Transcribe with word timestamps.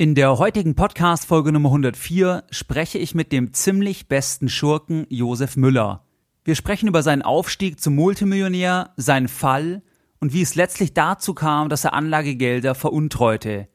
In 0.00 0.14
der 0.14 0.38
heutigen 0.38 0.74
Podcast-Folge 0.76 1.52
Nummer 1.52 1.68
104 1.68 2.44
spreche 2.50 2.96
ich 2.96 3.14
mit 3.14 3.32
dem 3.32 3.52
ziemlich 3.52 4.08
besten 4.08 4.48
Schurken 4.48 5.04
Josef 5.10 5.58
Müller. 5.58 6.06
Wir 6.42 6.54
sprechen 6.54 6.88
über 6.88 7.02
seinen 7.02 7.20
Aufstieg 7.20 7.78
zum 7.82 7.96
Multimillionär, 7.96 8.94
seinen 8.96 9.28
Fall 9.28 9.82
und 10.18 10.32
wie 10.32 10.40
es 10.40 10.54
letztlich 10.54 10.94
dazu 10.94 11.34
kam, 11.34 11.68
dass 11.68 11.84
er 11.84 11.92
Anlagegelder 11.92 12.74
veruntreute. 12.74 13.68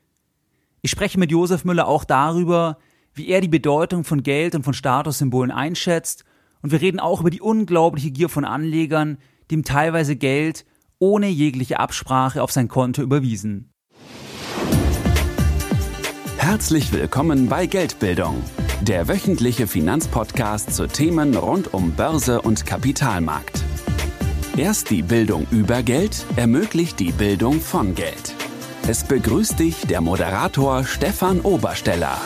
Ich 0.82 0.90
spreche 0.90 1.20
mit 1.20 1.30
Josef 1.30 1.64
Müller 1.64 1.88
auch 1.88 2.06
darüber, 2.06 2.80
wie 3.14 3.28
er 3.28 3.40
die 3.40 3.48
Bedeutung 3.48 4.04
von 4.04 4.24
Geld 4.24 4.56
und 4.56 4.64
von 4.64 4.74
Statussymbolen 4.74 5.52
einschätzt 5.52 6.26
und 6.64 6.72
wir 6.72 6.82
reden 6.82 7.00
auch 7.00 7.22
über 7.22 7.30
die 7.30 7.42
unglaubliche 7.42 8.10
Gier 8.10 8.30
von 8.30 8.46
Anlegern, 8.46 9.20
die 9.52 9.54
ihm 9.54 9.64
teilweise 9.64 10.16
Geld 10.16 10.66
ohne 10.98 11.28
jegliche 11.28 11.80
Absprache 11.80 12.42
auf 12.42 12.52
sein 12.52 12.68
Konto 12.68 13.04
überwiesen. 13.04 13.75
Herzlich 16.48 16.94
willkommen 16.94 17.50
bei 17.50 17.66
Geldbildung, 17.66 18.44
der 18.82 19.08
wöchentliche 19.08 19.66
Finanzpodcast 19.66 20.76
zu 20.76 20.86
Themen 20.86 21.36
rund 21.36 21.74
um 21.74 21.94
Börse 21.94 22.40
und 22.40 22.68
Kapitalmarkt. 22.68 23.64
Erst 24.56 24.92
die 24.92 25.02
Bildung 25.02 25.48
über 25.50 25.82
Geld 25.82 26.24
ermöglicht 26.36 27.00
die 27.00 27.12
Bildung 27.12 27.60
von 27.60 27.96
Geld. 27.96 28.36
Es 28.88 29.04
begrüßt 29.04 29.58
dich 29.58 29.88
der 29.88 30.02
Moderator 30.02 30.84
Stefan 30.84 31.42
Obersteller. 31.42 32.22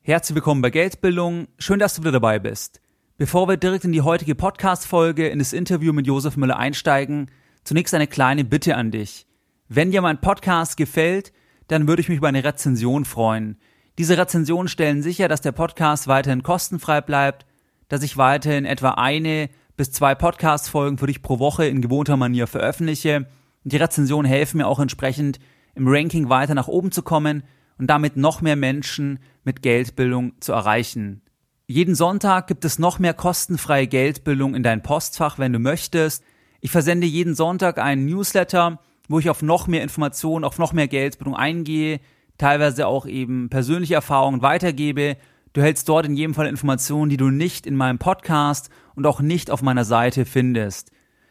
Herzlich 0.00 0.36
willkommen 0.36 0.62
bei 0.62 0.70
Geldbildung. 0.70 1.48
Schön, 1.58 1.78
dass 1.78 1.96
du 1.96 2.00
wieder 2.00 2.12
dabei 2.12 2.38
bist. 2.38 2.80
Bevor 3.18 3.48
wir 3.48 3.58
direkt 3.58 3.84
in 3.84 3.92
die 3.92 4.00
heutige 4.00 4.34
Podcast-Folge 4.34 5.28
in 5.28 5.40
das 5.40 5.52
Interview 5.52 5.92
mit 5.92 6.06
Josef 6.06 6.38
Müller 6.38 6.56
einsteigen, 6.56 7.30
zunächst 7.64 7.92
eine 7.92 8.06
kleine 8.06 8.44
Bitte 8.44 8.76
an 8.76 8.92
dich. 8.92 9.26
Wenn 9.68 9.90
dir 9.90 10.00
mein 10.00 10.22
Podcast 10.22 10.78
gefällt, 10.78 11.34
dann 11.68 11.88
würde 11.88 12.00
ich 12.00 12.08
mich 12.08 12.18
über 12.18 12.28
eine 12.28 12.44
Rezension 12.44 13.04
freuen. 13.04 13.58
Diese 13.98 14.18
Rezensionen 14.18 14.68
stellen 14.68 15.02
sicher, 15.02 15.28
dass 15.28 15.40
der 15.40 15.52
Podcast 15.52 16.06
weiterhin 16.06 16.42
kostenfrei 16.42 17.00
bleibt, 17.00 17.46
dass 17.88 18.02
ich 18.02 18.16
weiterhin 18.16 18.64
etwa 18.64 18.90
eine 18.90 19.48
bis 19.76 19.92
zwei 19.92 20.14
Podcast-Folgen 20.14 20.98
für 20.98 21.06
dich 21.06 21.22
pro 21.22 21.38
Woche 21.38 21.66
in 21.66 21.82
gewohnter 21.82 22.16
Manier 22.16 22.46
veröffentliche. 22.46 23.26
Die 23.64 23.76
Rezensionen 23.76 24.30
helfen 24.30 24.58
mir 24.58 24.66
auch 24.66 24.80
entsprechend 24.80 25.38
im 25.74 25.88
Ranking 25.88 26.28
weiter 26.28 26.54
nach 26.54 26.68
oben 26.68 26.92
zu 26.92 27.02
kommen 27.02 27.42
und 27.78 27.88
damit 27.88 28.16
noch 28.16 28.40
mehr 28.40 28.56
Menschen 28.56 29.18
mit 29.44 29.62
Geldbildung 29.62 30.32
zu 30.40 30.52
erreichen. 30.52 31.22
Jeden 31.66 31.94
Sonntag 31.94 32.46
gibt 32.46 32.64
es 32.64 32.78
noch 32.78 32.98
mehr 32.98 33.14
kostenfreie 33.14 33.86
Geldbildung 33.86 34.54
in 34.54 34.62
dein 34.62 34.82
Postfach, 34.82 35.38
wenn 35.38 35.52
du 35.52 35.58
möchtest. 35.58 36.22
Ich 36.60 36.70
versende 36.70 37.06
jeden 37.06 37.34
Sonntag 37.34 37.78
einen 37.78 38.06
Newsletter, 38.06 38.78
wo 39.08 39.18
ich 39.18 39.30
auf 39.30 39.42
noch 39.42 39.66
mehr 39.66 39.82
Informationen, 39.82 40.44
auf 40.44 40.58
noch 40.58 40.72
mehr 40.72 40.88
Geldbildung 40.88 41.36
eingehe, 41.36 42.00
teilweise 42.38 42.86
auch 42.86 43.06
eben 43.06 43.48
persönliche 43.48 43.94
Erfahrungen 43.94 44.42
weitergebe. 44.42 45.16
Du 45.52 45.62
hältst 45.62 45.88
dort 45.88 46.06
in 46.06 46.16
jedem 46.16 46.34
Fall 46.34 46.46
Informationen, 46.46 47.10
die 47.10 47.16
du 47.16 47.30
nicht 47.30 47.66
in 47.66 47.76
meinem 47.76 47.98
Podcast 47.98 48.70
und 48.94 49.06
auch 49.06 49.20
nicht 49.20 49.50
auf 49.50 49.62
meiner 49.62 49.84
Seite 49.84 50.24
findest. 50.24 50.90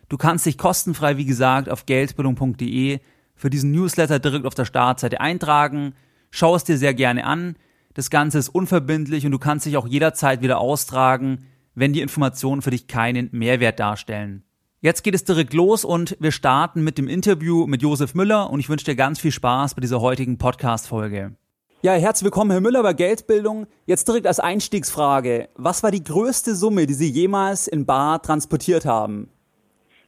Du 0.10 0.18
kannst 0.18 0.46
dich 0.46 0.58
kostenfrei, 0.58 1.18
wie 1.18 1.26
gesagt, 1.26 1.70
auf 1.70 1.86
geldbildung.de 1.86 3.00
für 3.36 3.50
diesen 3.50 3.72
Newsletter 3.72 4.20
direkt 4.20 4.46
auf 4.46 4.56
der 4.56 4.66
Startseite 4.66 5.20
eintragen. 5.20 5.94
Schau 6.32 6.56
es 6.56 6.64
dir 6.64 6.78
sehr 6.78 6.94
gerne 6.94 7.26
an. 7.26 7.56
Das 7.94 8.10
Ganze 8.10 8.40
ist 8.40 8.50
unverbindlich 8.50 9.26
und 9.26 9.32
du 9.32 9.40
kannst 9.40 9.66
dich 9.66 9.78
auch 9.78 9.88
jederzeit 9.88 10.42
wieder 10.42 10.60
austragen, 10.60 11.46
wenn 11.76 11.94
die 11.94 12.02
Informationen 12.02 12.62
für 12.62 12.72
dich 12.72 12.88
keinen 12.88 13.30
Mehrwert 13.32 13.80
darstellen. 13.80 14.44
Jetzt 14.86 15.02
geht 15.02 15.16
es 15.16 15.24
direkt 15.24 15.56
los 15.56 15.84
und 15.84 16.16
wir 16.20 16.32
starten 16.32 16.84
mit 16.84 17.00
dem 17.00 17.08
Interview 17.08 17.66
mit 17.66 17.82
Josef 17.82 18.14
Müller 18.14 18.52
und 18.52 18.60
ich 18.60 18.70
wünsche 18.70 18.86
dir 18.86 18.96
ganz 18.96 19.20
viel 19.20 19.32
Spaß 19.32 19.74
bei 19.74 19.82
dieser 19.82 20.00
heutigen 20.00 20.38
Podcast-Folge. 20.38 21.36
Ja, 21.82 21.94
herzlich 21.94 22.26
willkommen, 22.26 22.52
Herr 22.52 22.62
Müller, 22.62 22.84
bei 22.84 22.94
Geldbildung. 22.94 23.66
Jetzt 23.88 24.08
direkt 24.08 24.28
als 24.28 24.40
Einstiegsfrage. 24.40 25.50
Was 25.56 25.82
war 25.82 25.90
die 25.90 26.04
größte 26.04 26.54
Summe, 26.54 26.86
die 26.86 26.94
Sie 26.94 27.10
jemals 27.10 27.68
in 27.68 27.88
Bar 27.88 28.22
transportiert 28.22 28.86
haben? 28.86 29.32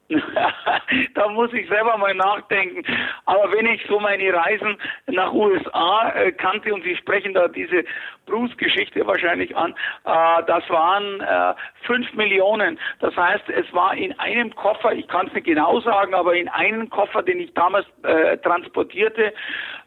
da 1.16 1.28
muss 1.28 1.52
ich 1.52 1.68
selber 1.68 1.98
mal 1.98 2.14
nachdenken. 2.14 2.84
Aber 3.26 3.52
wenn 3.52 3.66
ich 3.66 3.86
so 3.88 4.00
meine 4.00 4.34
Reisen 4.34 4.78
nach 5.08 5.34
USA 5.34 6.10
äh, 6.12 6.32
kannte 6.32 6.74
und 6.74 6.84
Sie 6.84 6.96
sprechen 6.96 7.34
da 7.34 7.50
diese 7.50 7.84
Bruce-Geschichte 8.26 9.06
wahrscheinlich 9.06 9.56
an, 9.56 9.72
äh, 10.06 10.44
das 10.48 10.70
waren 10.70 11.20
äh, 11.20 11.54
fünf 11.86 12.14
Millionen. 12.14 12.80
Das 13.00 13.16
heißt, 13.18 13.50
es 13.50 13.72
war 13.74 13.96
in 13.96 14.18
einem 14.20 14.56
Koffer, 14.56 14.94
ich 14.94 15.08
kann 15.10 15.28
es 15.28 15.34
nicht 15.34 15.46
genau 15.46 15.82
sagen, 15.82 16.14
aber 16.14 16.36
in 16.36 16.48
einem 16.48 16.90
Koffer, 16.90 17.22
den 17.22 17.42
ich 17.42 17.54
damals 17.54 17.86
äh, 18.04 18.38
transportierte, 18.38 19.34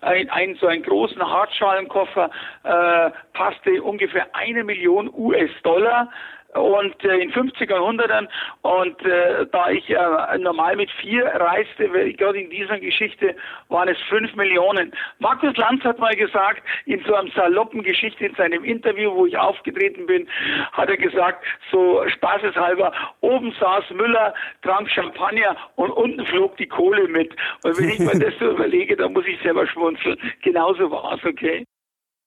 äh, 0.03 0.21
in 0.21 0.29
einen 0.29 0.57
so 0.57 0.67
einen 0.67 0.83
großen 0.83 1.23
Hartschalenkoffer, 1.23 2.31
äh, 2.65 3.11
passte 3.33 3.83
ungefähr 3.83 4.27
eine 4.35 4.65
Million 4.65 5.11
US-Dollar 5.15 6.11
und 6.55 7.05
äh, 7.05 7.19
in 7.19 7.33
50er, 7.33 7.75
100ern 7.75 8.29
und 8.63 9.05
äh, 9.05 9.47
da 9.53 9.71
ich 9.71 9.89
äh, 9.91 10.39
normal 10.39 10.77
mit 10.77 10.91
vier 11.01 11.27
reiste, 11.27 11.89
gerade 11.89 12.41
in 12.41 12.51
dieser 12.51 12.79
Geschichte 12.81 13.37
waren 13.69 13.89
es 13.89 13.99
fünf 14.09 14.35
Millionen. 14.35 14.93
Markus 15.19 15.57
Lanz 15.57 15.85
hat 15.85 15.99
mal 15.99 16.17
gesagt, 16.17 16.63
in 16.87 17.03
so 17.05 17.15
einem 17.15 17.31
saloppen 17.33 17.83
Geschichte 17.83 18.27
in 18.27 18.35
seinem 18.35 18.65
Interview, 18.65 19.15
wo 19.15 19.27
ich 19.27 19.37
aufgetreten 19.37 20.07
bin, 20.07 20.29
hat 20.73 20.89
er 20.89 20.97
gesagt, 20.97 21.45
so 21.71 22.03
spaßeshalber, 22.09 22.93
oben 23.21 23.55
saß 23.61 23.91
Müller, 23.91 24.35
trank 24.63 24.91
Champagner 24.91 25.57
und 25.77 25.91
unten 25.91 26.25
flog 26.27 26.57
die 26.57 26.67
Kohle 26.67 27.07
mit. 27.09 27.35
Und 27.63 27.79
wenn 27.79 27.91
ich 27.91 27.99
mir 28.01 28.19
das 28.19 28.35
so 28.39 28.51
überlege, 28.51 28.97
dann 28.97 29.13
muss 29.13 29.27
ich 29.27 29.41
selber 29.43 29.67
schmunzeln. 29.67 30.19
Genauso 30.43 30.91
war 30.91 31.15
es, 31.15 31.25
okay. 31.25 31.65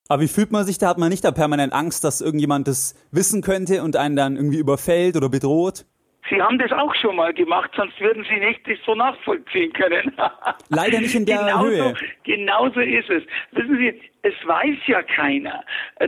Aber 0.08 0.22
wie 0.22 0.28
fühlt 0.28 0.52
man 0.52 0.66
sich 0.66 0.78
da? 0.78 0.90
Hat 0.90 0.97
man 0.97 1.09
nicht 1.09 1.24
da 1.24 1.31
permanent 1.31 1.74
Angst, 1.74 2.03
dass 2.03 2.22
irgendjemand 2.22 2.68
das 2.68 2.94
wissen 3.12 3.41
könnte 3.41 3.84
und 3.84 3.96
einen 3.96 4.16
dann 4.16 4.36
irgendwie 4.36 4.58
überfällt 4.58 5.16
oder 5.16 5.30
bedroht? 5.30 5.86
Sie 6.33 6.41
haben 6.41 6.57
das 6.57 6.71
auch 6.71 6.94
schon 6.95 7.16
mal 7.16 7.33
gemacht, 7.33 7.69
sonst 7.75 7.99
würden 7.99 8.25
Sie 8.27 8.39
nicht 8.39 8.67
das 8.67 8.79
so 8.85 8.95
nachvollziehen 8.95 9.71
können. 9.73 10.11
Leider 10.69 10.99
nicht 10.99 11.13
in 11.13 11.25
der 11.25 11.38
genauso, 11.38 11.69
Höhe. 11.69 11.94
Genauso 12.23 12.79
ist 12.79 13.09
es. 13.09 13.23
Wissen 13.51 13.77
Sie, 13.77 14.01
es 14.23 14.33
weiß 14.45 14.77
ja 14.88 15.03
keiner, 15.03 15.63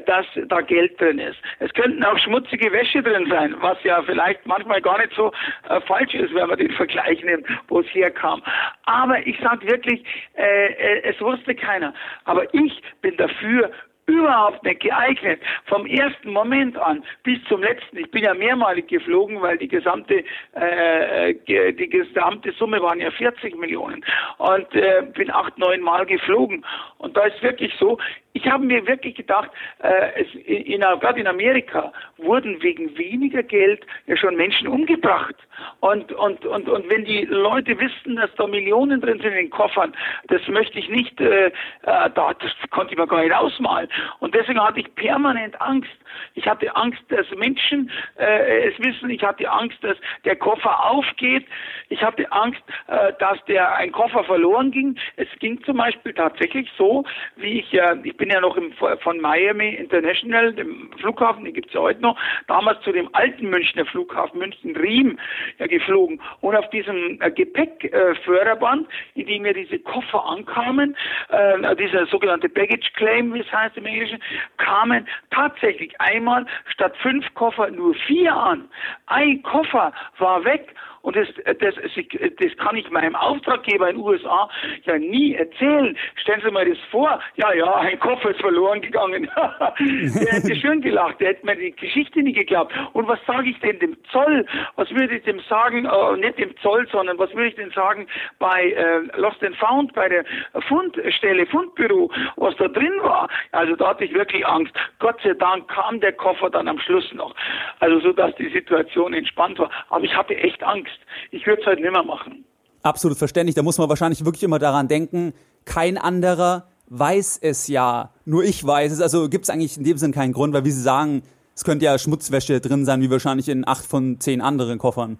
dass 0.05 0.25
da 0.47 0.61
Geld 0.61 0.99
drin 0.99 1.19
ist. 1.19 1.37
Es 1.59 1.71
könnten 1.73 2.03
auch 2.03 2.17
schmutzige 2.17 2.71
Wäsche 2.71 3.03
drin 3.03 3.27
sein, 3.29 3.55
was 3.59 3.77
ja 3.83 4.01
vielleicht 4.03 4.45
manchmal 4.45 4.81
gar 4.81 4.97
nicht 4.97 5.13
so 5.15 5.31
äh, 5.69 5.81
falsch 5.81 6.13
ist, 6.15 6.33
wenn 6.33 6.47
man 6.47 6.57
den 6.57 6.71
Vergleich 6.71 7.23
nimmt, 7.23 7.45
wo 7.67 7.81
es 7.81 7.87
herkam. 7.93 8.41
Aber 8.85 9.25
ich 9.27 9.37
sage 9.41 9.67
wirklich, 9.67 10.03
äh, 10.35 10.71
äh, 10.71 11.01
es 11.03 11.21
wusste 11.21 11.53
keiner. 11.53 11.93
Aber 12.23 12.51
ich 12.53 12.81
bin 13.01 13.15
dafür, 13.17 13.69
überhaupt 14.07 14.63
nicht 14.63 14.81
geeignet. 14.81 15.41
Vom 15.65 15.85
ersten 15.85 16.31
Moment 16.31 16.77
an 16.77 17.03
bis 17.23 17.43
zum 17.45 17.61
letzten. 17.61 17.97
Ich 17.97 18.11
bin 18.11 18.23
ja 18.23 18.33
mehrmalig 18.33 18.87
geflogen, 18.87 19.41
weil 19.41 19.57
die 19.57 19.67
gesamte 19.67 20.23
äh, 20.53 21.33
die 21.45 21.89
gesamte 21.89 22.51
Summe 22.53 22.81
waren 22.81 22.99
ja 22.99 23.11
40 23.11 23.55
Millionen 23.57 24.03
und 24.37 24.73
äh, 24.75 25.03
bin 25.13 25.31
acht 25.31 25.57
neun 25.57 25.81
Mal 25.81 26.05
geflogen. 26.05 26.65
Und 26.97 27.17
da 27.17 27.23
ist 27.23 27.41
wirklich 27.41 27.73
so. 27.79 27.97
Ich 28.33 28.45
habe 28.47 28.65
mir 28.65 28.85
wirklich 28.85 29.15
gedacht, 29.15 29.49
äh, 29.79 30.21
es, 30.21 30.27
in, 30.45 30.81
gerade 30.81 31.21
in 31.21 31.27
Amerika 31.27 31.93
wurden 32.17 32.61
wegen 32.61 32.97
weniger 32.97 33.43
Geld 33.43 33.85
ja 34.07 34.17
schon 34.17 34.35
Menschen 34.35 34.67
umgebracht. 34.67 35.35
Und, 35.79 36.11
und, 36.11 36.45
und, 36.45 36.67
und 36.67 36.89
wenn 36.89 37.05
die 37.05 37.23
Leute 37.25 37.79
wissen, 37.79 38.17
dass 38.17 38.29
da 38.35 38.45
Millionen 38.45 38.99
drin 38.99 39.19
sind 39.19 39.31
in 39.31 39.37
den 39.37 39.49
Koffern, 39.49 39.95
das 40.27 40.45
möchte 40.49 40.79
ich 40.79 40.89
nicht, 40.89 41.19
äh, 41.21 41.47
äh 41.47 41.51
da, 41.83 42.33
das 42.33 42.51
konnte 42.71 42.93
ich 42.93 42.99
mir 42.99 43.07
gar 43.07 43.21
nicht 43.21 43.33
ausmalen. 43.33 43.87
Und 44.19 44.33
deswegen 44.35 44.61
hatte 44.61 44.79
ich 44.79 44.95
permanent 44.95 45.59
Angst. 45.61 45.91
Ich 46.33 46.47
hatte 46.47 46.75
Angst, 46.75 47.01
dass 47.09 47.29
Menschen 47.35 47.91
äh, 48.17 48.69
es 48.69 48.79
wissen. 48.79 49.09
Ich 49.09 49.23
hatte 49.23 49.49
Angst, 49.49 49.77
dass 49.81 49.97
der 50.23 50.35
Koffer 50.35 50.85
aufgeht. 50.85 51.45
Ich 51.89 52.01
hatte 52.01 52.31
Angst, 52.31 52.61
äh, 52.87 53.13
dass 53.19 53.43
der 53.45 53.75
ein 53.75 53.91
Koffer 53.91 54.23
verloren 54.23 54.71
ging. 54.71 54.97
Es 55.15 55.27
ging 55.39 55.63
zum 55.63 55.77
Beispiel 55.77 56.13
tatsächlich 56.13 56.69
so, 56.77 57.03
wie 57.35 57.59
ich, 57.59 57.73
äh, 57.73 57.95
ich 58.03 58.17
bin 58.17 58.29
ja 58.29 58.41
noch 58.41 58.57
im, 58.57 58.73
von 58.73 59.19
Miami 59.19 59.69
International, 59.75 60.53
dem 60.53 60.91
Flughafen, 60.99 61.45
den 61.45 61.53
gibt's 61.53 61.73
ja 61.73 61.81
heute 61.81 62.01
noch, 62.01 62.17
damals 62.47 62.81
zu 62.81 62.91
dem 62.91 63.09
alten 63.13 63.49
Münchner 63.49 63.85
Flughafen 63.85 64.39
München-Riem 64.39 65.17
ja, 65.59 65.67
geflogen. 65.67 66.21
Und 66.41 66.55
auf 66.55 66.69
diesem 66.69 67.21
äh, 67.21 67.31
Gepäckförderband, 67.31 68.87
in 69.15 69.27
dem 69.27 69.43
mir 69.43 69.53
diese 69.53 69.79
Koffer 69.79 70.25
ankamen, 70.25 70.95
äh, 71.29 71.75
dieser 71.75 72.05
sogenannte 72.07 72.49
Baggage 72.49 72.91
Claim, 72.95 73.33
wie 73.33 73.41
es 73.41 73.51
heißt 73.51 73.77
im 73.77 73.85
Englischen, 73.85 74.19
kamen 74.57 75.07
tatsächlich 75.31 75.99
einmal 76.05 76.45
statt 76.67 76.95
fünf 77.01 77.25
Koffer 77.33 77.69
nur 77.71 77.93
vier 78.07 78.35
an. 78.35 78.69
Ein 79.07 79.41
Koffer 79.43 79.91
war 80.19 80.43
weg 80.45 80.75
Und 81.05 81.15
das, 81.15 81.27
das, 81.59 81.75
das 81.75 82.57
kann 82.57 82.75
ich 82.75 82.89
meinem 82.89 83.15
Auftraggeber 83.15 83.91
in 83.91 83.97
den 83.97 84.03
USA 84.03 84.49
ja 84.85 84.97
nie 84.97 85.35
erzählen. 85.35 85.95
Stellen 86.15 86.41
Sie 86.43 86.49
mal 86.49 86.67
das 86.67 86.79
vor. 86.89 87.19
Ja, 87.35 87.53
ja, 87.53 87.75
ein 87.75 87.99
Koffer 87.99 88.31
ist 88.31 88.41
verloren 88.41 88.81
gegangen. 88.81 89.29
der 89.79 90.33
hätte 90.33 90.55
schön 90.55 90.81
gelacht. 90.81 91.21
Der 91.21 91.29
hätte 91.29 91.45
mir 91.45 91.55
die 91.57 91.73
Geschichte 91.73 92.23
nicht 92.23 92.39
geglaubt. 92.39 92.73
Und 92.93 93.07
was 93.07 93.19
sage 93.27 93.51
ich 93.51 93.59
denn 93.59 93.77
dem 93.77 93.95
Zoll? 94.11 94.47
Was 94.77 94.89
würde 94.89 95.17
ich 95.17 95.23
dem 95.25 95.39
sagen? 95.41 95.85
Äh, 95.85 96.17
nicht 96.17 96.39
dem 96.39 96.57
Zoll, 96.57 96.87
sondern 96.91 97.19
was 97.19 97.31
würde 97.35 97.49
ich 97.49 97.55
denn 97.55 97.69
sagen 97.69 98.07
bei 98.39 98.71
äh, 98.71 99.01
Lost 99.19 99.43
and 99.43 99.55
Found, 99.57 99.93
bei 99.93 100.09
der 100.09 100.25
Fundstelle, 100.67 101.45
Fundbüro, 101.45 102.11
was 102.37 102.55
da 102.55 102.67
drin 102.67 102.93
war? 103.03 103.29
Also 103.51 103.75
da 103.75 103.89
hatte 103.89 104.05
ich 104.05 104.13
wirklich 104.15 104.43
Angst. 104.47 104.73
Gott 104.97 105.21
sei 105.21 105.33
Dank 105.33 105.67
kam 105.67 105.99
der 105.99 106.13
Koffer 106.13 106.49
dann 106.49 106.67
am 106.67 106.79
Schluss 106.79 107.13
noch. 107.13 107.35
Also 107.79 107.99
so, 107.99 108.11
dass 108.11 108.33
die 108.37 108.49
Situation 108.49 109.13
entspannt 109.13 109.59
war. 109.59 109.69
Aber 109.89 110.03
ich 110.03 110.15
hatte 110.15 110.35
echt 110.35 110.63
Angst. 110.63 110.94
Ich 111.31 111.45
würde 111.45 111.61
es 111.61 111.67
halt 111.67 111.79
nimmer 111.79 112.03
machen. 112.03 112.45
Absolut 112.83 113.17
verständlich. 113.17 113.55
Da 113.55 113.63
muss 113.63 113.77
man 113.77 113.89
wahrscheinlich 113.89 114.25
wirklich 114.25 114.43
immer 114.43 114.59
daran 114.59 114.87
denken, 114.87 115.33
kein 115.65 115.97
anderer 115.97 116.67
weiß 116.87 117.39
es 117.41 117.67
ja. 117.67 118.11
Nur 118.25 118.43
ich 118.43 118.65
weiß 118.65 118.91
es. 118.91 119.01
Also 119.01 119.29
gibt 119.29 119.45
es 119.45 119.49
eigentlich 119.49 119.77
in 119.77 119.83
dem 119.83 119.97
Sinn 119.97 120.11
keinen 120.11 120.33
Grund, 120.33 120.53
weil 120.53 120.65
wie 120.65 120.71
Sie 120.71 120.81
sagen, 120.81 121.23
es 121.55 121.63
könnte 121.63 121.85
ja 121.85 121.97
Schmutzwäsche 121.97 122.59
drin 122.59 122.85
sein, 122.85 123.01
wie 123.01 123.09
wahrscheinlich 123.09 123.49
in 123.49 123.67
acht 123.67 123.85
von 123.85 124.19
zehn 124.19 124.41
anderen 124.41 124.77
Koffern. 124.77 125.17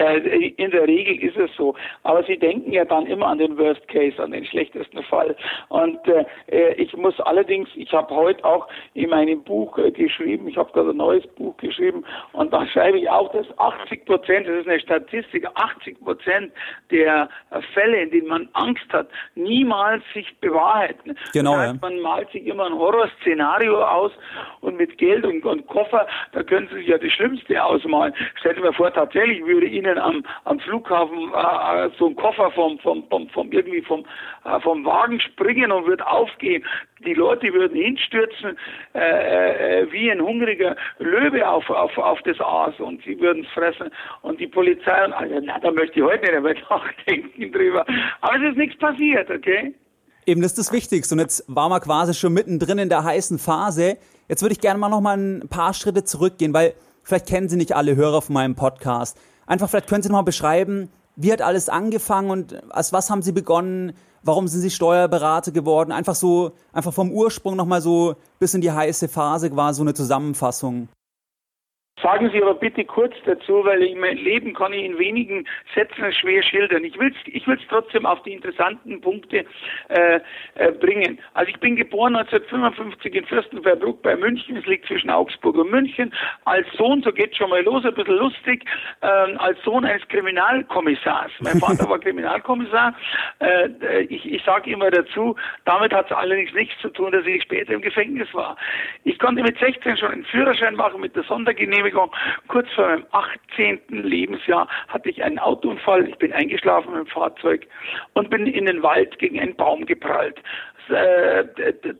Äh, 0.00 0.52
in 0.56 0.70
der 0.70 0.86
Regel 0.86 1.22
ist 1.22 1.36
es 1.36 1.54
so. 1.56 1.74
Aber 2.04 2.22
sie 2.24 2.38
denken 2.38 2.72
ja 2.72 2.84
dann 2.84 3.06
immer 3.06 3.26
an 3.26 3.38
den 3.38 3.58
Worst 3.58 3.86
Case, 3.88 4.20
an 4.22 4.30
den 4.30 4.46
schlechtesten 4.46 5.02
Fall. 5.04 5.36
Und 5.68 5.98
äh, 6.08 6.24
äh 6.48 6.74
ich 6.74 6.96
muss 6.96 7.18
allerdings, 7.20 7.68
ich 7.74 7.92
habe 7.92 8.14
heute 8.14 8.42
auch 8.44 8.66
in 8.94 9.10
meinem 9.10 9.42
Buch 9.42 9.76
äh, 9.76 9.90
geschrieben, 9.90 10.48
ich 10.48 10.56
habe 10.56 10.72
gerade 10.72 10.90
ein 10.90 10.96
neues 10.96 11.26
Buch 11.34 11.54
geschrieben 11.58 12.04
und 12.32 12.52
da 12.52 12.66
schreibe 12.66 12.98
ich 12.98 13.10
auch, 13.10 13.30
dass 13.32 13.46
80 13.58 14.06
Prozent, 14.06 14.46
das 14.48 14.60
ist 14.60 14.68
eine 14.68 14.80
Statistik, 14.80 15.46
80 15.54 16.00
Prozent 16.00 16.52
der 16.90 17.28
Fälle, 17.74 18.02
in 18.02 18.10
denen 18.10 18.28
man 18.28 18.48
Angst 18.54 18.90
hat, 18.92 19.08
niemals 19.34 20.02
sich 20.14 20.34
bewahrheiten. 20.40 21.16
Genau. 21.32 21.52
Das 21.52 21.72
heißt, 21.72 21.82
man 21.82 22.00
malt 22.00 22.30
sich 22.30 22.46
immer 22.46 22.66
ein 22.66 22.74
Horrorszenario 22.74 23.84
aus 23.84 24.12
und 24.60 24.76
mit 24.76 24.96
Geld 24.98 25.26
und, 25.26 25.44
und 25.44 25.66
Koffer, 25.66 26.06
da 26.32 26.42
können 26.42 26.68
Sie 26.68 26.76
sich 26.76 26.88
ja 26.88 26.98
das 26.98 27.12
Schlimmste 27.12 27.62
ausmalen. 27.62 28.14
Stellen 28.38 28.56
Sie 28.56 28.62
mir 28.62 28.72
vor, 28.72 28.92
tatsächlich 28.92 29.44
würde 29.44 29.66
Ihnen 29.66 29.89
Ihnen 29.90 29.98
am, 29.98 30.24
am 30.44 30.60
Flughafen 30.60 31.32
äh, 31.34 31.86
äh, 31.86 31.90
so 31.98 32.06
ein 32.06 32.16
Koffer 32.16 32.50
vom, 32.52 32.78
vom, 32.78 33.04
vom, 33.08 33.28
vom 33.30 33.52
irgendwie 33.52 33.82
vom, 33.82 34.04
äh, 34.44 34.60
vom 34.60 34.84
Wagen 34.84 35.20
springen 35.20 35.72
und 35.72 35.86
wird 35.86 36.02
aufgehen. 36.02 36.64
Die 37.04 37.14
Leute 37.14 37.52
würden 37.52 37.76
hinstürzen 37.76 38.56
äh, 38.94 39.82
äh, 39.82 39.92
wie 39.92 40.10
ein 40.10 40.20
hungriger 40.20 40.76
Löwe 40.98 41.48
auf, 41.48 41.68
auf, 41.70 41.96
auf 41.98 42.20
das 42.24 42.40
Aas 42.40 42.78
und 42.78 43.02
sie 43.04 43.18
würden 43.20 43.44
es 43.44 43.50
fressen. 43.50 43.90
Und 44.22 44.40
die 44.40 44.46
Polizei, 44.46 44.92
also, 44.92 45.40
na, 45.42 45.58
da 45.58 45.70
möchte 45.70 46.00
ich 46.00 46.04
heute 46.04 46.30
nicht 46.30 46.42
mehr 46.42 46.54
nachdenken 46.70 47.52
drüber. 47.52 47.84
Aber 48.20 48.36
es 48.36 48.50
ist 48.50 48.58
nichts 48.58 48.78
passiert, 48.78 49.30
okay? 49.30 49.74
Eben, 50.26 50.42
das 50.42 50.52
ist 50.52 50.58
das 50.58 50.72
Wichtigste. 50.72 51.14
Und 51.14 51.20
jetzt 51.20 51.44
waren 51.48 51.70
wir 51.70 51.80
quasi 51.80 52.14
schon 52.14 52.32
mittendrin 52.32 52.78
in 52.78 52.88
der 52.88 53.04
heißen 53.04 53.38
Phase. 53.38 53.96
Jetzt 54.28 54.42
würde 54.42 54.52
ich 54.52 54.60
gerne 54.60 54.78
mal 54.78 54.88
noch 54.88 55.00
mal 55.00 55.16
ein 55.16 55.48
paar 55.48 55.74
Schritte 55.74 56.04
zurückgehen, 56.04 56.54
weil 56.54 56.74
vielleicht 57.02 57.26
kennen 57.26 57.48
Sie 57.48 57.56
nicht 57.56 57.74
alle 57.74 57.96
Hörer 57.96 58.22
von 58.22 58.34
meinem 58.34 58.54
Podcast. 58.54 59.18
Einfach 59.50 59.68
vielleicht 59.68 59.88
können 59.88 60.00
Sie 60.00 60.08
noch 60.08 60.18
mal 60.18 60.22
beschreiben, 60.22 60.90
wie 61.16 61.32
hat 61.32 61.42
alles 61.42 61.68
angefangen 61.68 62.30
und 62.30 62.72
als 62.72 62.92
was 62.92 63.10
haben 63.10 63.20
Sie 63.20 63.32
begonnen? 63.32 63.94
Warum 64.22 64.46
sind 64.46 64.60
Sie 64.60 64.70
Steuerberater 64.70 65.50
geworden? 65.50 65.90
Einfach 65.90 66.14
so, 66.14 66.52
einfach 66.72 66.94
vom 66.94 67.10
Ursprung 67.10 67.56
noch 67.56 67.66
mal 67.66 67.82
so 67.82 68.14
bis 68.38 68.54
in 68.54 68.60
die 68.60 68.70
heiße 68.70 69.08
Phase 69.08 69.56
war 69.56 69.74
so 69.74 69.82
eine 69.82 69.92
Zusammenfassung. 69.92 70.88
Sagen 72.02 72.30
Sie 72.32 72.42
aber 72.42 72.54
bitte 72.54 72.84
kurz 72.84 73.14
dazu, 73.26 73.64
weil 73.64 73.82
ich 73.82 73.94
mein 73.94 74.16
Leben 74.16 74.54
kann 74.54 74.72
ich 74.72 74.84
in 74.84 74.98
wenigen 74.98 75.46
Sätzen 75.74 76.12
schwer 76.12 76.42
schildern. 76.42 76.84
Ich 76.84 76.98
will 76.98 77.08
es 77.12 77.32
ich 77.32 77.46
will's 77.46 77.62
trotzdem 77.68 78.06
auf 78.06 78.22
die 78.22 78.32
interessanten 78.32 79.00
Punkte 79.00 79.44
äh, 79.88 80.20
äh, 80.54 80.72
bringen. 80.72 81.18
Also 81.34 81.50
ich 81.50 81.60
bin 81.60 81.76
geboren 81.76 82.16
1955 82.16 83.14
in 83.14 83.26
Fürstenfeldbruck 83.26 84.02
bei 84.02 84.16
München. 84.16 84.56
Es 84.56 84.66
liegt 84.66 84.86
zwischen 84.86 85.10
Augsburg 85.10 85.56
und 85.56 85.70
München. 85.70 86.12
Als 86.44 86.66
Sohn, 86.76 87.02
so 87.02 87.12
geht 87.12 87.36
schon 87.36 87.50
mal 87.50 87.62
los, 87.62 87.84
ein 87.84 87.94
bisschen 87.94 88.16
lustig, 88.16 88.64
äh, 89.02 89.06
als 89.06 89.62
Sohn 89.62 89.84
eines 89.84 90.06
Kriminalkommissars. 90.08 91.32
Mein 91.40 91.58
Vater 91.60 91.88
war 91.88 91.98
Kriminalkommissar. 91.98 92.94
Äh, 93.40 94.02
ich 94.08 94.30
ich 94.32 94.42
sage 94.44 94.70
immer 94.70 94.90
dazu, 94.90 95.36
damit 95.64 95.92
hat 95.92 96.06
es 96.06 96.16
allerdings 96.16 96.52
nichts 96.54 96.80
zu 96.80 96.88
tun, 96.88 97.12
dass 97.12 97.26
ich 97.26 97.42
später 97.42 97.74
im 97.74 97.82
Gefängnis 97.82 98.32
war. 98.32 98.56
Ich 99.04 99.18
konnte 99.18 99.42
mit 99.42 99.58
16 99.58 99.98
schon 99.98 100.10
einen 100.10 100.24
Führerschein 100.24 100.76
machen 100.76 101.00
mit 101.00 101.14
der 101.14 101.24
Sondergenehmigung 101.24 101.89
Entschuldigung, 101.90 102.10
kurz 102.46 102.70
vor 102.74 102.86
meinem 102.86 103.06
18. 103.10 103.80
Lebensjahr 103.88 104.68
hatte 104.88 105.10
ich 105.10 105.22
einen 105.24 105.40
Autounfall. 105.40 106.08
Ich 106.08 106.16
bin 106.18 106.32
eingeschlafen 106.32 106.94
im 106.94 107.06
Fahrzeug 107.06 107.66
und 108.14 108.30
bin 108.30 108.46
in 108.46 108.66
den 108.66 108.82
Wald 108.82 109.18
gegen 109.18 109.40
einen 109.40 109.56
Baum 109.56 109.86
geprallt. 109.86 110.40
Äh, 110.88 111.44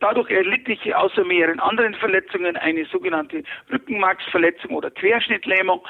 dadurch 0.01 0.31
erlitt 0.31 0.69
ich 0.69 0.95
außer 0.95 1.25
mehreren 1.25 1.61
anderen 1.61 1.95
Verletzungen 1.95 2.57
eine 2.57 2.85
sogenannte 2.87 3.43
Rückenmarksverletzung 3.71 4.73
oder 4.73 4.91
Querschnittlähmung 4.91 5.81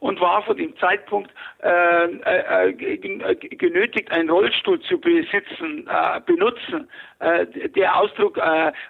und 0.00 0.20
war 0.20 0.42
von 0.42 0.56
dem 0.56 0.76
Zeitpunkt 0.78 1.30
äh, 1.62 2.06
äh, 2.06 2.70
äh 2.70 3.34
genötigt, 3.34 4.10
einen 4.10 4.30
Rollstuhl 4.30 4.80
zu 4.80 4.98
besitzen, 5.00 5.88
äh, 5.88 6.20
benutzen. 6.24 6.88
Äh, 7.20 7.46
der 7.70 7.96
Ausdruck 7.96 8.38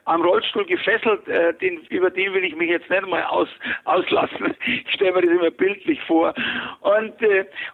am 0.04 0.22
Rollstuhl 0.22 0.66
gefesselt, 0.66 1.26
den, 1.62 1.78
über 1.88 2.10
den 2.10 2.34
will 2.34 2.44
ich 2.44 2.54
mich 2.54 2.68
jetzt 2.68 2.90
nicht 2.90 3.06
mal 3.06 3.24
aus, 3.24 3.48
auslassen. 3.84 4.54
Ich 4.66 4.94
stelle 4.94 5.12
mir 5.12 5.22
das 5.22 5.30
immer 5.30 5.50
bildlich 5.50 6.00
vor. 6.02 6.34
Und, 6.80 7.14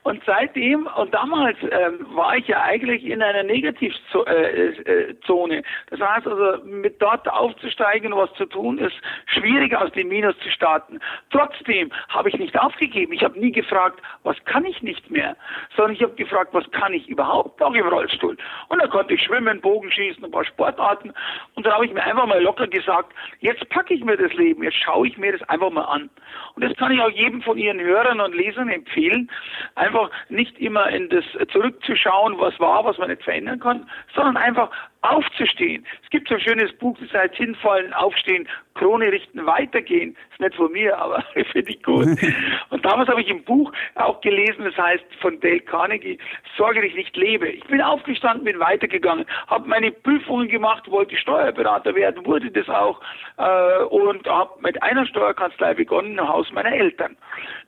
und 0.02 0.22
seitdem, 0.25 0.88
und 0.96 1.12
damals 1.12 1.56
ähm, 1.62 2.06
war 2.14 2.37
ich 2.37 2.46
ja 2.46 2.62
eigentlich 2.62 3.04
in 3.04 3.22
einer 3.22 3.42
Negativzone. 3.42 5.62
Das 5.90 6.00
heißt 6.00 6.26
also, 6.26 6.64
mit 6.64 7.02
dort 7.02 7.28
aufzusteigen 7.28 8.14
was 8.14 8.32
zu 8.34 8.46
tun, 8.46 8.78
ist 8.78 8.96
schwierig 9.26 9.75
aus 9.75 9.90
dem 9.92 10.08
Minus 10.08 10.38
zu 10.38 10.50
starten. 10.50 11.00
Trotzdem 11.30 11.90
habe 12.08 12.28
ich 12.28 12.38
nicht 12.38 12.58
aufgegeben. 12.58 13.12
Ich 13.12 13.24
habe 13.25 13.38
nie 13.38 13.53
gefragt, 13.53 14.00
was 14.23 14.37
kann 14.44 14.65
ich 14.65 14.82
nicht 14.82 15.11
mehr, 15.11 15.37
sondern 15.76 15.94
ich 15.94 16.03
habe 16.03 16.15
gefragt, 16.15 16.50
was 16.53 16.71
kann 16.71 16.93
ich 16.93 17.09
überhaupt 17.09 17.61
noch 17.61 17.75
im 17.75 17.88
Rollstuhl. 17.88 18.37
Und 18.69 18.82
da 18.82 18.87
konnte 18.87 19.15
ich 19.15 19.23
schwimmen, 19.23 19.61
Bogenschießen, 19.61 20.25
ein 20.25 20.31
paar 20.31 20.44
Sportarten. 20.44 21.12
Und 21.55 21.67
dann 21.67 21.75
habe 21.75 21.87
ich 21.87 21.93
mir 21.93 22.03
einfach 22.03 22.26
mal 22.26 22.43
locker 22.43 22.67
gesagt, 22.67 23.12
jetzt 23.41 23.69
packe 23.71 23.94
ich 23.94 24.05
mir 24.05 24.17
das 24.17 24.32
Leben, 24.35 24.62
jetzt 24.62 24.76
schaue 24.76 25.09
ich 25.09 25.17
mir 25.19 25.32
das 25.32 25.49
einfach 25.49 25.71
mal 25.71 25.85
an. 25.85 26.11
Und 26.55 26.65
das 26.65 26.76
kann 26.76 26.93
ich 26.93 27.00
auch 27.00 27.11
jedem 27.11 27.43
von 27.43 27.59
Ihren 27.59 27.81
Hörern 27.81 28.21
und 28.21 28.35
Lesern 28.35 28.69
empfehlen, 28.69 29.31
einfach 29.75 30.11
nicht 30.29 30.59
immer 30.59 30.88
in 30.91 31.09
das 31.09 31.25
zurückzuschauen, 31.50 32.38
was 32.38 32.59
war, 32.61 32.85
was 32.85 32.99
man 32.99 33.09
nicht 33.09 33.23
verändern 33.23 33.61
kann, 33.61 33.88
sondern 34.15 34.37
einfach 34.37 34.71
aufzustehen. 35.04 35.84
Es 36.02 36.10
gibt 36.10 36.28
so 36.28 36.34
ein 36.34 36.40
schönes 36.40 36.72
Buch, 36.78 36.96
das 36.98 37.12
heißt 37.12 37.34
Hinfallen, 37.34 37.92
Aufstehen, 37.92 38.48
Krone 38.74 39.12
richten, 39.12 39.44
weitergehen. 39.46 40.16
Ist 40.32 40.40
nicht 40.40 40.54
von 40.54 40.72
mir, 40.72 40.98
aber 40.98 41.22
finde 41.52 41.70
ich 41.70 41.82
gut. 41.82 42.06
Und 42.70 42.84
damals 42.84 43.08
habe 43.08 43.20
ich 43.20 43.28
im 43.28 43.44
Buch 43.44 43.70
auch 43.96 44.20
gelesen, 44.22 44.64
das 44.64 44.76
heißt 44.76 45.04
von 45.20 45.38
Dale 45.40 45.60
Carnegie, 45.60 46.18
Sorge 46.56 46.80
dich 46.80 46.94
nicht 46.94 47.16
lebe. 47.16 47.48
Ich 47.48 47.64
bin 47.64 47.82
aufgestanden, 47.82 48.44
bin 48.44 48.58
weitergegangen, 48.58 49.26
habe 49.46 49.68
meine 49.68 49.92
Prüfungen 49.92 50.48
gemacht, 50.48 50.90
wollte 50.90 51.16
Steuerberater 51.16 51.94
werden, 51.94 52.24
wurde 52.24 52.50
das 52.50 52.68
auch 52.68 53.00
äh, 53.36 53.84
und 53.84 54.26
habe 54.26 54.50
mit 54.61 54.82
einer 54.82 55.06
Steuerkanzlei 55.06 55.75
begonnen, 55.75 56.18
im 56.18 56.28
Haus 56.28 56.50
meiner 56.52 56.73
Eltern. 56.73 57.16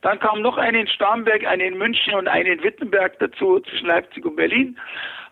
Dann 0.00 0.18
kam 0.20 0.40
noch 0.40 0.56
eine 0.56 0.80
in 0.80 0.88
Starnberg, 0.88 1.46
eine 1.46 1.66
in 1.66 1.78
München 1.78 2.14
und 2.14 2.28
eine 2.28 2.50
in 2.50 2.62
Wittenberg 2.62 3.18
dazu, 3.18 3.60
zwischen 3.60 3.86
Leipzig 3.86 4.24
und 4.24 4.36
Berlin 4.36 4.76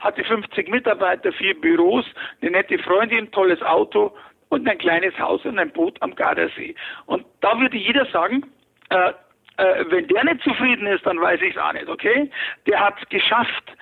hatte 0.04 0.22
50 0.22 0.68
Mitarbeiter, 0.68 1.32
vier 1.32 1.58
Büros, 1.58 2.04
eine 2.40 2.52
nette 2.52 2.78
Freundin, 2.78 3.30
tolles 3.32 3.62
Auto 3.62 4.14
und 4.50 4.68
ein 4.68 4.78
kleines 4.78 5.18
Haus 5.18 5.44
und 5.44 5.58
ein 5.58 5.70
Boot 5.72 6.00
am 6.02 6.14
Gardasee. 6.14 6.74
Und 7.06 7.24
da 7.40 7.58
würde 7.58 7.78
jeder 7.78 8.04
sagen, 8.06 8.44
äh, 8.90 9.12
äh, 9.56 9.84
wenn 9.88 10.06
der 10.08 10.24
nicht 10.24 10.42
zufrieden 10.42 10.86
ist, 10.86 11.06
dann 11.06 11.20
weiß 11.20 11.40
ich 11.40 11.56
es 11.56 11.62
auch 11.62 11.72
nicht, 11.72 11.88
okay? 11.88 12.30
Der 12.66 12.80
hat 12.80 12.94
es 13.00 13.08
geschafft. 13.08 13.72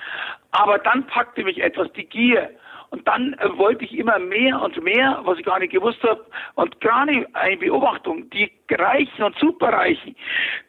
Aber 0.53 0.79
dann 0.79 1.07
packte 1.09 1.43
mich 1.43 1.61
etwas, 1.61 1.93
die 1.95 2.05
Gier. 2.05 2.51
Und 2.91 3.09
dann 3.09 3.33
äh, 3.35 3.59
wollte 3.59 3.85
ich 3.85 3.99
immer 3.99 4.19
mehr 4.21 4.61
und 4.63 4.81
mehr, 4.83 5.21
was 5.25 5.39
ich 5.39 5.45
gar 5.45 5.59
nicht 5.59 5.73
gewusst 5.73 6.03
habe. 6.05 6.25
Und 6.55 6.81
gerade 6.81 7.27
eine 7.33 7.57
Beobachtung, 7.57 8.31
die 8.31 8.53
Reichen 8.71 9.25
und 9.25 9.37
Superreichen, 9.39 10.15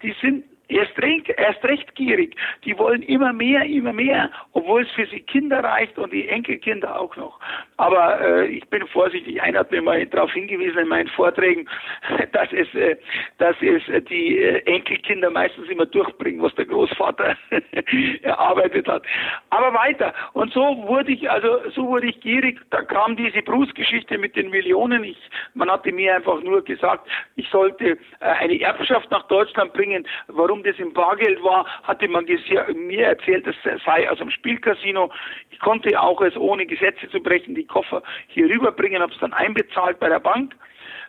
die 0.01 0.15
sind 0.19 0.45
erst 0.75 0.98
recht, 1.01 1.30
erst 1.30 1.63
recht 1.63 1.94
gierig. 1.96 2.36
Die 2.65 2.77
wollen 2.77 3.01
immer 3.03 3.34
mehr, 3.34 3.63
immer 3.65 3.94
mehr, 3.94 4.30
obwohl 4.53 4.84
es 4.84 4.92
für 4.92 5.06
sie 5.08 5.22
Kinder 5.22 5.63
reicht 5.63 5.98
und 5.98 6.12
die 6.13 6.27
Enkelkinder 6.27 7.00
auch 7.00 7.15
noch. 7.15 7.39
Aber 7.77 8.22
äh, 8.22 8.48
ich 8.48 8.68
bin 8.70 8.86
vorsichtig. 8.88 9.42
Einer 9.42 9.60
hat 9.60 9.72
mir 9.72 9.82
mal 9.82 10.06
darauf 10.06 10.32
hingewiesen 10.32 10.80
in 10.80 10.88
meinen 10.88 11.10
Vorträgen, 11.10 11.68
dass 12.32 12.51
es, 12.51 12.74
äh, 12.75 12.96
dass 13.38 13.56
es 13.62 13.88
äh, 13.89 14.01
die 14.01 14.39
äh, 14.39 14.60
Enkelkinder 14.65 15.30
meistens 15.30 15.68
immer 15.70 15.86
durchbringen, 15.86 16.42
was 16.42 16.53
der 16.56 16.65
Großvater 16.65 17.36
erarbeitet 18.22 18.88
hat. 18.88 19.03
Aber 19.50 19.74
weiter. 19.74 20.13
Und 20.34 20.53
so 20.53 20.84
wurde 20.88 21.12
ich, 21.12 21.30
also 21.30 21.60
so 21.75 21.88
wurde 21.88 22.08
ich 22.08 22.20
gierig. 22.22 22.60
Da 22.70 22.82
kam 22.82 23.15
diese 23.15 23.42
Bruce-Geschichte 23.42 24.18
mit 24.18 24.36
den 24.36 24.50
Millionen. 24.50 25.03
Ich, 25.03 25.18
man 25.53 25.70
hatte 25.70 25.92
mir 25.92 26.15
einfach 26.15 26.42
nur 26.42 26.63
gesagt, 26.63 27.08
ich 27.36 27.48
sollte 27.50 27.98
äh, 28.20 28.25
eine 28.25 28.60
Erbschaft 28.60 29.10
nach 29.12 29.27
Deutschland 29.27 29.74
bringen. 29.74 30.08
Warum 30.27 30.62
das 30.63 30.77
im 30.79 30.93
Bargeld 30.93 31.43
war, 31.43 31.65
hatte 31.84 32.08
man 32.08 32.25
mir 32.25 33.05
erzählt, 33.05 33.46
das 33.48 33.55
sei 33.86 34.10
aus 34.10 34.17
dem 34.17 34.29
Spielcasino. 34.29 35.12
Ich 35.51 35.60
konnte 35.60 36.00
auch 36.01 36.22
es 36.22 36.36
ohne 36.36 36.65
Gesetze 36.65 37.10
zu 37.10 37.20
brechen 37.20 37.55
die 37.55 37.65
Koffer 37.65 38.03
hier 38.27 38.50
rüberbringen, 38.50 39.01
habe 39.01 39.13
es 39.13 39.20
dann 39.20 39.34
einbezahlt 39.34 40.00
bei 40.00 40.10
der 40.10 40.20
Bank. 40.20 40.55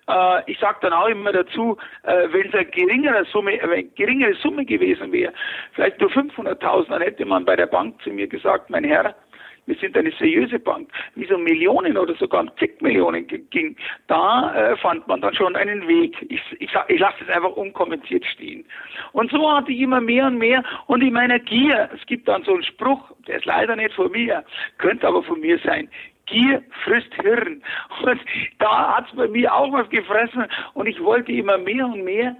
Äh, 0.09 0.51
ich 0.51 0.59
sage 0.59 0.79
dann 0.83 0.93
auch 0.93 1.09
immer 1.09 1.33
dazu, 1.33 1.77
äh, 2.03 2.29
wenn 2.31 2.49
es 2.49 2.55
eine 2.55 2.67
geringere 2.67 3.25
Summe, 3.27 3.55
äh, 3.55 3.63
eine 3.63 3.85
geringere 3.85 4.35
Summe 4.35 4.65
gewesen 4.65 5.13
wäre, 5.13 5.33
vielleicht 5.73 6.01
nur 6.01 6.11
500.000, 6.11 6.91
dann 6.91 7.03
hätte 7.03 7.25
man 7.25 7.45
bei 7.45 7.57
der 7.57 7.67
Bank 7.67 8.01
zu 8.03 8.11
mir 8.11 8.27
gesagt, 8.27 8.71
mein 8.71 8.85
Herr, 8.85 9.15
wir 9.67 9.77
sind 9.77 9.97
eine 9.97 10.13
seriöse 10.13 10.59
Bank, 10.59 10.91
wie 11.15 11.27
so 11.27 11.39
Millionen 11.39 11.97
oder 11.97 12.15
sogar 12.15 12.45
zig 12.57 12.81
Millionen 12.81 13.27
ging, 13.27 13.77
da 14.07 14.55
äh, 14.55 14.77
fand 14.77 15.07
man 15.09 15.21
dann 15.21 15.35
schon 15.35 15.57
einen 15.57 15.87
Weg. 15.89 16.17
Ich, 16.29 16.41
ich, 16.59 16.71
ich 16.89 17.01
lasse 17.01 17.17
es 17.23 17.29
einfach 17.29 17.57
unkommentiert 17.57 18.25
stehen. 18.27 18.65
Und 19.13 19.31
so 19.31 19.51
hatte 19.51 19.73
ich 19.73 19.81
immer 19.81 20.01
mehr 20.01 20.27
und 20.27 20.39
mehr 20.39 20.63
und 20.87 21.03
in 21.03 21.13
meiner 21.13 21.39
Gier, 21.39 21.89
es 21.95 22.05
gibt 22.07 22.29
dann 22.29 22.43
so 22.45 22.53
einen 22.53 22.65
Spruch, 22.65 23.01
der 23.27 23.37
ist 23.39 23.47
leider 23.47 23.77
nicht 23.77 23.95
von 23.95 24.11
mir, 24.11 24.45
könnte 24.79 25.07
aber 25.07 25.23
von 25.23 25.41
mir 25.41 25.59
sein, 25.59 25.89
Gier 26.27 26.63
frisst 26.85 27.13
Hirn. 27.21 27.63
Und 28.03 28.21
da 28.59 28.97
hat's 28.97 29.15
bei 29.15 29.29
mir 29.29 29.55
auch 29.55 29.73
was 29.73 29.89
gefressen 29.91 30.47
und 30.75 30.87
ich 30.87 31.03
wollte 31.03 31.33
immer 31.33 31.59
mehr 31.59 31.87
und 31.87 32.05
mehr. 32.05 32.37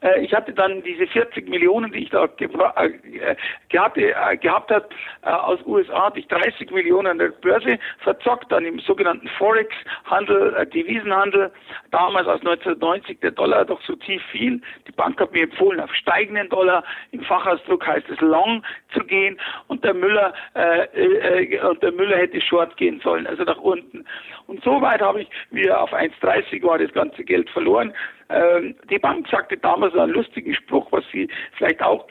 Äh, 0.00 0.24
ich 0.24 0.32
hatte 0.32 0.52
dann 0.52 0.82
diese 0.82 1.06
40 1.06 1.48
Millionen, 1.48 1.92
die 1.92 2.04
ich 2.04 2.10
da 2.10 2.24
äh, 2.24 3.36
gehabt, 3.68 3.98
äh, 3.98 4.36
gehabt 4.40 4.70
hat 4.70 4.88
aus 5.22 5.60
USA, 5.66 6.06
hatte 6.06 6.20
ich 6.20 6.28
30 6.28 6.70
Millionen 6.70 7.08
an 7.08 7.18
der 7.18 7.28
Börse 7.28 7.78
verzockt, 7.98 8.50
dann 8.52 8.64
im 8.64 8.78
sogenannten 8.80 9.28
Forex-Handel, 9.38 10.66
Devisenhandel. 10.66 11.50
Damals 11.90 12.26
aus 12.26 12.40
1990 12.40 13.20
der 13.20 13.32
Dollar 13.32 13.64
doch 13.64 13.80
so 13.82 13.96
tief 13.96 14.22
fiel. 14.30 14.60
Die 14.86 14.92
Bank 14.92 15.20
hat 15.20 15.32
mir 15.32 15.44
empfohlen, 15.44 15.80
auf 15.80 15.92
steigenden 15.94 16.48
Dollar, 16.48 16.84
im 17.12 17.22
Fachausdruck 17.22 17.86
heißt 17.86 18.08
es 18.08 18.20
long 18.20 18.62
zu 18.92 19.00
gehen 19.00 19.38
und 19.68 19.84
der 19.84 19.94
Müller, 19.94 20.32
äh, 20.54 21.58
und 21.60 21.82
der 21.82 21.92
Müller 21.92 22.16
hätte 22.16 22.40
short 22.40 22.76
gehen 22.76 23.00
sollen 23.00 23.25
also 23.26 23.44
nach 23.44 23.58
unten. 23.58 24.04
Und 24.46 24.62
so 24.64 24.80
weit 24.80 25.00
habe 25.00 25.22
ich 25.22 25.28
wieder 25.50 25.80
auf 25.80 25.92
1,30 25.92 26.62
war 26.62 26.78
das 26.78 26.92
ganze 26.92 27.24
Geld 27.24 27.48
verloren. 27.50 27.92
Ähm, 28.28 28.74
die 28.90 28.98
Bank 28.98 29.28
sagte 29.28 29.56
damals 29.56 29.94
einen 29.94 30.12
lustigen 30.12 30.54
Spruch, 30.54 30.90
was 30.90 31.04
sie 31.12 31.28
vielleicht 31.56 31.82
auch 31.82 32.06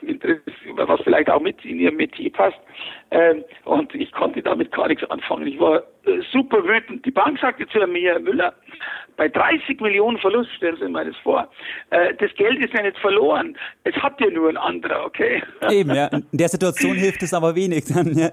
was 0.76 1.02
vielleicht 1.02 1.30
auch 1.30 1.42
mit 1.42 1.64
in 1.66 1.80
ihr 1.80 1.92
Metier 1.92 2.32
passt. 2.32 2.58
Ähm, 3.12 3.44
und 3.66 3.94
ich 3.94 4.12
konnte 4.12 4.42
damit 4.42 4.72
gar 4.72 4.88
nichts 4.88 5.10
anfangen. 5.10 5.48
Ich 5.48 5.60
war 5.60 5.84
äh, 6.06 6.22
super 6.32 6.64
wütend. 6.64 7.06
Die 7.06 7.12
Bank 7.12 7.40
sagte 7.40 7.68
zu 7.68 7.80
mir, 7.88 8.14
Herr 8.14 8.20
Müller, 8.20 8.54
bei 9.18 9.28
30 9.28 9.80
Millionen 9.82 10.18
Verlust, 10.18 10.52
stellen 10.56 10.78
Sie 10.78 10.88
mir 10.88 11.06
das 11.06 11.16
vor, 11.18 11.50
äh, 11.90 12.14
das 12.16 12.34
Geld 12.36 12.64
ist 12.64 12.74
ja 12.74 12.82
nicht 12.82 12.98
verloren. 13.00 13.58
Es 13.84 13.96
hat 13.96 14.20
ja 14.22 14.30
nur 14.30 14.50
ein 14.50 14.58
anderer, 14.58 15.06
okay? 15.06 15.44
Eben, 15.70 15.94
ja. 15.94 16.08
In 16.08 16.38
der 16.38 16.50
Situation 16.50 16.96
hilft 16.96 17.24
es 17.24 17.34
aber 17.34 17.56
wenig 17.56 17.86
dann, 17.94 18.18
ja. 18.18 18.30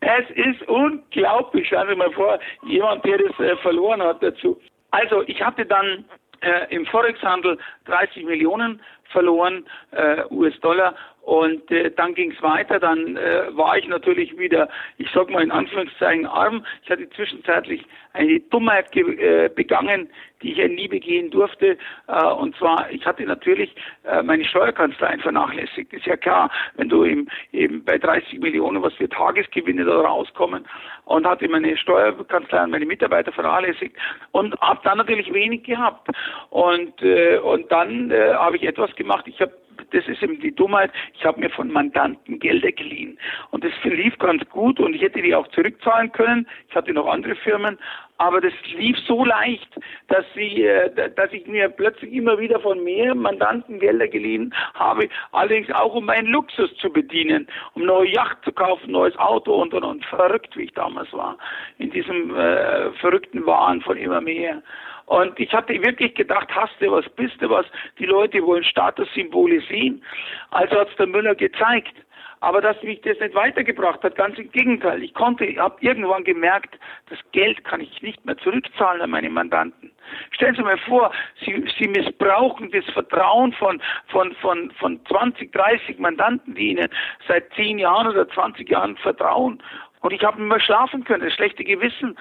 Es 0.00 0.30
ist 0.34 0.68
unglaublich. 0.68 1.68
Schauen 1.68 1.88
Sie 1.88 1.96
mal 1.96 2.12
vor, 2.12 2.38
jemand, 2.66 3.04
der 3.04 3.18
das 3.18 3.38
äh, 3.40 3.56
verloren 3.56 4.02
hat 4.02 4.22
dazu. 4.22 4.60
Also, 4.90 5.22
ich 5.26 5.42
hatte 5.42 5.66
dann 5.66 6.04
äh, 6.44 6.66
im 6.74 6.86
Forex-Handel 6.86 7.58
30 7.86 8.24
Millionen 8.24 8.80
verloren, 9.10 9.64
äh, 9.92 10.24
US-Dollar. 10.30 10.94
Und 11.24 11.70
äh, 11.70 11.90
dann 11.90 12.14
ging 12.14 12.32
es 12.32 12.42
weiter. 12.42 12.78
Dann 12.78 13.16
äh, 13.16 13.44
war 13.56 13.78
ich 13.78 13.88
natürlich 13.88 14.36
wieder, 14.36 14.68
ich 14.98 15.08
sag 15.14 15.30
mal 15.30 15.42
in 15.42 15.50
Anführungszeichen, 15.50 16.26
arm. 16.26 16.66
Ich 16.82 16.90
hatte 16.90 17.08
zwischenzeitlich 17.10 17.82
eine 18.12 18.40
Dummheit 18.40 18.94
äh, 18.94 19.48
begangen, 19.48 20.10
die 20.42 20.52
ich 20.52 20.58
ja 20.58 20.68
nie 20.68 20.86
begehen 20.86 21.30
durfte. 21.30 21.78
Äh, 22.08 22.24
und 22.26 22.54
zwar, 22.56 22.90
ich 22.90 23.06
hatte 23.06 23.24
natürlich 23.24 23.74
äh, 24.04 24.22
meine 24.22 24.44
Steuerkanzleien 24.44 25.20
vernachlässigt. 25.20 25.94
Ist 25.94 26.04
ja 26.04 26.18
klar, 26.18 26.50
wenn 26.76 26.90
du 26.90 27.04
im, 27.04 27.26
eben 27.52 27.82
bei 27.82 27.96
30 27.96 28.40
Millionen, 28.40 28.82
was 28.82 28.92
für 28.92 29.08
Tagesgewinne 29.08 29.86
da 29.86 30.02
rauskommen, 30.02 30.66
und 31.06 31.26
hatte 31.26 31.48
meine 31.48 31.74
Steuerkanzlei 31.78 32.64
und 32.64 32.70
meine 32.70 32.86
Mitarbeiter 32.86 33.32
vernachlässigt 33.32 33.96
und 34.32 34.58
habe 34.60 34.80
dann 34.84 34.98
natürlich 34.98 35.32
wenig 35.32 35.62
gehabt. 35.62 36.08
Und, 36.50 37.02
äh, 37.02 37.38
und 37.38 37.72
dann 37.72 38.10
äh, 38.10 38.34
habe 38.34 38.56
ich 38.56 38.64
etwas 38.64 38.94
gemacht. 38.96 39.26
Ich 39.26 39.40
habe 39.40 39.52
das 39.94 40.06
ist 40.08 40.22
eben 40.22 40.40
die 40.40 40.54
Dummheit. 40.54 40.90
Ich 41.14 41.24
habe 41.24 41.40
mir 41.40 41.50
von 41.50 41.70
Mandanten 41.70 42.38
Gelder 42.38 42.72
geliehen. 42.72 43.18
Und 43.50 43.64
das 43.64 43.72
lief 43.84 44.18
ganz 44.18 44.42
gut 44.50 44.80
und 44.80 44.94
ich 44.94 45.02
hätte 45.02 45.22
die 45.22 45.34
auch 45.34 45.48
zurückzahlen 45.48 46.12
können. 46.12 46.46
Ich 46.68 46.74
hatte 46.74 46.92
noch 46.92 47.06
andere 47.06 47.36
Firmen. 47.36 47.78
Aber 48.18 48.40
das 48.40 48.52
lief 48.76 48.96
so 49.08 49.24
leicht, 49.24 49.68
dass, 50.06 50.24
sie, 50.34 50.64
äh, 50.64 51.10
dass 51.16 51.32
ich 51.32 51.46
mir 51.46 51.68
plötzlich 51.68 52.12
immer 52.12 52.38
wieder 52.38 52.60
von 52.60 52.82
mehr 52.84 53.14
Mandanten 53.14 53.80
Gelder 53.80 54.06
geliehen 54.06 54.54
habe, 54.74 55.08
allerdings 55.32 55.70
auch 55.72 55.94
um 55.94 56.04
meinen 56.04 56.28
Luxus 56.28 56.72
zu 56.76 56.90
bedienen, 56.90 57.48
um 57.74 57.82
eine 57.82 57.90
neue 57.90 58.10
Yacht 58.10 58.38
zu 58.44 58.52
kaufen, 58.52 58.92
neues 58.92 59.16
Auto 59.18 59.60
und 59.60 59.74
und 59.74 59.82
und. 59.82 60.04
Verrückt, 60.04 60.56
wie 60.56 60.64
ich 60.64 60.72
damals 60.74 61.12
war, 61.12 61.36
in 61.78 61.90
diesem 61.90 62.36
äh, 62.36 62.92
verrückten 62.92 63.44
Wahn 63.46 63.80
von 63.80 63.96
immer 63.96 64.20
mehr. 64.20 64.62
Und 65.06 65.38
ich 65.38 65.52
hatte 65.52 65.74
wirklich 65.82 66.14
gedacht, 66.14 66.48
hast 66.54 66.74
du 66.80 66.90
was, 66.90 67.08
bist 67.10 67.40
du 67.40 67.50
was? 67.50 67.66
Die 67.98 68.06
Leute 68.06 68.42
wollen 68.42 68.64
Statussymbole 68.64 69.60
sehen. 69.62 70.02
Also 70.50 70.78
hat 70.80 70.88
es 70.90 70.96
der 70.96 71.06
Müller 71.06 71.34
gezeigt. 71.34 71.94
Aber 72.40 72.60
dass 72.60 72.82
mich 72.82 73.00
das 73.00 73.18
nicht 73.20 73.34
weitergebracht 73.34 74.02
hat, 74.02 74.16
ganz 74.16 74.36
im 74.38 74.52
Gegenteil. 74.52 75.02
Ich 75.02 75.14
konnte, 75.14 75.46
ich 75.46 75.56
habe 75.56 75.76
irgendwann 75.80 76.24
gemerkt, 76.24 76.78
das 77.08 77.18
Geld 77.32 77.64
kann 77.64 77.80
ich 77.80 78.02
nicht 78.02 78.22
mehr 78.26 78.36
zurückzahlen 78.36 79.00
an 79.00 79.08
meine 79.08 79.30
Mandanten. 79.30 79.90
Stellen 80.30 80.54
Sie 80.54 80.62
mal 80.62 80.76
vor, 80.76 81.10
Sie, 81.42 81.64
Sie 81.78 81.88
missbrauchen 81.88 82.70
das 82.70 82.84
Vertrauen 82.92 83.54
von, 83.54 83.80
von, 84.08 84.34
von, 84.42 84.70
von 84.72 85.00
20, 85.06 85.52
30 85.52 85.98
Mandanten, 85.98 86.54
die 86.54 86.72
Ihnen 86.72 86.90
seit 87.26 87.50
10 87.54 87.78
Jahren 87.78 88.08
oder 88.08 88.28
20 88.28 88.68
Jahren 88.68 88.98
vertrauen 88.98 89.62
und 90.04 90.12
ich 90.12 90.22
habe 90.22 90.38
nicht 90.38 90.50
mehr 90.50 90.60
schlafen 90.60 91.02
können. 91.02 91.24
Das 91.24 91.32
schlechte 91.32 91.64
Gewissen 91.64 92.14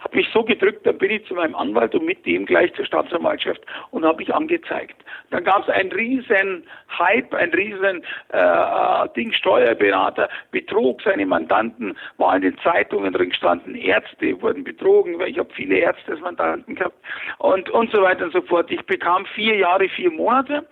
hat 0.00 0.12
mich 0.12 0.28
so 0.32 0.42
gedrückt, 0.42 0.84
dann 0.84 0.98
bin 0.98 1.12
ich 1.12 1.24
zu 1.26 1.34
meinem 1.34 1.54
Anwalt 1.54 1.94
und 1.94 2.04
mit 2.04 2.26
dem 2.26 2.46
gleich 2.46 2.74
zur 2.74 2.84
Staatsanwaltschaft 2.84 3.60
und 3.92 4.04
habe 4.04 4.18
mich 4.18 4.34
angezeigt. 4.34 4.96
Dann 5.30 5.44
gab 5.44 5.62
es 5.62 5.68
einen 5.68 5.92
riesen 5.92 6.66
Hype, 6.98 7.32
ein 7.34 7.50
riesen 7.50 8.02
äh, 8.30 9.08
Ding, 9.14 9.32
Steuerberater 9.32 10.28
betrog 10.50 11.00
seine 11.02 11.26
Mandanten, 11.26 11.96
war 12.16 12.34
in 12.34 12.42
den 12.42 12.58
Zeitungen 12.58 13.12
drin 13.12 13.30
gestanden, 13.30 13.76
Ärzte 13.76 14.42
wurden 14.42 14.64
betrogen, 14.64 15.20
weil 15.20 15.28
ich 15.28 15.38
habe 15.38 15.54
viele 15.54 15.76
Ärzte 15.76 16.12
als 16.12 16.20
Mandanten 16.20 16.74
gehabt 16.74 16.96
und, 17.38 17.70
und 17.70 17.92
so 17.92 18.02
weiter 18.02 18.24
und 18.24 18.32
so 18.32 18.42
fort. 18.42 18.68
Ich 18.72 18.84
bekam 18.84 19.24
vier 19.26 19.54
Jahre, 19.54 19.88
vier 19.90 20.10
Monate 20.10 20.66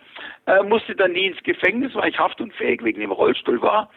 äh, 0.46 0.62
musste 0.62 0.94
dann 0.94 1.12
nie 1.12 1.26
ins 1.26 1.42
Gefängnis, 1.42 1.94
weil 1.94 2.10
ich 2.10 2.18
haftunfähig 2.18 2.82
wegen 2.82 3.00
dem 3.00 3.10
Rollstuhl 3.10 3.60
war, 3.60 3.90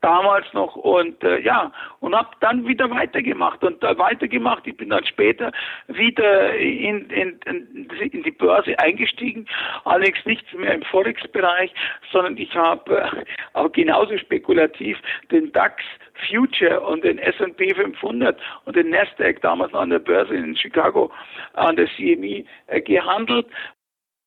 damals 0.00 0.46
noch. 0.52 0.76
Und 0.76 1.22
äh, 1.24 1.40
ja, 1.40 1.72
und 2.00 2.14
habe 2.14 2.30
dann 2.40 2.66
wieder 2.66 2.90
weitergemacht. 2.90 3.62
Und 3.64 3.82
äh, 3.82 3.98
weitergemacht. 3.98 4.66
Ich 4.66 4.76
bin 4.76 4.90
dann 4.90 5.04
später 5.04 5.52
wieder 5.88 6.54
in, 6.56 7.10
in, 7.10 7.40
in 7.44 8.22
die 8.22 8.30
Börse 8.30 8.78
eingestiegen, 8.78 9.46
allerdings 9.84 10.24
nichts 10.24 10.52
mehr 10.52 10.74
im 10.74 10.82
Forex-Bereich, 10.82 11.72
sondern 12.12 12.36
ich 12.36 12.54
habe 12.54 12.98
äh, 12.98 13.24
auch 13.54 13.72
genauso 13.72 14.16
spekulativ 14.18 14.98
den 15.30 15.52
DAX 15.52 15.82
Future 16.28 16.80
und 16.80 17.04
den 17.04 17.18
S&P 17.18 17.74
500 17.74 18.40
und 18.64 18.76
den 18.76 18.90
Nasdaq 18.90 19.40
damals 19.42 19.74
an 19.74 19.90
der 19.90 19.98
Börse 19.98 20.34
in 20.34 20.56
Chicago 20.56 21.10
an 21.54 21.76
der 21.76 21.88
CME 21.88 22.44
äh, 22.68 22.80
gehandelt 22.80 23.46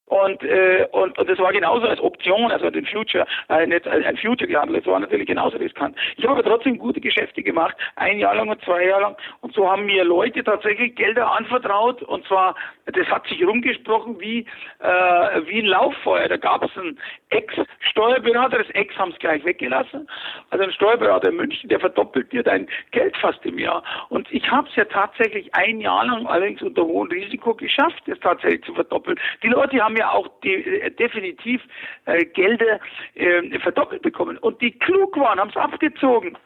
und, 0.09 0.43
äh, 0.43 0.87
und, 0.91 1.17
und 1.17 1.29
das 1.29 1.37
war 1.37 1.53
genauso 1.53 1.87
als 1.87 2.01
Option, 2.01 2.51
also 2.51 2.69
den 2.69 2.85
Future, 2.85 3.25
äh, 3.47 3.65
nicht 3.67 3.87
ein 3.87 4.17
Future 4.17 4.47
gehandelt, 4.47 4.85
das 4.85 4.91
war 4.91 4.99
natürlich 4.99 5.27
genauso 5.27 5.57
riskant. 5.57 5.95
Ich 6.17 6.25
habe 6.25 6.39
aber 6.39 6.49
trotzdem 6.49 6.79
gute 6.79 6.99
Geschäfte 6.99 7.43
gemacht, 7.43 7.75
ein 7.95 8.17
Jahr 8.17 8.33
lang 8.33 8.49
und 8.49 8.59
zwei 8.63 8.85
Jahre 8.87 9.01
lang. 9.03 9.17
Und 9.41 9.53
so 9.53 9.69
haben 9.69 9.85
mir 9.85 10.03
Leute 10.03 10.43
tatsächlich 10.43 10.95
Gelder 10.95 11.31
anvertraut. 11.31 12.01
Und 12.01 12.25
zwar, 12.25 12.55
das 12.87 13.05
hat 13.07 13.27
sich 13.27 13.45
rumgesprochen 13.45 14.19
wie, 14.19 14.39
äh, 14.79 15.41
wie 15.45 15.59
ein 15.59 15.67
Lauffeuer. 15.67 16.27
Da 16.27 16.37
gab 16.37 16.63
es 16.63 16.75
einen 16.75 16.99
Ex-Steuerberater, 17.29 18.57
das 18.57 18.69
Ex 18.71 18.97
haben 18.97 19.11
es 19.11 19.19
gleich 19.19 19.45
weggelassen. 19.45 20.09
Also 20.49 20.65
ein 20.65 20.71
Steuerberater 20.71 21.29
in 21.29 21.35
München, 21.35 21.69
der 21.69 21.79
verdoppelt 21.79 22.31
dir 22.31 22.41
dein 22.41 22.67
Geld 22.91 23.15
fast 23.17 23.45
im 23.45 23.59
Jahr. 23.59 23.83
Und 24.09 24.31
ich 24.31 24.49
habe 24.49 24.67
es 24.69 24.75
ja 24.75 24.85
tatsächlich 24.85 25.53
ein 25.53 25.79
Jahr 25.81 26.05
lang, 26.05 26.25
allerdings 26.25 26.63
unter 26.63 26.83
hohem 26.83 27.09
Risiko, 27.09 27.53
geschafft, 27.53 28.01
das 28.07 28.19
tatsächlich 28.19 28.63
zu 28.63 28.73
verdoppeln. 28.73 29.19
Die 29.43 29.49
Leute 29.49 29.79
haben 29.83 29.98
ja 29.99 30.11
auch 30.11 30.27
die, 30.43 30.55
äh, 30.55 30.91
definitiv 30.91 31.61
äh, 32.05 32.25
Gelder 32.25 32.79
äh, 33.15 33.59
verdoppelt 33.59 34.01
bekommen. 34.01 34.37
Und 34.37 34.61
die 34.61 34.71
klug 34.71 35.17
waren, 35.17 35.39
haben 35.39 35.49
es 35.49 35.57
abgezogen. 35.57 36.37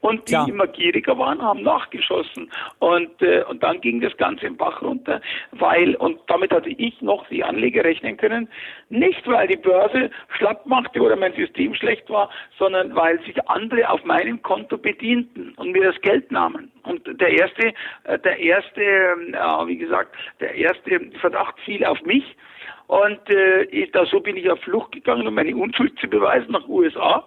Und 0.00 0.28
die 0.28 0.32
ja. 0.32 0.46
immer 0.46 0.66
gieriger 0.66 1.18
waren, 1.18 1.42
haben 1.42 1.62
nachgeschossen. 1.62 2.50
Und, 2.78 3.20
äh, 3.20 3.44
und 3.44 3.62
dann 3.62 3.82
ging 3.82 4.00
das 4.00 4.16
Ganze 4.16 4.46
im 4.46 4.56
Bach 4.56 4.80
runter, 4.80 5.20
weil, 5.50 5.94
und 5.96 6.18
damit 6.26 6.52
hatte 6.52 6.70
ich 6.70 7.02
noch 7.02 7.28
die 7.28 7.44
Anleger 7.44 7.84
rechnen 7.84 8.16
können, 8.16 8.48
nicht 8.88 9.26
weil 9.26 9.46
die 9.46 9.56
Börse 9.56 10.10
schlapp 10.38 10.64
machte 10.64 11.00
oder 11.00 11.16
mein 11.16 11.34
System 11.34 11.74
schlecht 11.74 12.08
war, 12.08 12.30
sondern 12.58 12.94
weil 12.96 13.20
sich 13.24 13.36
andere 13.48 13.90
auf 13.90 14.02
meinem 14.04 14.40
Konto 14.40 14.78
bedienten 14.78 15.52
und 15.56 15.72
mir 15.72 15.92
das 15.92 16.00
Geld 16.00 16.32
nahmen. 16.32 16.72
Und 16.84 17.06
der 17.20 17.28
erste, 17.28 17.74
äh, 18.04 18.18
der 18.18 18.38
erste, 18.38 18.82
äh, 18.82 19.66
wie 19.66 19.76
gesagt, 19.76 20.16
der 20.40 20.54
erste 20.54 21.10
Verdacht 21.20 21.60
fiel 21.60 21.84
auf 21.84 22.00
mich 22.02 22.24
Und 22.90 23.20
äh, 23.30 23.86
da, 23.92 24.04
so 24.04 24.18
bin 24.18 24.36
ich 24.36 24.50
auf 24.50 24.58
Flucht 24.62 24.90
gegangen, 24.90 25.24
um 25.24 25.34
meine 25.34 25.54
Unschuld 25.54 25.96
zu 26.00 26.08
beweisen 26.08 26.50
nach 26.50 26.66
USA. 26.66 27.22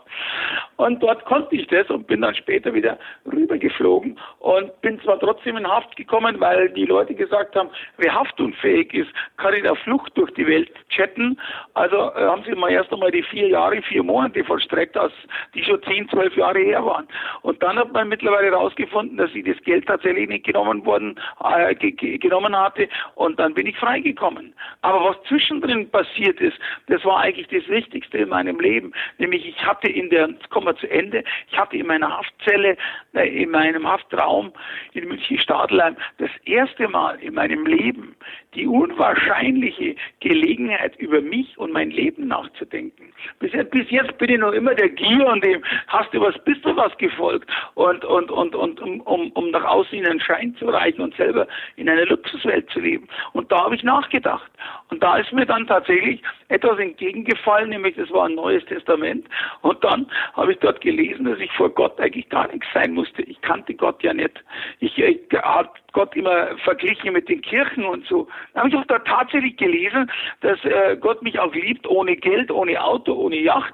Und 0.76 1.02
dort 1.02 1.24
konnte 1.24 1.56
ich 1.56 1.68
das 1.68 1.90
und 1.90 2.06
bin 2.06 2.20
dann 2.20 2.36
später 2.36 2.74
wieder 2.74 3.00
rübergeflogen 3.32 4.20
und 4.40 4.82
bin 4.82 5.00
zwar 5.00 5.18
trotzdem 5.22 5.56
in 5.56 5.66
Haft 5.66 5.96
gekommen, 5.96 6.42
weil 6.42 6.70
die 6.72 6.84
Leute 6.84 7.16
gesagt 7.16 7.56
haben, 7.56 7.70
wer 7.96 8.14
haftunfähig 8.14 8.94
ist, 8.94 9.10
kann 9.38 9.54
in 9.54 9.64
der 9.64 9.78
Flucht 9.78 10.12
durch 10.18 10.34
die 10.34 10.46
Welt 10.46 10.70
chatten. 10.90 11.40
Also 11.76 11.96
äh, 11.96 12.26
haben 12.26 12.44
sie 12.44 12.56
mal 12.56 12.70
erst 12.70 12.92
einmal 12.92 13.12
die 13.12 13.24
vier 13.24 13.48
Jahre, 13.48 13.82
vier 13.84 14.04
Monate 14.04 14.44
vollstreckt, 14.44 14.98
als 14.98 15.14
die 15.54 15.64
schon 15.64 15.82
zehn, 15.84 16.10
zwölf 16.10 16.36
Jahre 16.36 16.60
her 16.60 16.86
waren. 16.86 17.08
Und 17.42 17.64
dann 17.64 17.80
hat 17.80 17.94
man 17.94 18.10
mittlerweile 18.10 18.48
herausgefunden, 18.48 19.16
dass 19.16 19.34
ich 19.34 19.46
das 19.46 19.64
Geld 19.64 19.86
tatsächlich 19.86 20.28
nicht 20.28 20.46
genommen 20.46 20.86
worden, 20.86 21.18
äh, 21.42 21.74
genommen 21.74 22.54
hatte 22.54 22.90
und 23.16 23.40
dann 23.40 23.54
bin 23.54 23.68
ich 23.68 23.78
freigekommen. 23.78 24.54
Aber 24.82 25.06
was 25.06 25.24
zwischendrin 25.54 25.90
passiert 25.90 26.40
ist, 26.42 26.58
das 26.88 27.04
war 27.06 27.20
eigentlich 27.20 27.48
das 27.48 27.68
Wichtigste 27.68 28.20
in 28.20 28.30
meinem 28.30 28.60
Leben. 28.60 28.94
Nämlich 29.18 29.48
ich 29.48 29.66
hatte 29.66 29.88
in 29.88 30.10
der, 30.10 30.30
jetzt 30.30 30.50
kommen 30.50 30.68
wir 30.68 30.76
zu 30.76 30.90
Ende, 30.90 31.24
ich 31.50 31.58
hatte 31.58 31.78
in 31.78 31.88
meiner 31.88 32.10
Haftzelle, 32.10 32.78
äh, 33.14 33.44
in 33.44 33.52
meinem 33.52 33.88
Haftraum 33.88 34.52
in 34.94 35.08
München-Stadelheim 35.08 35.96
das 36.18 36.30
erste 36.46 36.88
Mal 36.88 37.20
in 37.20 37.34
meinem 37.36 37.66
Leben 37.66 38.16
die 38.56 38.68
unwahrscheinliche 38.68 39.96
Gelegenheit, 40.20 40.96
über 40.98 41.22
mich 41.22 41.58
und 41.58 41.74
mein 41.74 41.90
Leben 41.90 42.28
nachzudenken. 42.28 43.12
Bis, 43.40 43.52
bis 43.70 43.90
jetzt 43.90 44.18
bin 44.18 44.30
ich 44.30 44.40
noch 44.40 44.52
immer 44.52 44.76
der 44.76 44.90
Gier 44.90 45.26
und 45.28 45.44
dem 45.44 45.64
hast 45.88 46.14
du 46.14 46.22
was, 46.22 46.36
bist 46.44 46.64
du 46.66 46.76
was 46.76 46.96
gefolgt 46.98 47.50
und, 47.76 48.06
und, 48.06 48.32
und, 48.32 48.56
und 48.56 48.80
um, 48.80 49.02
um, 49.02 49.32
um 49.32 49.52
nach 49.52 49.64
außen 49.64 49.98
in 49.98 50.06
einen 50.06 50.20
Schein 50.20 50.56
zu 50.58 50.66
reichen 50.66 51.02
und 51.02 51.16
selber 51.16 51.48
in 51.78 51.90
einer 51.90 52.06
Luxuswelt 52.06 52.70
zu 52.70 52.80
leben. 52.80 53.08
Und 53.34 53.52
da 53.52 53.66
habe 53.66 53.76
ich 53.76 53.84
nachgedacht. 53.84 54.52
Und 54.90 55.02
da 55.02 55.18
ist 55.18 55.32
mir 55.34 55.43
dann 55.46 55.68
tatsächlich 55.68 56.22
etwas 56.50 56.80
entgegengefallen, 56.80 57.70
nämlich 57.70 57.96
das 57.96 58.12
war 58.12 58.26
ein 58.26 58.36
neues 58.36 58.64
Testament. 58.66 59.28
Und 59.62 59.84
dann 59.84 60.08
habe 60.34 60.54
ich 60.54 60.60
dort 60.60 60.82
gelesen, 60.82 61.26
dass 61.26 61.40
ich 61.40 61.52
vor 61.54 61.70
Gott 61.70 62.00
eigentlich 62.00 62.30
gar 62.30 62.48
nichts 62.48 62.68
sein 62.74 62.94
musste. 62.94 63.22
Ich 63.24 63.42
kannte 63.42 63.74
Gott 63.74 64.02
ja 64.04 64.14
nicht. 64.14 64.44
Ich, 64.80 64.98
ich 64.98 65.20
habe 65.42 65.70
Gott 65.92 66.16
immer 66.16 66.58
verglichen 66.60 67.14
mit 67.14 67.30
den 67.30 67.42
Kirchen 67.42 67.86
und 67.86 68.06
so. 68.08 68.28
Da 68.54 68.62
habe 68.62 68.70
ich 68.70 68.76
auch 68.76 68.86
da 68.86 69.00
tatsächlich 69.00 69.58
gelesen, 69.58 70.12
dass 70.42 70.64
äh, 70.66 70.98
Gott 71.00 71.22
mich 71.22 71.40
auch 71.40 71.54
liebt, 71.54 71.88
ohne 71.88 72.16
Geld, 72.16 72.52
ohne 72.52 72.84
Auto, 72.84 73.14
ohne 73.14 73.38
Yacht. 73.38 73.74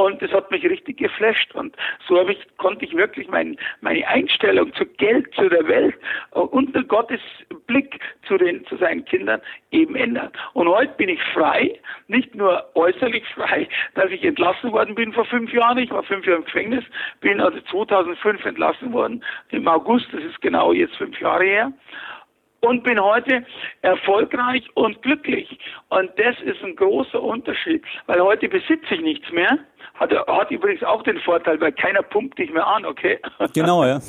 Und 0.00 0.22
das 0.22 0.32
hat 0.32 0.50
mich 0.50 0.64
richtig 0.64 0.96
geflasht. 0.96 1.54
Und 1.54 1.76
so 2.08 2.18
habe 2.18 2.32
ich, 2.32 2.38
konnte 2.56 2.86
ich 2.86 2.96
wirklich 2.96 3.28
mein, 3.28 3.58
meine 3.82 4.06
Einstellung 4.08 4.72
zu 4.72 4.86
Geld, 4.86 5.32
zu 5.34 5.46
der 5.50 5.68
Welt, 5.68 5.94
äh, 6.34 6.38
unter 6.38 6.82
Gottes 6.84 7.20
Blick 7.66 8.00
zu, 8.26 8.38
den, 8.38 8.64
zu 8.64 8.78
seinen 8.78 9.04
Kindern 9.04 9.42
eben 9.72 9.94
ändern. 9.94 10.32
Und 10.54 10.68
heute 10.68 10.94
bin 10.96 11.10
ich 11.10 11.22
frei, 11.34 11.78
nicht 12.08 12.34
nur 12.34 12.64
äußerlich 12.76 13.26
frei, 13.34 13.68
dass 13.94 14.10
ich 14.10 14.24
entlassen 14.24 14.72
worden 14.72 14.94
bin 14.94 15.12
vor 15.12 15.26
fünf 15.26 15.52
Jahren. 15.52 15.76
Ich 15.76 15.90
war 15.90 16.02
fünf 16.02 16.24
Jahre 16.24 16.38
im 16.38 16.44
Gefängnis, 16.46 16.84
bin 17.20 17.38
also 17.38 17.60
2005 17.70 18.42
entlassen 18.46 18.94
worden, 18.94 19.22
im 19.50 19.68
August, 19.68 20.06
das 20.12 20.22
ist 20.24 20.40
genau 20.40 20.72
jetzt 20.72 20.96
fünf 20.96 21.20
Jahre 21.20 21.44
her 21.44 21.72
und 22.60 22.84
bin 22.84 23.00
heute 23.02 23.44
erfolgreich 23.82 24.64
und 24.74 25.00
glücklich. 25.02 25.58
Und 25.88 26.10
das 26.18 26.38
ist 26.42 26.62
ein 26.62 26.76
großer 26.76 27.22
Unterschied, 27.22 27.84
weil 28.06 28.20
heute 28.20 28.48
besitze 28.48 28.94
ich 28.94 29.00
nichts 29.00 29.30
mehr. 29.32 29.58
Hat, 29.94 30.10
hat 30.12 30.50
übrigens 30.50 30.82
auch 30.82 31.02
den 31.02 31.20
Vorteil, 31.20 31.60
weil 31.60 31.72
keiner 31.72 32.02
pumpt 32.02 32.38
dich 32.38 32.50
mehr 32.52 32.66
an, 32.66 32.86
okay? 32.86 33.18
Genau, 33.54 33.84
ja. 33.84 34.00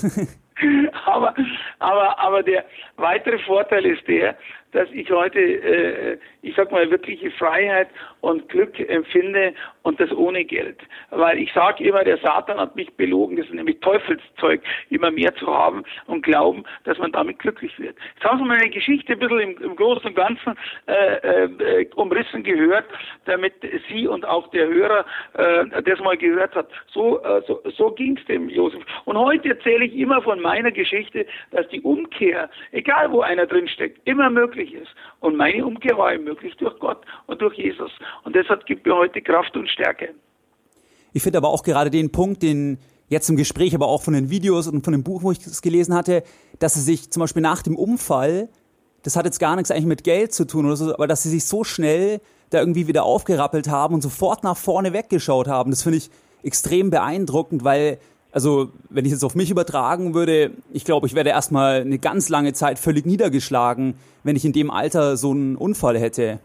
aber, 1.06 1.34
aber, 1.80 2.20
aber 2.20 2.44
der 2.44 2.66
weitere 2.98 3.40
Vorteil 3.40 3.86
ist 3.86 4.08
der, 4.08 4.38
dass 4.72 4.90
ich 4.92 5.10
heute, 5.12 5.40
äh, 5.40 6.18
ich 6.42 6.56
sag 6.56 6.72
mal, 6.72 6.90
wirkliche 6.90 7.32
Freiheit 7.32 7.90
und 8.22 8.48
Glück 8.50 8.80
empfinde 8.80 9.54
und 9.84 10.00
das 10.00 10.12
ohne 10.12 10.46
Geld. 10.46 10.80
Weil 11.10 11.40
ich 11.40 11.52
sage 11.54 11.84
immer, 11.84 12.04
der 12.04 12.18
Satan 12.18 12.60
hat 12.60 12.76
mich 12.76 12.92
belogen, 12.96 13.38
das 13.38 13.48
ist 13.48 13.54
nämlich 13.54 13.80
Teufelszeug, 13.80 14.62
immer 14.90 15.12
mehr 15.12 15.34
zu 15.36 15.48
haben 15.48 15.84
und 16.08 16.24
glauben, 16.24 16.64
dass 16.84 16.98
man 16.98 17.12
damit 17.12 17.40
glücklich 17.40 17.78
wird. 17.80 17.96
Jetzt 18.16 18.24
haben 18.24 18.40
Sie 18.40 18.46
meine 18.46 18.70
Geschichte 18.70 19.14
ein 19.14 19.20
bisschen 19.20 19.40
im, 19.40 19.58
im 19.62 19.76
Großen 19.76 20.08
und 20.08 20.16
Ganzen 20.16 20.56
äh, 20.88 21.82
äh, 21.82 21.90
umrissen 21.96 22.44
gehört, 22.44 22.86
damit 23.26 23.54
Sie 23.90 24.08
und 24.08 24.26
auch 24.26 24.50
der 24.52 24.68
Hörer 24.68 25.06
äh, 25.34 25.82
das 25.84 26.00
mal 26.00 26.18
gehört 26.18 26.56
hat. 26.56 26.68
So, 26.88 27.22
äh, 27.24 27.42
so, 27.48 27.62
so 27.78 27.92
ging 27.92 28.18
es 28.18 28.26
dem 28.26 28.50
Josef. 28.50 28.84
Und 29.06 29.18
heute 29.18 29.50
erzähle 29.50 29.86
ich 29.86 29.96
immer 29.96 30.22
von 30.22 30.40
meiner 30.40 30.72
Geschichte, 30.72 31.26
dass 31.52 31.68
die 31.70 31.82
Umkehr, 31.82 32.50
egal 32.72 33.12
wo 33.12 33.22
einer 33.22 33.46
drin 33.46 33.68
steckt, 33.68 34.08
immer 34.08 34.30
möglich 34.30 34.61
ist. 34.70 34.90
Und 35.20 35.36
meine 35.36 35.66
Umkehr 35.66 35.98
war 35.98 36.18
möglich 36.18 36.56
durch 36.58 36.78
Gott 36.80 37.02
und 37.28 37.42
durch 37.42 37.58
Jesus. 37.58 37.92
Und 38.24 38.36
deshalb 38.36 38.66
gibt 38.66 38.86
mir 38.86 38.96
heute 38.96 39.22
Kraft 39.22 39.56
und 39.56 39.70
Stärke. 39.70 40.10
Ich 41.14 41.24
finde 41.24 41.38
aber 41.38 41.50
auch 41.50 41.64
gerade 41.64 41.90
den 41.90 42.12
Punkt, 42.12 42.44
den 42.44 42.78
jetzt 43.10 43.30
im 43.30 43.36
Gespräch, 43.36 43.76
aber 43.76 43.88
auch 43.88 44.02
von 44.02 44.14
den 44.14 44.30
Videos 44.30 44.68
und 44.68 44.86
von 44.86 44.94
dem 44.94 45.04
Buch, 45.04 45.24
wo 45.24 45.32
ich 45.32 45.40
es 45.40 45.62
gelesen 45.62 45.94
hatte, 45.94 46.24
dass 46.60 46.76
sie 46.76 46.82
sich 46.82 47.12
zum 47.12 47.20
Beispiel 47.20 47.42
nach 47.42 47.62
dem 47.62 47.76
Unfall, 47.76 48.48
das 49.04 49.18
hat 49.18 49.26
jetzt 49.26 49.40
gar 49.40 49.56
nichts 49.56 49.72
eigentlich 49.72 49.86
mit 49.86 50.04
Geld 50.04 50.34
zu 50.34 50.46
tun 50.46 50.66
oder 50.66 50.78
so, 50.78 50.94
aber 50.94 51.08
dass 51.08 51.24
sie 51.24 51.30
sich 51.30 51.44
so 51.44 51.64
schnell 51.64 52.22
da 52.52 52.60
irgendwie 52.60 52.88
wieder 52.88 53.04
aufgerappelt 53.04 53.70
haben 53.70 53.96
und 53.96 54.02
sofort 54.02 54.44
nach 54.44 54.56
vorne 54.56 54.94
weggeschaut 54.94 55.48
haben. 55.48 55.72
Das 55.72 55.84
finde 55.84 55.98
ich 55.98 56.10
extrem 56.44 56.90
beeindruckend, 56.90 57.64
weil, 57.64 58.00
also, 58.32 58.72
wenn 58.90 59.06
ich 59.06 59.12
jetzt 59.12 59.24
auf 59.24 59.36
mich 59.36 59.52
übertragen 59.52 60.14
würde, 60.14 60.52
ich 60.72 60.86
glaube, 60.86 61.08
ich 61.08 61.16
werde 61.16 61.32
erstmal 61.32 61.82
eine 61.82 62.00
ganz 62.00 62.30
lange 62.30 62.54
Zeit 62.54 62.80
völlig 62.80 63.06
niedergeschlagen, 63.06 63.96
wenn 64.24 64.36
ich 64.36 64.46
in 64.46 64.54
dem 64.54 64.72
Alter 64.72 65.18
so 65.18 65.32
einen 65.32 65.58
Unfall 65.58 65.98
hätte. 65.98 66.40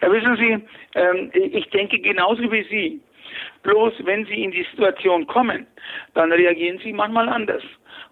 Ja, 0.00 0.10
wissen 0.10 0.36
Sie, 0.36 0.64
ähm, 0.94 1.30
ich 1.34 1.68
denke 1.70 1.98
genauso 1.98 2.42
wie 2.50 2.64
Sie. 2.70 3.00
Bloß 3.62 3.92
wenn 4.04 4.24
Sie 4.26 4.44
in 4.44 4.52
die 4.52 4.64
Situation 4.70 5.26
kommen, 5.26 5.66
dann 6.14 6.32
reagieren 6.32 6.78
Sie 6.82 6.92
manchmal 6.92 7.28
anders. 7.28 7.62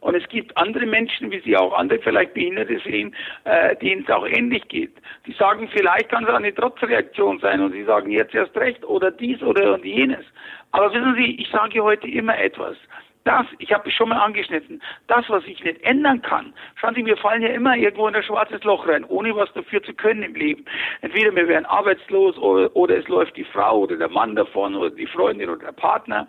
Und 0.05 0.15
es 0.15 0.29
gibt 0.29 0.55
andere 0.59 0.85
Menschen, 0.85 1.31
wie 1.31 1.41
Sie 1.41 1.57
auch 1.57 1.73
andere 1.73 1.99
vielleicht 1.99 2.35
Behinderte 2.35 2.79
sehen, 2.81 3.17
äh, 3.45 3.75
denen 3.77 4.03
es 4.03 4.11
auch 4.11 4.27
ähnlich 4.27 4.69
geht. 4.69 4.93
Die 5.25 5.33
sagen, 5.33 5.67
vielleicht 5.73 6.11
kann 6.11 6.25
es 6.25 6.31
eine 6.31 6.55
Trotzreaktion 6.55 7.39
sein 7.39 7.63
und 7.63 7.73
sie 7.73 7.85
sagen 7.85 8.11
jetzt 8.11 8.35
erst 8.35 8.55
recht 8.55 8.85
oder 8.85 9.11
dies 9.11 9.43
oder 9.43 9.79
jenes. 9.83 10.23
Aber 10.73 10.93
wissen 10.93 11.15
Sie, 11.15 11.41
ich 11.41 11.49
sage 11.49 11.83
heute 11.83 12.07
immer 12.07 12.39
etwas 12.39 12.77
das, 13.25 13.47
ich 13.59 13.73
habe 13.73 13.89
es 13.89 13.95
schon 13.95 14.11
mal 14.11 14.21
angeschnitten, 14.21 14.83
das, 15.07 15.29
was 15.29 15.45
ich 15.47 15.63
nicht 15.65 15.83
ändern 15.83 16.21
kann, 16.23 16.53
schauen 16.77 16.95
Sie, 16.95 17.05
wir 17.05 17.17
fallen 17.17 17.43
ja 17.43 17.49
immer 17.49 17.77
irgendwo 17.77 18.07
in 18.07 18.15
ein 18.15 18.23
schwarzes 18.23 18.63
Loch 18.65 18.87
rein, 18.87 19.05
ohne 19.05 19.35
was 19.35 19.53
dafür 19.55 19.83
zu 19.83 19.95
können 19.95 20.23
im 20.23 20.35
Leben. 20.35 20.65
Entweder 21.01 21.35
wir 21.35 21.49
werden 21.49 21.65
arbeitslos 21.67 22.37
oder, 22.39 22.75
oder 22.77 22.99
es 22.99 23.09
läuft 23.09 23.37
die 23.37 23.45
Frau 23.45 23.81
oder 23.81 23.97
der 23.97 24.11
Mann 24.11 24.37
davon 24.37 24.75
oder 24.75 24.91
die 24.91 25.07
Freundin 25.07 25.49
oder 25.49 25.67
der 25.67 25.73
Partner 25.73 26.29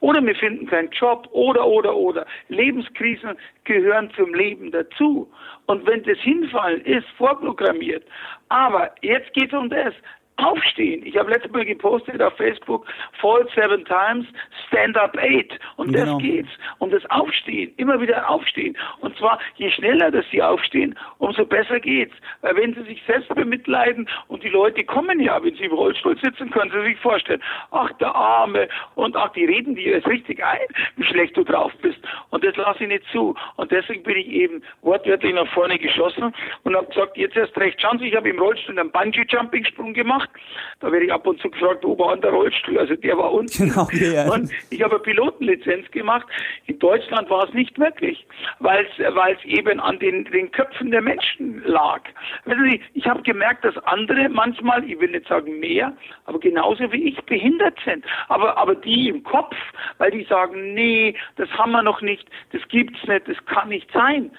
oder 0.00 0.24
wir 0.24 0.34
finden 0.34 0.66
keinen 0.66 0.90
Job 0.90 1.28
oder, 1.32 1.66
oder, 1.66 1.94
oder. 1.94 2.26
Lebenskrisen 2.48 3.36
gehören 3.64 4.10
zum 4.16 4.34
Leben 4.34 4.70
dazu. 4.72 5.30
Und 5.66 5.86
wenn 5.86 6.02
das 6.02 6.18
Hinfallen 6.18 6.84
ist, 6.84 7.06
vorprogrammiert. 7.16 8.04
Aber 8.48 8.90
jetzt 9.00 9.32
geht 9.32 9.52
es 9.52 9.58
um 9.58 9.70
das. 9.70 9.94
Aufstehen. 10.42 11.04
Ich 11.06 11.16
habe 11.16 11.30
letztes 11.30 11.52
Mal 11.52 11.64
gepostet 11.64 12.20
auf 12.20 12.36
Facebook, 12.36 12.86
Fall 13.20 13.46
seven 13.54 13.84
times, 13.84 14.26
stand 14.68 14.96
up 14.96 15.16
eight. 15.18 15.58
Und 15.76 15.92
genau. 15.92 16.14
das 16.14 16.22
geht's. 16.22 16.50
Um 16.78 16.90
das 16.90 17.04
Aufstehen. 17.10 17.72
Immer 17.76 18.00
wieder 18.00 18.28
aufstehen. 18.28 18.76
Und 19.00 19.16
zwar, 19.16 19.38
je 19.56 19.70
schneller, 19.70 20.10
dass 20.10 20.24
sie 20.30 20.42
aufstehen, 20.42 20.98
umso 21.18 21.44
besser 21.44 21.80
geht's. 21.80 22.14
Weil 22.40 22.56
wenn 22.56 22.74
sie 22.74 22.82
sich 22.82 23.02
selbst 23.06 23.28
bemitleiden 23.34 24.08
und 24.28 24.42
die 24.42 24.48
Leute 24.48 24.84
kommen 24.84 25.20
ja, 25.20 25.42
wenn 25.42 25.54
sie 25.54 25.64
im 25.64 25.72
Rollstuhl 25.72 26.18
sitzen, 26.18 26.50
können 26.50 26.70
sie 26.70 26.82
sich 26.82 26.98
vorstellen, 26.98 27.42
ach, 27.70 27.92
der 27.98 28.14
Arme 28.14 28.68
und 28.94 29.16
ach, 29.16 29.32
die 29.32 29.44
reden 29.44 29.74
dir 29.74 29.92
jetzt 29.92 30.06
richtig 30.06 30.44
ein, 30.44 30.66
wie 30.96 31.04
schlecht 31.04 31.36
du 31.36 31.44
drauf 31.44 31.72
bist. 31.82 31.98
Und 32.30 32.44
das 32.44 32.56
lasse 32.56 32.84
ich 32.84 32.88
nicht 32.88 33.04
zu. 33.12 33.34
Und 33.56 33.70
deswegen 33.70 34.02
bin 34.02 34.16
ich 34.16 34.28
eben 34.28 34.62
wortwörtlich 34.82 35.34
nach 35.34 35.48
vorne 35.48 35.78
geschossen 35.78 36.34
und 36.64 36.76
habe 36.76 36.86
gesagt, 36.86 37.16
jetzt 37.16 37.36
erst 37.36 37.56
recht. 37.56 37.80
Schauen 37.80 37.98
Sie, 37.98 38.08
ich 38.08 38.16
habe 38.16 38.28
im 38.28 38.38
Rollstuhl 38.38 38.78
einen 38.78 38.90
Bungee-Jumping-Sprung 38.90 39.94
gemacht. 39.94 40.30
Da 40.80 40.90
werde 40.90 41.06
ich 41.06 41.12
ab 41.12 41.26
und 41.26 41.40
zu 41.40 41.50
gefragt, 41.50 41.84
wo 41.84 41.98
war 41.98 42.12
denn 42.12 42.22
der 42.22 42.32
Rollstuhl? 42.32 42.78
Also 42.78 42.96
der 42.96 43.16
war 43.16 43.32
unten. 43.32 43.68
Genau, 43.68 43.88
ja. 43.92 44.30
Und 44.32 44.50
ich 44.70 44.82
habe 44.82 44.94
eine 44.94 45.02
Pilotenlizenz 45.02 45.90
gemacht. 45.90 46.26
In 46.66 46.78
Deutschland 46.78 47.30
war 47.30 47.46
es 47.46 47.54
nicht 47.54 47.78
möglich, 47.78 48.26
weil 48.58 48.86
es 48.86 49.44
eben 49.44 49.80
an 49.80 49.98
den, 49.98 50.24
den 50.24 50.50
Köpfen 50.50 50.90
der 50.90 51.02
Menschen 51.02 51.62
lag. 51.64 52.02
Wissen 52.44 52.70
Sie, 52.70 52.80
ich 52.94 53.06
habe 53.06 53.22
gemerkt, 53.22 53.64
dass 53.64 53.76
andere 53.84 54.28
manchmal, 54.28 54.84
ich 54.84 54.98
will 54.98 55.10
nicht 55.10 55.28
sagen 55.28 55.60
mehr, 55.60 55.92
aber 56.24 56.40
genauso 56.40 56.92
wie 56.92 57.08
ich 57.08 57.20
behindert 57.22 57.78
sind. 57.84 58.04
Aber, 58.28 58.56
aber 58.56 58.74
die 58.74 59.08
im 59.08 59.22
Kopf, 59.22 59.54
weil 59.98 60.10
die 60.10 60.24
sagen, 60.24 60.74
nee, 60.74 61.14
das 61.36 61.48
haben 61.50 61.72
wir 61.72 61.82
noch 61.82 62.00
nicht, 62.00 62.28
das 62.52 62.62
gibt's 62.68 63.02
nicht, 63.06 63.28
das 63.28 63.36
kann 63.46 63.68
nicht 63.68 63.90
sein. 63.92 64.30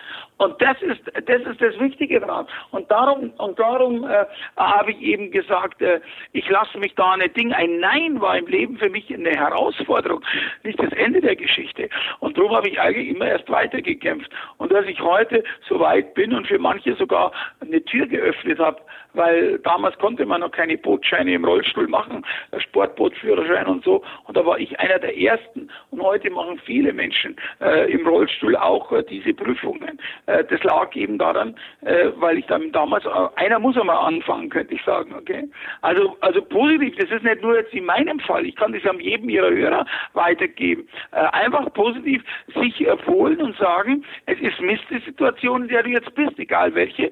Und 0.44 0.62
das 0.62 0.82
ist, 0.82 1.02
das 1.26 1.42
ist 1.42 1.62
das 1.62 1.80
Wichtige 1.80 2.20
daran. 2.20 2.48
Und 2.72 2.92
darum, 2.92 3.30
und 3.38 3.58
darum 3.58 4.04
äh, 4.04 4.26
habe 4.58 4.92
ich 4.92 5.02
eben 5.02 5.32
gesagt, 5.32 5.82
äh, 5.82 6.02
ich 6.34 6.50
lasse 6.50 6.78
mich 6.78 6.94
da 6.96 7.16
nicht 7.16 7.38
Ding. 7.38 7.54
Ein 7.54 7.80
Nein 7.80 8.20
war 8.20 8.38
im 8.38 8.48
Leben 8.48 8.78
für 8.78 8.90
mich 8.90 9.14
eine 9.14 9.32
Herausforderung, 9.32 10.22
nicht 10.64 10.82
das 10.82 10.92
Ende 10.94 11.22
der 11.22 11.38
Geschichte. 11.38 11.90
Und 12.20 12.38
darum 12.38 12.52
habe 12.56 12.68
ich 12.68 12.80
eigentlich 12.80 13.08
immer 13.08 13.28
erst 13.28 13.50
weitergekämpft. 13.50 14.30
Und 14.58 14.72
dass 14.74 14.86
ich 14.86 15.00
heute 15.00 15.44
so 15.70 15.80
weit 15.80 16.14
bin 16.14 16.34
und 16.34 16.46
für 16.48 16.60
manche 16.60 16.94
sogar 16.96 17.32
eine 17.62 17.84
Tür 17.86 18.06
geöffnet 18.06 18.60
habe, 18.60 18.82
weil 19.14 19.60
damals 19.60 19.98
konnte 19.98 20.26
man 20.26 20.42
noch 20.42 20.52
keine 20.52 20.78
Bootscheine 20.78 21.34
im 21.34 21.46
Rollstuhl 21.46 21.88
machen, 21.88 22.26
Sportbootführerschein 22.58 23.68
und 23.68 23.84
so. 23.84 24.04
Und 24.26 24.38
da 24.38 24.46
war 24.46 24.60
ich 24.60 24.80
einer 24.80 25.00
der 25.00 25.18
ersten. 25.18 25.70
Und 25.92 26.02
heute 26.02 26.30
machen 26.30 26.60
viele 26.66 26.94
Menschen 26.94 27.36
äh, 27.62 27.92
im 27.92 28.06
Rollstuhl 28.08 28.56
auch 28.56 28.92
äh, 28.92 29.04
diese 29.04 29.34
Prüfungen. 29.34 30.00
Äh, 30.26 30.44
das 30.46 30.64
lag 30.64 30.96
eben 30.96 31.18
daran, 31.18 31.56
äh, 31.82 32.10
weil 32.16 32.40
ich 32.40 32.46
dann 32.48 32.72
damals, 32.72 33.06
äh, 33.06 33.10
einer 33.36 33.60
muss 33.60 33.78
einmal 33.78 33.98
anfangen, 33.98 34.50
könnte 34.50 34.74
ich 34.76 34.84
sagen. 34.84 35.14
Okay? 35.16 35.48
Also, 35.82 36.18
also 36.22 36.42
positiv, 36.42 36.96
das 36.98 37.10
ist 37.12 37.24
nicht 37.24 37.42
nur 37.42 37.58
jetzt 37.58 37.74
in 37.74 37.86
meinem 37.86 38.20
Fall, 38.20 38.46
ich 38.46 38.56
kann 38.56 38.74
das 38.74 38.86
an 38.86 39.00
jedem 39.00 39.30
Ihrer 39.30 39.52
Hörer 39.52 39.86
weitergeben. 40.14 40.88
Äh, 41.12 41.18
einfach 41.34 41.72
positiv 41.74 42.24
sich 42.56 42.86
erholen 42.86 43.42
und 43.42 43.56
sagen, 43.58 44.04
es 44.26 44.40
ist 44.40 44.60
Mist 44.62 44.84
die 44.90 45.00
Situation, 45.00 45.64
in 45.64 45.68
der 45.70 45.84
du 45.84 45.90
jetzt 45.90 46.14
bist, 46.16 46.38
egal 46.40 46.74
welche. 46.76 47.12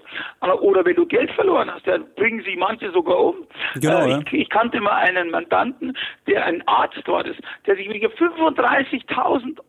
Oder 0.61 0.85
wenn 0.85 0.95
du 0.95 1.05
Geld 1.05 1.31
verloren 1.31 1.71
hast, 1.73 1.85
dann 1.91 2.05
bringen 2.15 2.41
sie 2.45 2.55
manche 2.55 2.91
sogar 2.91 3.19
um. 3.19 3.35
Genau, 3.75 4.05
äh, 4.05 4.21
ich, 4.21 4.33
ich, 4.33 4.49
kannte 4.49 4.79
mal 4.79 4.95
einen 4.95 5.29
Mandanten, 5.29 5.97
der 6.27 6.45
ein 6.45 6.65
Arzt 6.67 7.05
war, 7.07 7.23
das, 7.23 7.35
der 7.65 7.75
sich 7.75 7.89
wegen 7.89 8.07
35.000 8.07 9.59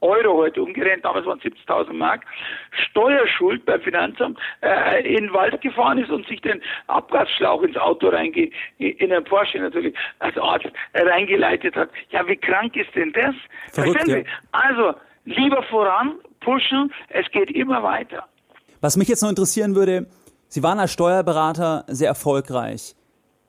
Euro 0.00 0.36
heute 0.38 0.62
umgerechnet, 0.62 1.04
damals 1.04 1.26
waren 1.26 1.40
70.000 1.40 1.92
Mark, 1.92 2.24
Steuerschuld 2.90 3.64
beim 3.64 3.80
Finanzamt 3.80 4.38
äh, 4.60 5.06
in 5.06 5.26
den 5.26 5.32
Wald 5.32 5.60
gefahren 5.60 5.98
ist 5.98 6.10
und 6.10 6.26
sich 6.26 6.40
den 6.40 6.60
Abgasschlauch 6.88 7.62
ins 7.62 7.76
Auto 7.76 8.08
reinge, 8.08 8.50
in 8.78 9.12
einen 9.12 9.24
Porsche 9.24 9.58
natürlich, 9.58 9.94
als 10.18 10.36
Arzt 10.38 10.66
äh, 10.92 11.02
reingeleitet 11.02 11.76
hat. 11.76 11.90
Ja, 12.10 12.26
wie 12.26 12.36
krank 12.36 12.76
ist 12.76 12.94
denn 12.94 13.12
das? 13.12 13.34
Verrückt, 13.72 14.08
ja. 14.08 14.22
Also, 14.50 14.94
lieber 15.24 15.62
voran, 15.64 16.16
pushen, 16.40 16.92
es 17.08 17.30
geht 17.30 17.50
immer 17.52 17.82
weiter. 17.82 18.26
Was 18.80 18.96
mich 18.96 19.06
jetzt 19.06 19.22
noch 19.22 19.30
interessieren 19.30 19.76
würde, 19.76 20.06
Sie 20.54 20.62
waren 20.62 20.78
als 20.78 20.92
Steuerberater 20.92 21.86
sehr 21.88 22.08
erfolgreich. 22.08 22.94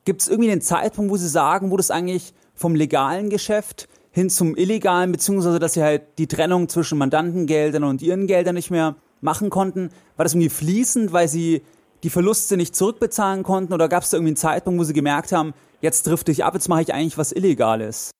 Gibt 0.06 0.22
es 0.22 0.28
irgendwie 0.28 0.50
einen 0.50 0.62
Zeitpunkt, 0.62 1.12
wo 1.12 1.18
Sie 1.18 1.28
sagen, 1.28 1.70
wo 1.70 1.76
das 1.76 1.90
eigentlich 1.90 2.32
vom 2.54 2.74
legalen 2.74 3.28
Geschäft 3.28 3.90
hin 4.10 4.30
zum 4.30 4.56
illegalen, 4.56 5.12
beziehungsweise 5.12 5.58
dass 5.58 5.74
Sie 5.74 5.82
halt 5.82 6.00
die 6.16 6.28
Trennung 6.28 6.66
zwischen 6.70 6.96
Mandantengeldern 6.96 7.84
und 7.84 8.00
Ihren 8.00 8.26
Geldern 8.26 8.54
nicht 8.54 8.70
mehr 8.70 8.94
machen 9.20 9.50
konnten? 9.50 9.90
War 10.16 10.24
das 10.24 10.32
irgendwie 10.32 10.48
fließend, 10.48 11.12
weil 11.12 11.28
Sie 11.28 11.60
die 12.04 12.08
Verluste 12.08 12.56
nicht 12.56 12.74
zurückbezahlen 12.74 13.42
konnten? 13.42 13.74
Oder 13.74 13.90
gab 13.90 14.02
es 14.02 14.08
da 14.08 14.16
irgendwie 14.16 14.30
einen 14.30 14.36
Zeitpunkt, 14.36 14.80
wo 14.80 14.84
Sie 14.84 14.94
gemerkt 14.94 15.30
haben, 15.32 15.52
jetzt 15.82 16.06
drifte 16.06 16.32
ich 16.32 16.42
ab, 16.42 16.54
jetzt 16.54 16.70
mache 16.70 16.80
ich 16.80 16.94
eigentlich 16.94 17.18
was 17.18 17.32
Illegales? 17.32 18.12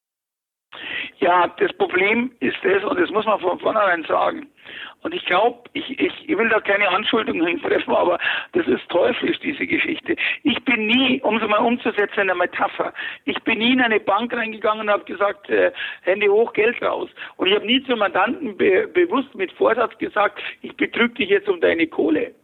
Ja, 1.20 1.48
das 1.58 1.72
Problem 1.78 2.32
ist 2.40 2.56
das, 2.62 2.84
und 2.84 3.00
das 3.00 3.08
muss 3.08 3.24
man 3.24 3.40
von 3.40 3.58
vornherein 3.60 4.04
sagen. 4.06 4.46
Und 5.04 5.14
ich 5.14 5.26
glaube, 5.26 5.58
ich, 5.74 6.00
ich, 6.00 6.30
ich 6.30 6.38
will 6.38 6.48
da 6.48 6.60
keine 6.60 6.88
Anschuldigungen 6.88 7.46
hintreffen, 7.46 7.94
aber 7.94 8.18
das 8.52 8.66
ist 8.66 8.88
teuflisch, 8.88 9.38
diese 9.40 9.66
Geschichte. 9.66 10.16
Ich 10.44 10.64
bin 10.64 10.86
nie, 10.86 11.20
um 11.20 11.36
es 11.36 11.46
mal 11.46 11.58
umzusetzen, 11.58 12.20
eine 12.20 12.34
Metapher, 12.34 12.94
ich 13.26 13.38
bin 13.42 13.58
nie 13.58 13.74
in 13.74 13.82
eine 13.82 14.00
Bank 14.00 14.34
reingegangen 14.34 14.88
und 14.88 14.90
habe 14.90 15.04
gesagt, 15.04 15.50
äh, 15.50 15.72
Hände 16.04 16.28
hoch, 16.28 16.54
Geld 16.54 16.80
raus. 16.80 17.10
Und 17.36 17.48
ich 17.48 17.54
habe 17.54 17.66
nie 17.66 17.84
zum 17.84 17.98
Mandanten 17.98 18.56
be 18.56 18.88
bewusst 18.88 19.34
mit 19.34 19.52
Vorsatz 19.52 19.96
gesagt, 19.98 20.42
ich 20.62 20.74
betrüge 20.74 21.14
dich 21.16 21.28
jetzt 21.28 21.50
um 21.50 21.60
deine 21.60 21.86
Kohle. 21.86 22.34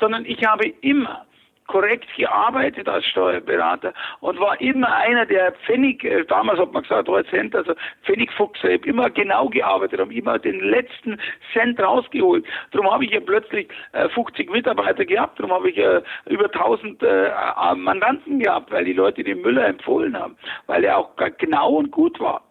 Sondern 0.00 0.24
ich 0.24 0.44
habe 0.44 0.66
immer 0.80 1.24
korrekt 1.68 2.08
gearbeitet 2.16 2.88
als 2.88 3.06
Steuerberater 3.06 3.94
und 4.20 4.40
war 4.40 4.60
immer 4.60 4.92
einer 4.96 5.24
der 5.24 5.52
Pfennig, 5.52 6.02
äh, 6.02 6.24
damals 6.24 6.58
hat 6.58 6.72
man 6.72 6.82
gesagt, 6.82 7.08
drei 7.08 7.22
Cent, 7.24 7.54
also 7.54 7.74
Pfennigfuchs, 8.04 8.58
ich 8.64 8.74
habe 8.74 8.88
immer 8.88 9.10
genau 9.10 9.48
gearbeitet, 9.48 10.00
habe 10.00 10.12
immer 10.12 10.38
den 10.38 10.60
letzten 10.60 11.20
Cent 11.52 11.80
rausgeholt. 11.80 12.44
Darum 12.72 12.90
habe 12.90 13.04
ich 13.04 13.12
ja 13.12 13.20
plötzlich 13.20 13.68
äh, 13.92 14.08
50 14.08 14.50
Mitarbeiter 14.50 15.04
gehabt, 15.04 15.38
darum 15.38 15.52
habe 15.52 15.70
ich 15.70 15.78
äh, 15.78 16.02
über 16.26 16.46
1000 16.46 17.02
äh, 17.02 17.30
Mandanten 17.76 18.40
gehabt, 18.40 18.72
weil 18.72 18.84
die 18.84 18.94
Leute 18.94 19.22
den 19.22 19.42
Müller 19.42 19.66
empfohlen 19.66 20.18
haben, 20.18 20.36
weil 20.66 20.84
er 20.84 20.98
auch 20.98 21.10
genau 21.38 21.74
und 21.74 21.90
gut 21.90 22.18
war. 22.18 22.42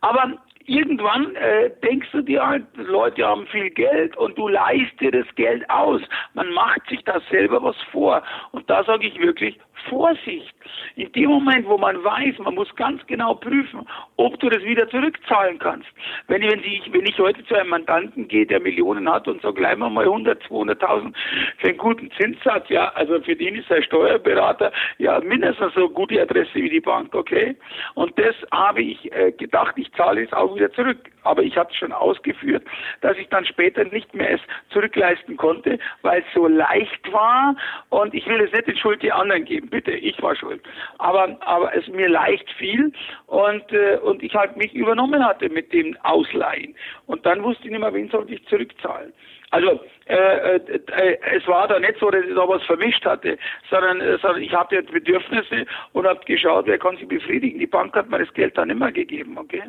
Aber 0.00 0.34
irgendwann 0.68 1.34
äh, 1.36 1.70
denkst 1.82 2.08
du 2.12 2.22
dir 2.22 2.46
halt, 2.46 2.64
Leute 2.76 3.26
haben 3.26 3.46
viel 3.46 3.70
Geld 3.70 4.16
und 4.16 4.36
du 4.36 4.48
leihst 4.48 5.00
dir 5.00 5.10
das 5.10 5.26
Geld 5.34 5.68
aus. 5.70 6.00
Man 6.34 6.52
macht 6.52 6.86
sich 6.88 7.02
da 7.04 7.20
selber 7.30 7.62
was 7.62 7.76
vor. 7.92 8.22
Und 8.52 8.68
da 8.68 8.84
sage 8.84 9.06
ich 9.06 9.18
wirklich, 9.18 9.58
Vorsicht. 9.88 10.54
In 10.96 11.12
dem 11.12 11.30
Moment, 11.30 11.66
wo 11.66 11.78
man 11.78 12.02
weiß, 12.02 12.38
man 12.38 12.54
muss 12.54 12.74
ganz 12.76 13.06
genau 13.06 13.34
prüfen, 13.34 13.86
ob 14.16 14.38
du 14.40 14.48
das 14.48 14.62
wieder 14.62 14.88
zurückzahlen 14.88 15.58
kannst. 15.58 15.88
Wenn, 16.28 16.42
wenn, 16.42 16.60
ich, 16.60 16.92
wenn 16.92 17.06
ich 17.06 17.18
heute 17.18 17.44
zu 17.44 17.54
einem 17.54 17.70
Mandanten 17.70 18.28
gehe, 18.28 18.46
der 18.46 18.60
Millionen 18.60 19.10
hat 19.10 19.28
und 19.28 19.42
sage, 19.42 19.60
leih 19.60 19.76
mal 19.76 20.04
100, 20.04 20.42
200.000 20.44 21.14
für 21.58 21.68
einen 21.68 21.78
guten 21.78 22.10
Zinssatz, 22.12 22.68
ja, 22.68 22.88
also 22.94 23.20
für 23.20 23.36
den 23.36 23.56
ist 23.56 23.70
der 23.70 23.82
Steuerberater 23.82 24.72
ja 24.98 25.20
mindestens 25.20 25.74
so 25.74 25.88
gute 25.88 26.20
Adresse 26.20 26.54
wie 26.54 26.70
die 26.70 26.80
Bank, 26.80 27.14
okay? 27.14 27.56
Und 27.94 28.18
das 28.18 28.34
habe 28.56 28.82
ich 28.82 29.12
äh, 29.12 29.32
gedacht, 29.32 29.74
ich 29.76 29.92
zahle 29.92 30.24
es 30.24 30.32
auch 30.32 30.54
wieder 30.54 30.72
zurück. 30.72 30.98
Aber 31.22 31.42
ich 31.42 31.56
habe 31.56 31.70
es 31.70 31.76
schon 31.76 31.92
ausgeführt, 31.92 32.64
dass 33.00 33.16
ich 33.16 33.28
dann 33.28 33.44
später 33.44 33.84
nicht 33.84 34.14
mehr 34.14 34.30
es 34.30 34.40
zurückleisten 34.70 35.36
konnte, 35.36 35.78
weil 36.02 36.20
es 36.20 36.34
so 36.34 36.46
leicht 36.46 37.12
war 37.12 37.56
und 37.90 38.14
ich 38.14 38.26
will 38.26 38.40
es 38.40 38.52
nicht 38.52 38.68
in 38.68 38.76
Schuld 38.76 39.02
die 39.02 39.10
anderen 39.10 39.44
geben 39.44 39.68
bitte, 39.68 39.90
ich 39.90 40.20
war 40.22 40.36
schuld. 40.36 40.62
Aber, 40.98 41.36
aber 41.40 41.74
es 41.74 41.88
mir 41.88 42.08
leicht 42.08 42.48
fiel 42.52 42.92
und, 43.26 43.72
äh, 43.72 43.98
und 43.98 44.22
ich 44.22 44.34
halt 44.34 44.56
mich 44.56 44.72
übernommen 44.72 45.24
hatte 45.24 45.48
mit 45.48 45.72
dem 45.72 45.96
Ausleihen. 46.02 46.76
Und 47.06 47.26
dann 47.26 47.42
wusste 47.42 47.64
ich 47.64 47.70
nicht 47.70 47.80
mehr, 47.80 47.92
wen 47.92 48.08
sollte 48.08 48.34
ich 48.34 48.46
zurückzahlen. 48.46 49.12
Also 49.50 49.80
äh, 50.06 50.56
äh, 50.56 50.56
äh, 50.56 51.18
es 51.36 51.46
war 51.46 51.68
da 51.68 51.78
nicht 51.78 51.96
so, 52.00 52.10
dass 52.10 52.24
ich 52.24 52.34
da 52.34 52.48
was 52.48 52.62
vermischt 52.64 53.04
hatte, 53.04 53.38
sondern, 53.70 54.00
äh, 54.00 54.18
sondern 54.20 54.42
ich 54.42 54.52
hatte 54.52 54.82
Bedürfnisse 54.82 55.66
und 55.92 56.06
habe 56.06 56.20
geschaut, 56.24 56.66
wer 56.66 56.78
kann 56.78 56.96
sie 56.96 57.06
befriedigen. 57.06 57.58
Die 57.58 57.66
Bank 57.66 57.94
hat 57.94 58.10
mir 58.10 58.18
das 58.18 58.32
Geld 58.34 58.56
dann 58.58 58.70
immer 58.70 58.90
gegeben, 58.92 59.38
okay? 59.38 59.62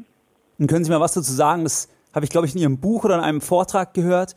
Und 0.59 0.67
können 0.67 0.83
Sie 0.83 0.91
mir 0.91 0.99
was 0.99 1.13
dazu 1.13 1.31
sagen? 1.31 1.63
Das 1.63 1.87
habe 2.13 2.25
ich, 2.25 2.31
glaube 2.31 2.47
ich, 2.47 2.55
in 2.55 2.61
Ihrem 2.61 2.79
Buch 2.79 3.05
oder 3.05 3.15
in 3.15 3.21
einem 3.21 3.41
Vortrag 3.41 3.93
gehört, 3.93 4.35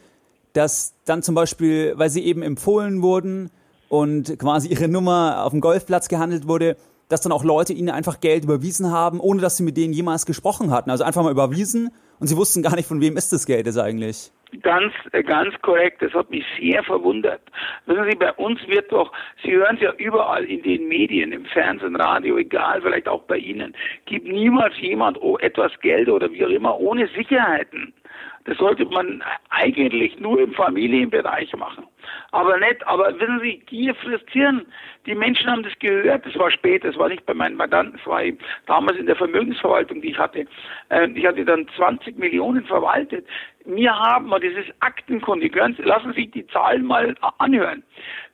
dass 0.53 0.95
dann 1.07 1.23
zum 1.23 1.35
Beispiel, 1.35 1.95
weil 1.97 2.11
Sie 2.11 2.25
eben 2.25 2.43
empfohlen 2.43 3.01
wurden, 3.03 3.51
und 3.91 4.39
quasi 4.39 4.69
ihre 4.69 4.89
Nummer 4.89 5.45
auf 5.45 5.51
dem 5.51 5.61
Golfplatz 5.61 6.09
gehandelt 6.09 6.49
wurde, 6.49 6.77
dass 7.11 7.21
dann 7.21 7.33
auch 7.33 7.45
Leute 7.45 7.73
ihnen 7.73 7.91
einfach 7.91 8.21
Geld 8.21 8.45
überwiesen 8.45 8.91
haben, 8.91 9.21
ohne 9.21 9.43
dass 9.43 9.57
sie 9.57 9.63
mit 9.63 9.77
denen 9.77 9.93
jemals 9.93 10.25
gesprochen 10.25 10.71
hatten. 10.71 10.91
Also 10.91 11.05
einfach 11.05 11.23
mal 11.23 11.33
überwiesen 11.33 11.91
und 12.21 12.29
sie 12.29 12.37
wussten 12.37 12.63
gar 12.63 12.77
nicht, 12.77 12.87
von 12.87 13.01
wem 13.01 13.17
ist 13.17 13.33
das 13.33 13.47
Geld 13.47 13.67
jetzt 13.67 13.79
eigentlich. 13.79 14.31
Ganz, 14.63 14.93
äh, 15.13 15.23
ganz 15.23 15.55
korrekt. 15.63 16.03
Das 16.03 16.13
hat 16.13 16.31
mich 16.31 16.45
sehr 16.59 16.83
verwundert. 16.85 17.41
Wissen 17.87 18.05
Sie, 18.11 18.17
bei 18.17 18.33
uns 18.33 18.61
wird 18.67 18.91
doch, 18.93 19.13
Sie 19.43 19.53
hören 19.53 19.77
es 19.77 19.83
ja 19.83 19.93
überall 19.95 20.45
in 20.45 20.63
den 20.63 20.89
Medien, 20.89 21.33
im 21.33 21.45
Fernsehen, 21.47 21.97
Radio, 21.97 22.37
egal, 22.37 22.83
vielleicht 22.83 23.09
auch 23.09 23.23
bei 23.23 23.39
Ihnen, 23.39 23.75
gibt 24.07 24.27
niemals 24.27 24.75
jemand 24.81 25.19
etwas 25.41 25.73
Geld 25.81 26.09
oder 26.09 26.31
wie 26.33 26.45
auch 26.45 26.51
immer 26.51 26.79
ohne 26.79 27.09
Sicherheiten. 27.09 27.95
Das 28.45 28.59
sollte 28.59 28.85
man 28.87 29.23
eigentlich 29.51 30.19
nur 30.19 30.41
im 30.41 30.53
Familienbereich 30.53 31.55
machen. 31.57 31.85
Aber 32.33 32.59
nicht, 32.59 32.87
aber 32.87 33.19
wissen 33.19 33.41
Sie, 33.41 33.59
Gier 33.67 33.95
frisst 33.95 34.29
Hirn. 34.31 34.67
Die 35.07 35.15
Menschen 35.15 35.51
haben 35.51 35.63
das 35.63 35.73
gehört, 35.79 36.27
das 36.27 36.39
war 36.39 36.51
spät, 36.51 36.85
das 36.85 36.97
war 36.97 37.09
nicht 37.09 37.25
bei 37.27 37.35
meinen 37.35 37.57
Mandanten, 37.57 37.97
das 37.97 38.07
war 38.07 38.23
damals 38.67 38.99
in 38.99 39.07
der 39.07 39.17
Vermögensverwaltung, 39.17 40.01
die 40.01 40.11
ich 40.11 40.19
hatte. 40.19 40.47
Ähm, 40.91 41.17
ich 41.17 41.27
hatte 41.27 41.45
dann 41.45 41.67
20 41.77 42.19
Millionen 42.19 42.65
verwaltet. 42.65 43.27
Wir 43.77 43.97
haben, 43.97 44.33
und 44.33 44.43
das 44.43 44.53
ist 44.53 44.73
Aktenkunde, 44.81 45.49
lassen 45.49 46.13
Sie 46.13 46.23
sich 46.23 46.31
die 46.31 46.47
Zahlen 46.49 46.85
mal 46.85 47.15
anhören. 47.39 47.83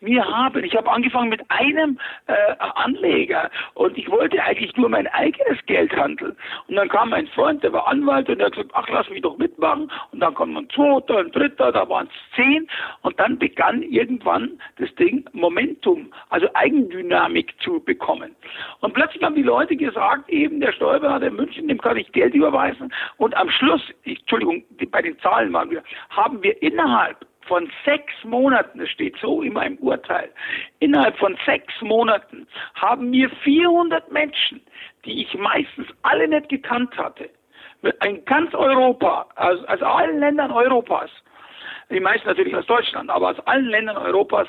Wir 0.01 0.25
haben, 0.25 0.63
ich 0.63 0.77
habe 0.77 0.91
angefangen 0.91 1.31
mit 1.31 1.43
einem 1.51 1.99
äh, 2.27 2.35
Anleger 2.59 3.51
und 3.75 3.97
ich 3.97 4.11
wollte 4.11 4.43
eigentlich 4.43 4.77
nur 4.77 4.89
mein 4.89 5.07
eigenes 5.09 5.65
Geld 5.67 5.95
handeln. 5.97 6.37
Und 6.69 6.77
dann 6.77 6.89
kam 6.89 7.11
mein 7.11 7.27
Freund, 7.29 7.63
der 7.63 7.73
war 7.73 7.89
Anwalt 7.89 8.29
und 8.29 8.39
der 8.39 8.47
hat 8.47 8.55
gesagt, 8.55 8.73
ach, 8.75 8.89
lass 8.89 9.09
mich 9.11 9.23
doch 9.23 9.39
mitmachen. 9.39 9.91
Und 10.13 10.21
dann 10.21 10.35
kam 10.35 10.57
ein 10.57 10.69
zweiter, 10.71 11.19
ein 11.19 11.31
dritter, 11.33 11.73
da 11.73 11.89
waren 11.89 12.09
es 12.09 12.37
zehn. 12.37 12.69
Und 13.03 13.19
dann 13.19 13.39
begann 13.39 13.83
irgendwann 13.83 14.61
das 14.79 14.95
Ding 14.97 15.25
Momentum, 15.33 16.13
also 16.29 16.47
Eigendynamik 16.55 17.55
zu 17.61 17.81
bekommen. 17.81 18.37
Und 18.81 18.93
plötzlich 18.95 19.23
haben 19.23 19.35
die 19.35 19.43
Leute 19.43 19.77
gesagt, 19.77 20.29
eben 20.29 20.61
der 20.61 20.73
Steuerberater 20.73 21.29
in 21.29 21.37
München, 21.37 21.69
dem 21.69 21.81
kann 21.81 21.97
ich 21.97 22.13
Geld 22.13 22.35
überweisen. 22.35 22.93
Und 23.17 23.35
am 23.37 23.51
Schluss, 23.51 23.83
Entschuldigung, 24.05 24.63
bei 24.91 25.03
den 25.03 25.19
Zahlen 25.27 25.53
waren 25.53 25.71
wir, 25.71 25.83
haben 26.11 26.41
wir 26.43 26.61
innerhalb 26.63 27.27
von 27.47 27.71
sechs 27.85 28.13
Monaten, 28.23 28.81
es 28.81 28.91
steht 28.91 29.17
so 29.21 29.43
in 29.43 29.55
meinem 29.55 29.77
Urteil, 29.79 30.31
innerhalb 30.79 31.17
von 31.19 31.37
sechs 31.45 31.73
Monaten 31.81 32.47
haben 32.75 33.11
mir 33.11 33.29
400 33.43 34.11
Menschen, 34.13 34.61
die 35.05 35.23
ich 35.23 35.35
meistens 35.35 35.89
alle 36.03 36.29
nicht 36.29 36.49
gekannt 36.49 36.97
hatte, 36.97 37.29
in 38.05 38.25
ganz 38.25 38.55
Europa, 38.55 39.27
also, 39.35 39.67
also 39.67 39.85
allen 39.85 40.19
Ländern 40.21 40.51
Europas, 40.53 41.11
die 41.91 42.01
meisten 42.01 42.27
natürlich 42.27 42.55
aus 42.55 42.67
Deutschland, 42.67 43.11
aber 43.11 43.31
aus 43.31 43.41
allen 43.47 43.67
Ländern 43.67 43.97
Europas, 43.97 44.49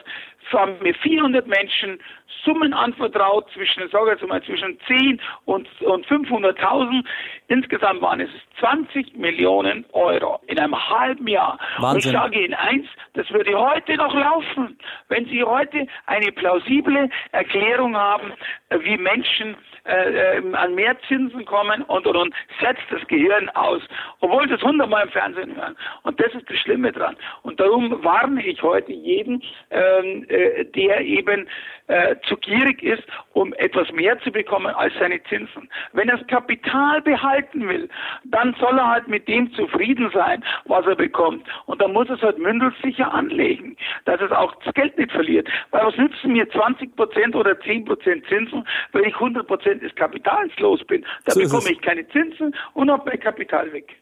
haben 0.54 0.78
mir 0.82 0.94
400 0.96 1.48
Menschen 1.48 2.00
Summen 2.44 2.74
anvertraut 2.74 3.50
zwischen, 3.54 3.88
sage 3.90 4.12
jetzt 4.12 4.28
mal, 4.28 4.42
zwischen 4.44 4.80
10 4.88 5.20
und, 5.46 5.68
und 5.82 6.06
500.000. 6.08 7.04
Insgesamt 7.48 8.02
waren 8.02 8.22
es 8.22 8.30
20 8.60 9.16
Millionen 9.18 9.86
Euro 9.94 10.40
in 10.48 10.60
einem 10.60 10.76
halben 10.76 11.28
Jahr. 11.28 11.58
Wahnsinn. 11.78 11.90
Und 11.90 12.06
ich 12.06 12.12
sage 12.12 12.46
Ihnen 12.46 12.54
eins, 12.54 12.88
das 13.14 13.30
würde 13.32 13.58
heute 13.58 13.96
noch 13.96 14.14
laufen, 14.14 14.78
wenn 15.10 15.26
Sie 15.26 15.44
heute 15.44 15.88
eine 16.06 16.32
plausible 16.32 17.10
Erklärung 17.32 17.96
haben, 17.96 18.34
wie 18.70 18.98
Menschen 18.98 19.56
äh, 19.88 20.38
äh, 20.38 20.54
an 20.54 20.76
mehr 20.76 20.98
Zinsen 21.08 21.46
kommen 21.46 21.82
und, 21.84 22.06
und, 22.06 22.18
und 22.18 22.34
setzt 22.60 22.84
das 22.90 23.08
Gehirn 23.08 23.48
aus, 23.52 23.82
obwohl 24.20 24.46
sie 24.50 24.56
es 24.56 24.62
hundertmal 24.62 25.06
im 25.06 25.12
Fernsehen 25.12 25.56
hören. 25.56 25.78
Und 26.04 26.20
das 26.20 26.34
ist 26.34 26.50
das 26.50 26.58
Schlimme 26.58 26.92
dran. 26.92 27.16
Und 27.44 27.58
darum 27.62 28.04
warne 28.04 28.46
ich 28.46 28.62
heute 28.62 28.92
jeden, 28.92 29.42
ähm, 29.72 30.26
äh, 30.38 30.65
der 30.65 31.02
eben 31.02 31.47
äh, 31.88 32.15
zu 32.28 32.38
gierig 32.38 32.84
ist, 32.84 33.04
um 33.34 33.54
etwas 33.54 33.91
mehr 33.91 34.19
zu 34.19 34.32
bekommen 34.32 34.67
als 34.67 34.93
seine 35.00 35.21
Zinsen. 35.23 35.69
Wenn 35.93 36.10
er 36.10 36.17
das 36.17 36.28
Kapital 36.28 37.02
behalten 37.02 37.67
will, 37.67 37.89
dann 38.26 38.56
soll 38.60 38.78
er 38.78 38.88
halt 38.88 39.08
mit 39.08 39.28
dem 39.28 39.52
zufrieden 39.54 40.12
sein, 40.13 40.43
was 40.65 40.86
er 40.86 40.95
bekommt. 40.95 41.47
Und 41.65 41.82
dann 41.82 41.93
muss 41.93 42.08
er 42.10 42.15
es 42.15 42.21
halt 42.21 42.38
mündelsicher 42.38 43.12
anlegen, 43.12 43.76
dass 44.06 44.21
es 44.21 44.32
auch 44.32 44.54
das 44.63 44.73
Geld 44.76 44.97
nicht 44.97 45.12
verliert. 45.12 45.47
Weil 45.71 45.86
was 45.86 45.97
nützen 45.97 46.34
mir 46.34 46.47
20 46.50 46.95
Prozent 46.95 47.36
oder 47.36 47.60
10 47.60 47.86
Prozent 47.86 48.26
Zinsen, 48.28 48.67
wenn 48.91 49.06
ich 49.06 49.15
100 49.15 49.47
Prozent 49.47 49.82
des 49.82 49.95
Kapitals 49.95 50.52
los 50.60 50.84
bin? 50.86 51.04
Da 51.26 51.34
so 51.34 51.39
bekomme 51.39 51.71
ich 51.71 51.82
keine 51.82 52.08
Zinsen 52.10 52.56
und 52.73 52.91
habe 52.91 53.10
mein 53.10 53.19
Kapital 53.19 53.71
weg. 53.73 53.95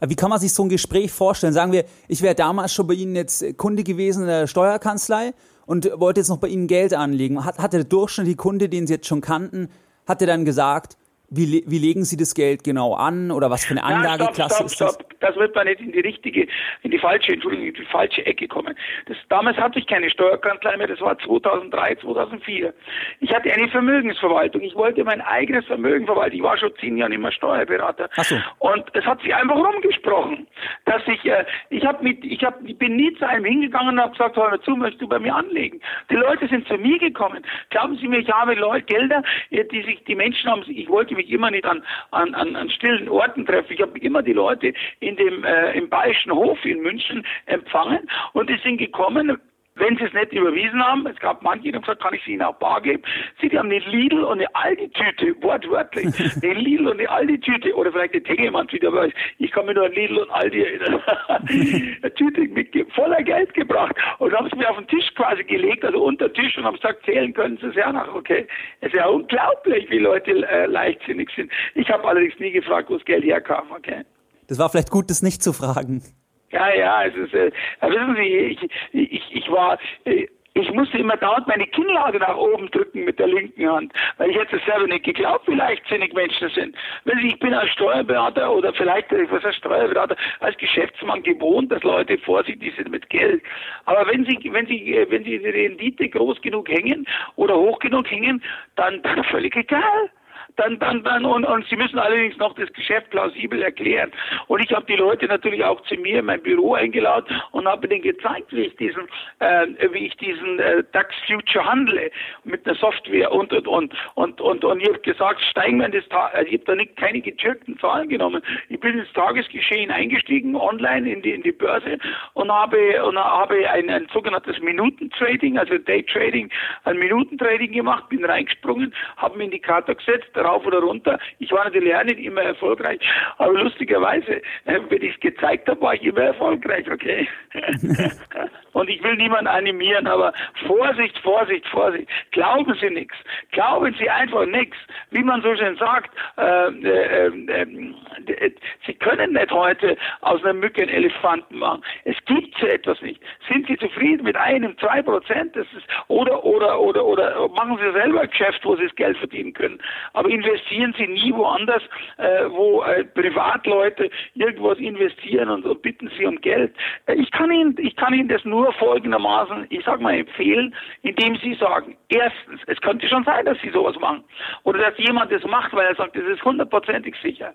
Wie 0.00 0.14
kann 0.14 0.30
man 0.30 0.38
sich 0.38 0.52
so 0.52 0.62
ein 0.62 0.68
Gespräch 0.68 1.10
vorstellen? 1.10 1.52
Sagen 1.52 1.72
wir, 1.72 1.84
ich 2.06 2.22
wäre 2.22 2.34
damals 2.34 2.72
schon 2.72 2.86
bei 2.86 2.94
Ihnen 2.94 3.16
jetzt 3.16 3.56
Kunde 3.56 3.82
gewesen 3.82 4.22
in 4.22 4.28
der 4.28 4.46
Steuerkanzlei 4.46 5.32
und 5.68 5.90
wollte 6.00 6.20
jetzt 6.20 6.28
noch 6.28 6.38
bei 6.38 6.48
Ihnen 6.48 6.66
Geld 6.66 6.94
anlegen. 6.94 7.44
Hat, 7.44 7.58
hatte 7.58 7.76
der 7.76 7.84
durchschnittliche 7.84 8.38
Kunde, 8.38 8.70
den 8.70 8.86
Sie 8.86 8.94
jetzt 8.94 9.06
schon 9.06 9.20
kannten, 9.20 9.68
hat 10.06 10.22
er 10.22 10.26
dann 10.26 10.46
gesagt, 10.46 10.96
wie, 11.30 11.62
wie 11.66 11.78
legen 11.78 12.04
Sie 12.04 12.16
das 12.16 12.34
Geld 12.34 12.64
genau 12.64 12.94
an 12.94 13.30
oder 13.30 13.50
was 13.50 13.64
für 13.64 13.72
eine 13.72 13.84
Anlageklasse 13.84 14.62
ja, 14.62 14.68
stopp, 14.68 14.70
stopp, 14.70 14.90
stopp. 14.90 15.00
ist 15.02 15.12
das? 15.12 15.18
Das 15.20 15.36
wird 15.36 15.54
man 15.54 15.66
nicht 15.66 15.80
in 15.80 15.92
die 15.92 16.00
richtige, 16.00 16.46
in 16.82 16.90
die 16.90 16.98
falsche, 16.98 17.32
Entschuldigung, 17.32 17.66
in 17.66 17.74
die 17.74 17.84
falsche 17.84 18.24
Ecke 18.24 18.48
kommen. 18.48 18.74
Das, 19.06 19.16
damals 19.28 19.58
hatte 19.58 19.78
ich 19.78 19.86
keine 19.86 20.08
Steuerkanzlei 20.10 20.76
mehr, 20.78 20.86
das 20.86 21.00
war 21.00 21.18
2003, 21.18 21.96
2004. 21.96 22.72
Ich 23.20 23.34
hatte 23.34 23.52
eine 23.52 23.68
Vermögensverwaltung. 23.68 24.62
Ich 24.62 24.74
wollte 24.74 25.04
mein 25.04 25.20
eigenes 25.20 25.66
Vermögen 25.66 26.06
verwalten. 26.06 26.36
Ich 26.36 26.42
war 26.42 26.56
schon 26.56 26.72
zehn 26.80 26.96
Jahre 26.96 27.12
immer 27.12 27.32
Steuerberater. 27.32 28.08
Ach 28.16 28.24
so. 28.24 28.36
Und 28.60 28.84
es 28.94 29.04
hat 29.04 29.20
sich 29.20 29.34
einfach 29.34 29.56
rumgesprochen, 29.56 30.46
dass 30.86 31.02
ich, 31.06 31.24
äh, 31.26 31.44
ich 31.68 31.84
habe 31.84 32.02
mit, 32.02 32.24
ich 32.24 32.42
habe, 32.42 32.56
ich 32.64 32.78
bin 32.78 32.96
nie 32.96 33.12
zu 33.14 33.28
einem 33.28 33.44
hingegangen 33.44 33.94
und 33.94 34.00
habe 34.00 34.12
gesagt, 34.12 34.36
hör 34.36 34.50
mal 34.50 34.60
zu, 34.60 34.76
möchtest 34.76 35.02
du 35.02 35.08
bei 35.08 35.18
mir 35.18 35.34
anlegen? 35.34 35.80
Die 36.10 36.16
Leute 36.16 36.48
sind 36.48 36.66
zu 36.68 36.78
mir 36.78 36.98
gekommen. 36.98 37.44
Glauben 37.68 37.98
Sie 37.98 38.08
mir, 38.08 38.20
ich 38.20 38.30
habe 38.30 38.54
Leute, 38.54 38.86
Gelder, 38.86 39.22
die 39.50 39.82
sich, 39.82 40.02
die 40.04 40.14
Menschen 40.14 40.50
haben, 40.50 40.62
ich 40.66 40.88
wollte 40.88 41.17
mich 41.18 41.30
immer 41.30 41.50
nicht 41.50 41.66
an, 41.66 41.82
an, 42.12 42.34
an, 42.34 42.56
an 42.56 42.70
stillen 42.70 43.08
Orten 43.08 43.44
treffen. 43.44 43.72
Ich 43.72 43.82
habe 43.82 43.98
immer 43.98 44.22
die 44.22 44.32
Leute 44.32 44.72
in 45.00 45.16
dem, 45.16 45.44
äh, 45.44 45.72
im 45.72 45.88
Bayerischen 45.88 46.32
Hof 46.32 46.64
in 46.64 46.80
München 46.80 47.26
empfangen 47.46 48.08
und 48.32 48.48
die 48.48 48.58
sind 48.64 48.78
gekommen, 48.78 49.38
wenn 49.78 49.96
sie 49.96 50.04
es 50.04 50.12
nicht 50.12 50.32
überwiesen 50.32 50.84
haben, 50.84 51.06
es 51.06 51.18
gab 51.18 51.42
manche, 51.42 51.64
die 51.64 51.74
haben 51.74 51.82
gesagt, 51.82 52.02
kann 52.02 52.14
ich 52.14 52.22
sie 52.24 52.32
ihnen 52.32 52.42
auch 52.42 52.56
bar 52.56 52.80
geben? 52.80 53.02
Sie, 53.40 53.48
die 53.48 53.58
haben 53.58 53.70
eine 53.70 53.78
Lidl 53.78 54.24
und 54.24 54.38
eine 54.38 54.54
Aldi-Tüte, 54.54 55.34
wortwörtlich. 55.42 56.06
eine 56.42 56.54
Lidl 56.54 56.88
und 56.88 56.98
eine 56.98 57.08
Aldi-Tüte 57.08 57.74
oder 57.74 57.92
vielleicht 57.92 58.14
eine 58.14 58.22
Tengelmann-Tüte, 58.22 58.88
aber 58.88 59.08
ich 59.38 59.50
kann 59.50 59.66
mir 59.66 59.74
nur 59.74 59.86
an 59.86 59.92
Lidl 59.92 60.18
und 60.18 60.30
Aldi 60.30 60.62
erinnern. 60.62 61.02
eine 61.28 62.14
Tüte 62.14 62.42
mit 62.42 62.68
voller 62.94 63.22
Geld 63.22 63.54
gebracht 63.54 63.96
und 64.18 64.32
haben 64.32 64.46
es 64.46 64.54
mir 64.54 64.68
auf 64.70 64.76
den 64.76 64.88
Tisch 64.88 65.14
quasi 65.14 65.44
gelegt, 65.44 65.84
also 65.84 66.02
unter 66.02 66.32
Tisch 66.32 66.56
und 66.56 66.64
haben 66.64 66.76
gesagt, 66.76 67.04
zählen 67.04 67.32
können 67.32 67.58
Sie 67.58 67.66
es 67.66 67.74
ja 67.74 67.92
nach, 67.92 68.14
okay? 68.14 68.46
Es 68.80 68.88
ist 68.88 68.94
ja 68.94 69.06
unglaublich, 69.06 69.88
wie 69.90 69.98
Leute 69.98 70.30
äh, 70.48 70.66
leichtsinnig 70.66 71.30
sind. 71.34 71.50
Ich 71.74 71.88
habe 71.90 72.06
allerdings 72.06 72.38
nie 72.38 72.50
gefragt, 72.50 72.90
wo 72.90 72.94
das 72.94 73.04
Geld 73.04 73.24
herkam, 73.24 73.70
okay? 73.70 74.04
Das 74.48 74.58
war 74.58 74.68
vielleicht 74.70 74.90
gut, 74.90 75.10
das 75.10 75.22
nicht 75.22 75.42
zu 75.42 75.52
fragen. 75.52 76.02
Ja, 76.50 76.74
ja, 76.74 77.04
es 77.04 77.14
ist, 77.14 77.34
äh, 77.34 77.50
wissen 77.82 78.16
Sie, 78.16 78.22
ich, 78.22 78.70
ich, 78.92 79.36
ich 79.36 79.50
war, 79.50 79.78
äh, 80.04 80.26
ich 80.54 80.72
musste 80.72 80.98
immer 80.98 81.16
dauernd 81.16 81.46
meine 81.46 81.66
Kinnlade 81.66 82.18
nach 82.18 82.36
oben 82.36 82.70
drücken 82.70 83.04
mit 83.04 83.18
der 83.18 83.28
linken 83.28 83.70
Hand, 83.70 83.92
weil 84.16 84.30
ich 84.30 84.36
hätte 84.36 84.56
es 84.56 84.64
selber 84.64 84.86
nicht 84.86 85.04
geglaubt, 85.04 85.46
wie 85.46 85.54
leichtsinnig 85.54 86.12
Menschen 86.14 86.48
sind. 86.48 86.74
Wenn 87.04 87.18
ich 87.18 87.38
bin 87.38 87.54
als 87.54 87.70
Steuerberater 87.70 88.50
oder 88.50 88.72
vielleicht, 88.72 89.12
äh, 89.12 89.30
was 89.30 89.44
heißt 89.44 89.58
Steuerberater, 89.58 90.16
als 90.40 90.56
Geschäftsmann 90.56 91.22
gewohnt, 91.22 91.70
dass 91.70 91.82
Leute 91.82 92.18
vorsichtig 92.18 92.74
sind 92.76 92.90
mit 92.90 93.08
Geld. 93.10 93.42
Aber 93.84 94.06
wenn 94.10 94.24
Sie, 94.24 94.38
wenn 94.50 94.66
Sie, 94.66 94.96
äh, 94.96 95.10
wenn 95.10 95.24
Sie 95.24 95.38
die 95.38 95.48
Rendite 95.48 96.08
groß 96.08 96.40
genug 96.40 96.68
hängen 96.68 97.06
oder 97.36 97.56
hoch 97.56 97.78
genug 97.78 98.10
hängen, 98.10 98.42
dann, 98.76 99.02
dann 99.02 99.22
völlig 99.24 99.54
egal 99.54 100.10
dann, 100.58 100.78
dann, 100.80 101.04
dann, 101.04 101.24
und, 101.24 101.44
und 101.44 101.66
sie 101.68 101.76
müssen 101.76 101.98
allerdings 101.98 102.36
noch 102.36 102.54
das 102.54 102.70
Geschäft 102.72 103.10
plausibel 103.10 103.62
erklären. 103.62 104.10
Und 104.48 104.60
ich 104.60 104.72
habe 104.72 104.84
die 104.86 104.96
Leute 104.96 105.26
natürlich 105.26 105.62
auch 105.64 105.80
zu 105.82 105.94
mir 105.94 106.18
in 106.18 106.26
mein 106.26 106.42
Büro 106.42 106.74
eingeladen 106.74 107.40
und 107.52 107.68
habe 107.68 107.86
denen 107.86 108.02
gezeigt, 108.02 108.52
wie 108.52 108.62
ich 108.62 108.76
diesen, 108.76 109.08
äh, 109.38 109.66
wie 109.92 110.06
ich 110.06 110.16
diesen 110.16 110.58
äh, 110.58 110.82
DAX 110.92 111.14
Future 111.26 111.64
handle 111.64 112.10
mit 112.42 112.66
der 112.66 112.74
Software 112.74 113.30
und 113.30 113.52
und 113.52 113.68
und 113.68 113.94
und 114.14 114.40
und, 114.40 114.64
und 114.64 114.82
ich 114.82 114.88
habe 114.88 114.98
gesagt, 114.98 115.40
steigen 115.42 115.78
wir 115.78 115.86
in 115.86 115.92
das 115.92 116.08
Tag, 116.08 116.34
also 116.34 116.48
ich 116.48 116.54
habe 116.54 116.64
da 116.64 116.74
nicht 116.74 116.96
keine 116.96 117.20
getürkten 117.20 117.78
Zahlen 117.78 118.08
genommen. 118.08 118.42
Ich 118.68 118.80
bin 118.80 118.98
ins 118.98 119.12
Tagesgeschehen 119.12 119.92
eingestiegen, 119.92 120.56
online 120.56 121.08
in 121.08 121.22
die 121.22 121.30
in 121.30 121.42
die 121.42 121.52
Börse 121.52 121.98
und 122.34 122.50
habe 122.50 123.04
und 123.04 123.16
habe 123.16 123.70
ein, 123.70 123.88
ein 123.90 124.08
sogenanntes 124.12 124.58
Minutentrading, 124.58 125.56
also 125.56 125.78
Daytrading, 125.78 126.50
ein 126.82 126.98
Minutentrading 126.98 127.72
gemacht, 127.72 128.08
bin 128.08 128.24
reingesprungen, 128.24 128.92
habe 129.16 129.34
einen 129.34 129.42
Indikator 129.42 129.94
gesetzt, 129.94 130.30
rauf 130.48 130.66
oder 130.66 130.80
runter. 130.80 131.18
Ich 131.38 131.50
war 131.52 131.64
natürlich 131.64 131.94
auch 131.94 132.04
nicht 132.04 132.18
immer 132.18 132.42
erfolgreich, 132.42 133.00
aber 133.38 133.52
lustigerweise, 133.52 134.42
äh, 134.64 134.80
wenn 134.88 135.02
ich 135.02 135.14
es 135.14 135.20
gezeigt 135.20 135.68
habe, 135.68 135.80
war 135.80 135.94
ich 135.94 136.02
immer 136.02 136.22
erfolgreich, 136.22 136.90
okay? 136.90 137.28
Und 138.78 138.88
ich 138.88 139.02
will 139.02 139.16
niemanden 139.16 139.48
animieren, 139.48 140.06
aber 140.06 140.32
Vorsicht, 140.64 141.18
Vorsicht, 141.18 141.66
Vorsicht. 141.66 142.08
Glauben 142.30 142.72
Sie 142.80 142.90
nichts. 142.90 143.16
Glauben 143.50 143.92
Sie 143.98 144.08
einfach 144.08 144.46
nichts. 144.46 144.76
Wie 145.10 145.24
man 145.24 145.42
so 145.42 145.52
schön 145.56 145.76
sagt, 145.76 146.14
äh, 146.36 146.68
äh, 146.68 147.26
äh, 147.26 148.52
Sie 148.86 148.94
können 148.94 149.32
nicht 149.32 149.50
heute 149.50 149.96
aus 150.20 150.44
einer 150.44 150.52
Mücke 150.52 150.82
einen 150.82 150.92
Elefanten 150.92 151.58
machen. 151.58 151.82
Es 152.04 152.16
gibt 152.26 152.56
so 152.60 152.66
etwas 152.66 153.02
nicht. 153.02 153.20
Sind 153.48 153.66
Sie 153.66 153.76
zufrieden 153.78 154.22
mit 154.22 154.36
einem, 154.36 154.78
zwei 154.78 155.02
Prozent? 155.02 155.56
Das 155.56 155.66
ist, 155.76 155.86
oder, 156.06 156.44
oder, 156.44 156.78
oder, 156.80 157.04
oder 157.04 157.48
machen 157.48 157.78
Sie 157.82 157.92
selber 157.92 158.20
ein 158.20 158.30
Geschäft, 158.30 158.64
wo 158.64 158.76
Sie 158.76 158.84
das 158.84 158.94
Geld 158.94 159.16
verdienen 159.16 159.54
können. 159.54 159.80
Aber 160.12 160.28
investieren 160.28 160.94
Sie 160.96 161.08
nie 161.08 161.32
woanders, 161.34 161.82
äh, 162.18 162.44
wo 162.48 162.82
äh, 162.82 163.02
Privatleute 163.04 164.08
irgendwas 164.34 164.78
investieren 164.78 165.48
und, 165.48 165.64
und, 165.64 165.82
bitten 165.82 166.08
Sie 166.16 166.26
um 166.26 166.40
Geld. 166.40 166.72
Äh, 167.06 167.14
ich 167.14 167.32
kann 167.32 167.50
Ihnen, 167.50 167.74
ich 167.78 167.96
kann 167.96 168.14
Ihnen 168.14 168.28
das 168.28 168.44
nur 168.44 168.67
folgendermaßen, 168.72 169.66
ich 169.70 169.84
sag 169.84 170.00
mal, 170.00 170.14
empfehlen, 170.14 170.74
indem 171.02 171.36
Sie 171.36 171.54
sagen, 171.54 171.96
erstens, 172.08 172.60
es 172.66 172.80
könnte 172.80 173.08
schon 173.08 173.24
sein, 173.24 173.44
dass 173.44 173.58
Sie 173.60 173.70
sowas 173.70 173.98
machen. 173.98 174.24
Oder 174.64 174.90
dass 174.90 174.98
jemand 174.98 175.32
das 175.32 175.44
macht, 175.44 175.72
weil 175.72 175.86
er 175.86 175.94
sagt, 175.94 176.16
das 176.16 176.24
ist 176.24 176.44
hundertprozentig 176.44 177.14
sicher. 177.22 177.54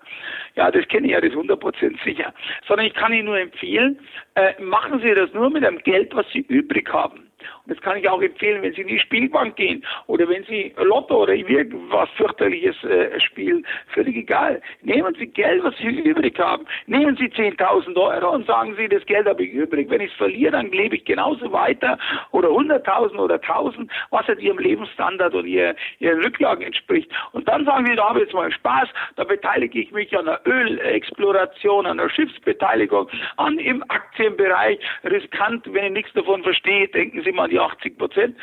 Ja, 0.56 0.72
das 0.72 0.88
kenne 0.88 1.08
ich 1.08 1.14
ja, 1.14 1.22
das 1.22 1.30
ist 1.30 1.36
hundertprozentig 1.36 2.02
sicher. 2.04 2.34
Sondern 2.68 2.88
ich 2.88 2.94
kann 2.94 3.14
Ihnen 3.14 3.26
nur 3.26 3.40
empfehlen, 3.40 4.00
äh, 4.36 4.62
machen 4.62 5.00
Sie 5.02 5.14
das 5.14 5.34
nur 5.34 5.50
mit 5.50 5.66
einem 5.66 5.80
Geld, 5.80 6.16
was 6.16 6.26
Sie 6.32 6.40
übrig 6.40 6.92
haben. 6.92 7.30
Das 7.68 7.80
kann 7.80 7.98
ich 7.98 8.10
auch 8.10 8.22
empfehlen, 8.22 8.62
wenn 8.62 8.74
Sie 8.74 8.82
in 8.82 8.88
die 8.88 9.00
Spielbank 9.00 9.56
gehen 9.56 9.86
oder 10.08 10.28
wenn 10.28 10.44
Sie 10.44 10.74
Lotto 10.78 11.24
oder 11.24 11.34
irgendwas 11.34 12.10
fürchterliches 12.18 12.76
äh, 12.84 13.18
spielen. 13.22 13.66
Völlig 13.94 14.18
egal. 14.18 14.62
Nehmen 14.82 15.16
Sie 15.18 15.28
Geld, 15.28 15.64
was 15.64 15.74
Sie 15.78 15.88
übrig 15.88 16.38
haben. 16.38 16.66
Nehmen 16.88 17.16
Sie 17.16 17.28
10.000 17.28 17.96
Euro 17.96 18.32
und 18.32 18.46
sagen 18.48 18.76
Sie, 18.78 18.90
das 18.90 19.06
Geld 19.06 19.28
habe 19.28 19.46
ich 19.46 19.54
übrig. 19.54 19.90
Wenn 19.90 20.02
ich 20.02 20.12
es 20.12 20.18
verliere, 20.18 20.52
dann 20.52 20.72
lebe 20.72 20.98
ich 20.98 21.06
genauso 21.06 21.54
weiter 21.54 21.98
oder 22.32 22.50
100.000 22.50 23.18
oder 23.18 23.36
1.000, 23.36 23.88
was 24.10 24.28
halt 24.28 24.42
Ihrem 24.42 24.60
Lebensstandard 24.60 25.34
und 25.34 25.46
ihr, 25.46 25.74
Ihren 26.00 26.22
Rücklagen 26.22 26.66
entspricht. 26.66 27.10
Und 27.32 27.48
dann 27.48 27.64
sagen 27.64 27.86
Sie, 27.86 27.96
da 27.96 28.10
habe 28.10 28.20
ich 28.20 28.26
jetzt 28.26 28.34
mal 28.34 28.52
Spaß, 28.52 28.90
da 29.16 29.24
beteilige 29.24 29.80
ich 29.80 29.92
mich 29.92 30.16
an 30.18 30.28
einer 30.28 30.42
Ölexploration, 30.46 31.86
an 31.86 31.98
einer 31.98 32.10
Schiffsbeteiligung, 32.10 33.08
an 33.38 33.58
im 33.58 33.84
Aktienbereich. 33.84 34.80
Riskant, 35.06 35.66
wenn 35.74 35.86
ich 35.86 35.92
nichts 35.92 36.14
davon 36.14 36.44
verstehe, 36.44 36.90
denken 36.90 37.22
Sie 37.24 37.32
mal 37.32 37.53
die 37.54 37.60
80 37.60 37.98
Prozent, 37.98 38.36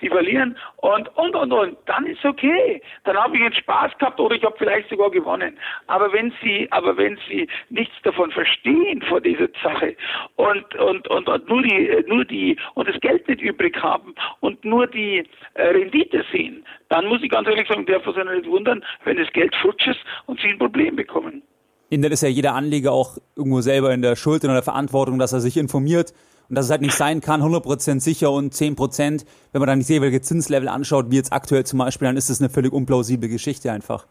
die 0.00 0.08
verlieren 0.08 0.56
und, 0.76 1.08
und, 1.16 1.34
und, 1.34 1.52
und. 1.52 1.76
Dann 1.86 2.06
ist 2.06 2.24
okay. 2.24 2.82
Dann 3.04 3.16
habe 3.16 3.36
ich 3.36 3.42
jetzt 3.42 3.58
Spaß 3.58 3.96
gehabt 3.98 4.20
oder 4.20 4.36
ich 4.36 4.44
habe 4.44 4.56
vielleicht 4.58 4.88
sogar 4.90 5.10
gewonnen. 5.10 5.56
Aber 5.86 6.12
wenn 6.12 6.32
Sie, 6.42 6.66
aber 6.70 6.96
wenn 6.96 7.18
Sie 7.28 7.48
nichts 7.70 7.94
davon 8.02 8.30
verstehen 8.30 9.02
vor 9.02 9.20
dieser 9.20 9.48
Sache 9.62 9.96
und, 10.36 10.74
und, 10.76 11.08
und, 11.08 11.28
und 11.28 11.48
nur 11.48 11.62
die, 11.62 12.04
nur 12.06 12.24
die, 12.24 12.56
und 12.74 12.88
das 12.88 13.00
Geld 13.00 13.26
nicht 13.28 13.40
übrig 13.40 13.80
haben 13.82 14.14
und 14.40 14.64
nur 14.64 14.86
die 14.86 15.24
äh, 15.54 15.62
Rendite 15.68 16.24
sehen, 16.32 16.64
dann 16.88 17.06
muss 17.06 17.22
ich 17.22 17.30
ganz 17.30 17.48
ehrlich 17.48 17.68
sagen, 17.68 17.86
der 17.86 18.00
sich 18.00 18.16
nicht 18.16 18.46
wundern, 18.46 18.84
wenn 19.04 19.16
das 19.16 19.32
Geld 19.32 19.54
futsch 19.56 19.86
ist 19.86 20.00
und 20.26 20.40
Sie 20.40 20.48
ein 20.48 20.58
Problem 20.58 20.96
bekommen. 20.96 21.42
In 21.90 22.02
der 22.02 22.10
ist 22.10 22.22
ja 22.22 22.28
jeder 22.28 22.54
Anleger 22.54 22.92
auch 22.92 23.16
irgendwo 23.34 23.62
selber 23.62 23.94
in 23.94 24.02
der 24.02 24.14
Schuld 24.14 24.44
und 24.44 24.50
in 24.50 24.54
der 24.54 24.62
Verantwortung, 24.62 25.18
dass 25.18 25.32
er 25.32 25.40
sich 25.40 25.56
informiert 25.56 26.12
Und 26.48 26.56
dass 26.56 26.66
es 26.66 26.70
halt 26.70 26.80
nicht 26.80 26.94
sein 26.94 27.20
kann, 27.20 27.42
100% 27.42 28.00
sicher 28.00 28.30
und 28.30 28.54
10%, 28.54 29.26
wenn 29.52 29.60
man 29.60 29.68
dann 29.68 29.80
die 29.80 29.92
jeweilige 29.92 30.22
Zinslevel 30.22 30.68
anschaut, 30.68 31.10
wie 31.10 31.16
jetzt 31.16 31.32
aktuell 31.32 31.64
zum 31.64 31.78
Beispiel, 31.78 32.06
dann 32.06 32.16
ist 32.16 32.30
das 32.30 32.40
eine 32.40 32.48
völlig 32.48 32.72
unplausible 32.72 33.28
Geschichte 33.28 33.70
einfach. 33.70 34.06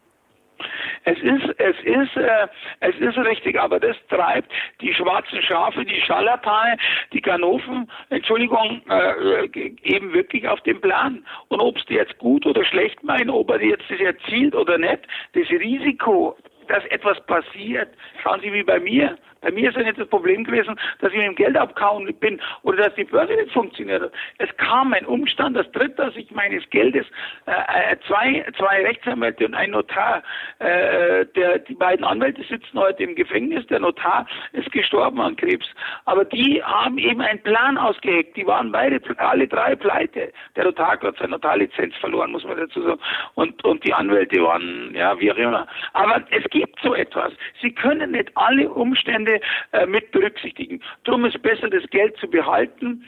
Es 1.04 1.18
ist, 1.22 1.58
es 1.58 1.76
ist, 1.84 2.16
äh, 2.16 2.46
es 2.80 2.94
ist 2.96 3.16
richtig, 3.16 3.58
aber 3.58 3.80
das 3.80 3.96
treibt 4.08 4.52
die 4.80 4.92
schwarzen 4.92 5.40
Schafe, 5.42 5.84
die 5.84 6.00
Scharlatane, 6.02 6.76
die 7.12 7.22
Ganoven, 7.22 7.90
Entschuldigung, 8.10 8.82
äh, 8.90 9.46
eben 9.82 10.12
wirklich 10.12 10.46
auf 10.46 10.60
den 10.60 10.80
Plan. 10.80 11.24
Und 11.48 11.60
ob 11.60 11.78
es 11.78 11.86
die 11.86 11.94
jetzt 11.94 12.18
gut 12.18 12.44
oder 12.44 12.62
schlecht 12.64 13.02
meinen, 13.02 13.30
ob 13.30 13.50
er 13.50 13.62
jetzt 13.62 13.84
das 13.88 14.00
erzielt 14.00 14.54
oder 14.54 14.76
nicht, 14.76 15.00
das 15.32 15.48
Risiko, 15.48 16.36
dass 16.68 16.84
etwas 16.86 17.18
passiert, 17.26 17.88
schauen 18.22 18.40
Sie 18.42 18.52
wie 18.52 18.62
bei 18.62 18.78
mir, 18.78 19.16
bei 19.40 19.50
mir 19.50 19.68
ist 19.70 19.76
ja 19.76 19.82
nicht 19.82 19.98
das 19.98 20.08
Problem 20.08 20.44
gewesen, 20.44 20.78
dass 21.00 21.12
ich 21.12 21.18
mit 21.18 21.26
dem 21.26 21.34
Geld 21.34 21.56
abgehauen 21.56 22.12
bin 22.20 22.40
oder 22.62 22.84
dass 22.84 22.94
die 22.94 23.04
Börse 23.04 23.34
nicht 23.34 23.52
funktioniert 23.52 24.02
hat. 24.02 24.12
Es 24.38 24.54
kam 24.56 24.92
ein 24.92 25.06
Umstand, 25.06 25.56
das 25.56 25.70
tritt, 25.72 25.98
dass 25.98 26.14
ich 26.16 26.30
meines 26.30 26.68
Geldes 26.70 27.06
äh, 27.46 27.92
äh, 27.92 27.96
zwei, 28.06 28.44
zwei 28.56 28.82
Rechtsanwälte 28.82 29.46
und 29.46 29.54
ein 29.54 29.70
Notar, 29.70 30.22
äh, 30.58 31.26
der, 31.36 31.58
die 31.60 31.74
beiden 31.74 32.04
Anwälte 32.04 32.42
sitzen 32.42 32.78
heute 32.78 33.02
im 33.04 33.14
Gefängnis, 33.14 33.66
der 33.68 33.80
Notar 33.80 34.26
ist 34.52 34.70
gestorben 34.72 35.20
an 35.20 35.36
Krebs. 35.36 35.66
Aber 36.04 36.24
die 36.24 36.62
haben 36.62 36.98
eben 36.98 37.20
einen 37.20 37.42
Plan 37.42 37.78
ausgeheckt. 37.78 38.36
Die 38.36 38.46
waren 38.46 38.72
beide, 38.72 39.00
alle 39.18 39.46
drei 39.46 39.76
pleite. 39.76 40.32
Der 40.56 40.64
Notar 40.64 41.00
hat 41.00 41.16
seine 41.18 41.32
Notarlizenz 41.32 41.94
verloren, 41.96 42.32
muss 42.32 42.44
man 42.44 42.56
dazu 42.56 42.82
sagen. 42.82 43.00
Und, 43.34 43.64
und 43.64 43.84
die 43.84 43.92
Anwälte 43.92 44.42
waren, 44.42 44.94
ja, 44.94 45.18
wie 45.20 45.30
auch 45.30 45.36
immer. 45.36 45.66
Aber 45.92 46.22
es 46.30 46.44
gibt 46.50 46.78
so 46.82 46.94
etwas. 46.94 47.32
Sie 47.60 47.72
können 47.72 48.12
nicht 48.12 48.30
alle 48.34 48.68
Umstände 48.68 49.27
Umstände 49.28 49.40
äh, 49.72 49.86
mit 49.86 50.10
berücksichtigen. 50.10 50.82
Darum 51.04 51.24
ist 51.24 51.36
es 51.36 51.42
besser, 51.42 51.68
das 51.68 51.88
Geld 51.90 52.16
zu 52.18 52.28
behalten 52.28 53.04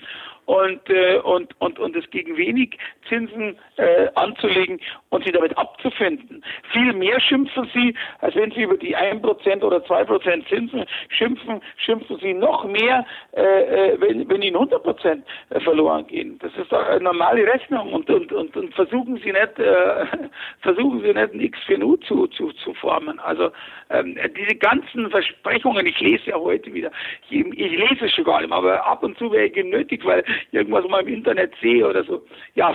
und, 0.51 0.91
äh, 0.91 1.19
und, 1.19 1.55
und, 1.61 1.79
und 1.79 1.95
es 1.95 2.11
gegen 2.11 2.37
wenig 2.37 2.77
Zinsen 3.09 3.57
äh, 3.77 4.09
anzulegen 4.17 4.81
und 5.11 5.25
sie 5.25 5.31
damit 5.31 5.57
abzufinden. 5.57 6.45
Viel 6.73 6.93
mehr 6.93 7.21
schimpfen 7.21 7.71
sie, 7.73 7.95
als 8.19 8.35
wenn 8.35 8.51
sie 8.51 8.63
über 8.63 8.77
die 8.77 8.97
1% 8.97 9.63
oder 9.63 9.77
2% 9.77 10.49
Zinsen 10.49 10.87
schimpfen, 11.09 11.61
schimpfen 11.77 12.19
sie 12.21 12.35
noch 12.35 12.65
mehr, 12.65 13.07
äh, 13.37 13.93
äh 13.93 14.01
wenn, 14.01 14.29
wenn 14.29 14.43
ihnen 14.43 14.57
100% 14.57 15.23
äh, 15.51 15.61
verloren 15.61 16.09
gehen. 16.09 16.37
Das 16.41 16.53
ist 16.57 16.73
doch 16.73 16.85
eine 16.85 17.05
normale 17.05 17.47
Rechnung 17.47 17.93
und, 17.93 18.11
und, 18.11 18.33
und, 18.33 18.57
und 18.57 18.75
versuchen 18.75 19.19
sie 19.19 19.31
nicht, 19.31 19.59
äh, 19.61 20.07
versuchen 20.63 21.01
sie 21.03 21.15
nicht 21.15 21.35
nichts 21.35 21.61
für 21.65 21.79
Nu 21.79 21.95
zu, 21.97 22.27
zu, 22.27 22.51
zu 22.55 22.75
formen. 22.75 23.21
Also 23.21 23.53
ähm, 23.91 24.19
diese 24.37 24.57
ganzen 24.57 25.11
Versprechungen, 25.11 25.87
ich 25.87 26.01
lese 26.01 26.31
ja 26.31 26.37
heute 26.37 26.75
wieder, 26.75 26.91
ich, 27.29 27.39
ich 27.39 27.79
lese 27.79 28.07
es 28.07 28.13
schon 28.13 28.25
gar 28.25 28.41
nicht 28.41 28.51
mehr, 28.51 28.59
aber 28.59 28.85
ab 28.85 29.05
und 29.05 29.17
zu 29.17 29.31
wäre 29.31 29.47
ich 29.47 29.53
genötigt, 29.53 30.05
weil 30.05 30.25
irgendwas 30.53 30.87
mal 30.89 31.03
im 31.03 31.09
Internet 31.09 31.55
sehe 31.61 31.87
oder 31.87 32.05
so. 32.05 32.25
Ja, 32.55 32.75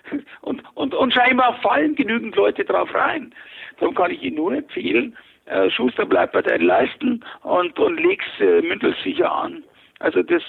und, 0.42 0.62
und, 0.74 0.94
und 0.94 1.12
scheinbar 1.12 1.54
fallen 1.60 1.94
genügend 1.94 2.36
Leute 2.36 2.64
drauf 2.64 2.92
rein. 2.94 3.34
Darum 3.78 3.94
kann 3.94 4.10
ich 4.10 4.22
Ihnen 4.22 4.36
nur 4.36 4.54
empfehlen, 4.54 5.16
äh, 5.46 5.70
Schuster 5.70 6.06
bleibt 6.06 6.32
bei 6.32 6.42
deinen 6.42 6.66
Leisten 6.66 7.24
und, 7.42 7.78
und 7.78 8.00
leg's 8.00 8.26
äh, 8.40 8.62
mündelsicher 8.62 9.30
an. 9.30 9.62
Also 10.00 10.22
das 10.22 10.42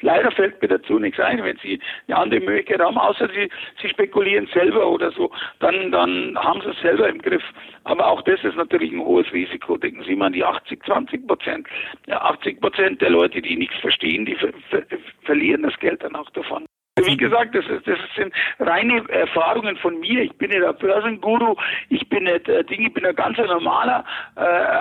leider 0.00 0.30
fällt 0.30 0.60
mir 0.62 0.68
dazu 0.68 0.98
nichts 0.98 1.20
ein, 1.20 1.42
wenn 1.42 1.56
Sie 1.58 1.80
eine 2.08 2.16
andere 2.16 2.40
Möglichkeit 2.40 2.80
haben, 2.80 2.98
außer 2.98 3.28
Sie, 3.28 3.50
Sie 3.80 3.88
spekulieren 3.88 4.46
selber 4.52 4.88
oder 4.88 5.10
so, 5.12 5.30
dann, 5.60 5.92
dann 5.92 6.36
haben 6.38 6.60
Sie 6.62 6.70
es 6.70 6.80
selber 6.80 7.08
im 7.08 7.20
Griff. 7.20 7.42
Aber 7.84 8.06
auch 8.06 8.22
das 8.22 8.42
ist 8.44 8.56
natürlich 8.56 8.92
ein 8.92 9.00
hohes 9.00 9.30
Risiko. 9.32 9.76
Denken 9.76 10.04
Sie 10.04 10.16
mal 10.16 10.26
an 10.26 10.32
die 10.32 10.44
80, 10.44 10.82
20 10.84 11.26
Prozent. 11.26 11.66
Ja, 12.06 12.20
80 12.22 12.60
Prozent 12.60 13.02
der 13.02 13.10
Leute, 13.10 13.42
die 13.42 13.56
nichts 13.56 13.76
verstehen, 13.80 14.24
die 14.24 14.34
ver 14.36 14.52
ver 14.70 14.82
verlieren 15.22 15.62
das 15.62 15.78
Geld 15.78 16.02
dann 16.02 16.16
auch 16.16 16.30
davon. 16.30 16.66
Wie 16.96 17.16
gesagt, 17.16 17.56
das, 17.56 17.66
ist, 17.66 17.88
das 17.88 17.98
sind 18.14 18.32
reine 18.60 19.02
Erfahrungen 19.08 19.76
von 19.78 19.98
mir. 19.98 20.22
Ich 20.22 20.32
bin 20.38 20.50
nicht 20.50 20.62
ein 20.62 20.76
Börsenguru, 20.78 21.56
ich 21.88 22.08
bin 22.08 22.22
nicht 22.22 22.48
äh, 22.48 22.62
Ding, 22.62 22.86
ich 22.86 22.94
bin 22.94 23.04
ein 23.04 23.16
ganz 23.16 23.36
normaler, 23.36 24.04
äh, 24.36 24.40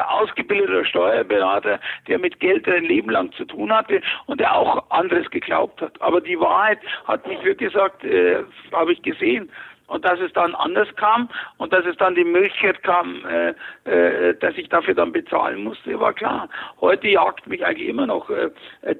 ausgebildeter 0.09 0.85
Steuerberater, 0.85 1.79
der 2.07 2.19
mit 2.19 2.39
Geld 2.39 2.67
ein 2.67 2.83
Leben 2.83 3.09
lang 3.09 3.31
zu 3.31 3.45
tun 3.45 3.73
hatte 3.73 3.99
und 4.27 4.39
der 4.39 4.55
auch 4.55 4.91
anderes 4.91 5.27
geglaubt 5.31 5.81
hat. 5.81 5.99
Aber 6.03 6.21
die 6.21 6.39
Wahrheit 6.39 6.77
hat 7.05 7.27
mich 7.27 7.43
wirklich 7.43 7.73
gesagt, 7.73 8.03
äh, 8.03 8.43
habe 8.71 8.93
ich 8.93 9.01
gesehen. 9.01 9.49
Und 9.87 10.05
dass 10.05 10.19
es 10.19 10.31
dann 10.33 10.55
anders 10.55 10.87
kam 10.95 11.29
und 11.57 11.73
dass 11.73 11.85
es 11.85 11.97
dann 11.97 12.15
die 12.15 12.23
Möglichkeit 12.23 12.81
kam, 12.83 13.23
äh, 13.25 13.53
äh, 13.83 14.35
dass 14.39 14.57
ich 14.57 14.69
dafür 14.69 14.93
dann 14.93 15.11
bezahlen 15.11 15.63
musste, 15.63 15.99
war 15.99 16.13
klar. 16.13 16.49
Heute 16.79 17.09
jagt 17.09 17.45
mich 17.47 17.65
eigentlich 17.65 17.89
immer 17.89 18.07
noch 18.07 18.29
äh, 18.29 18.49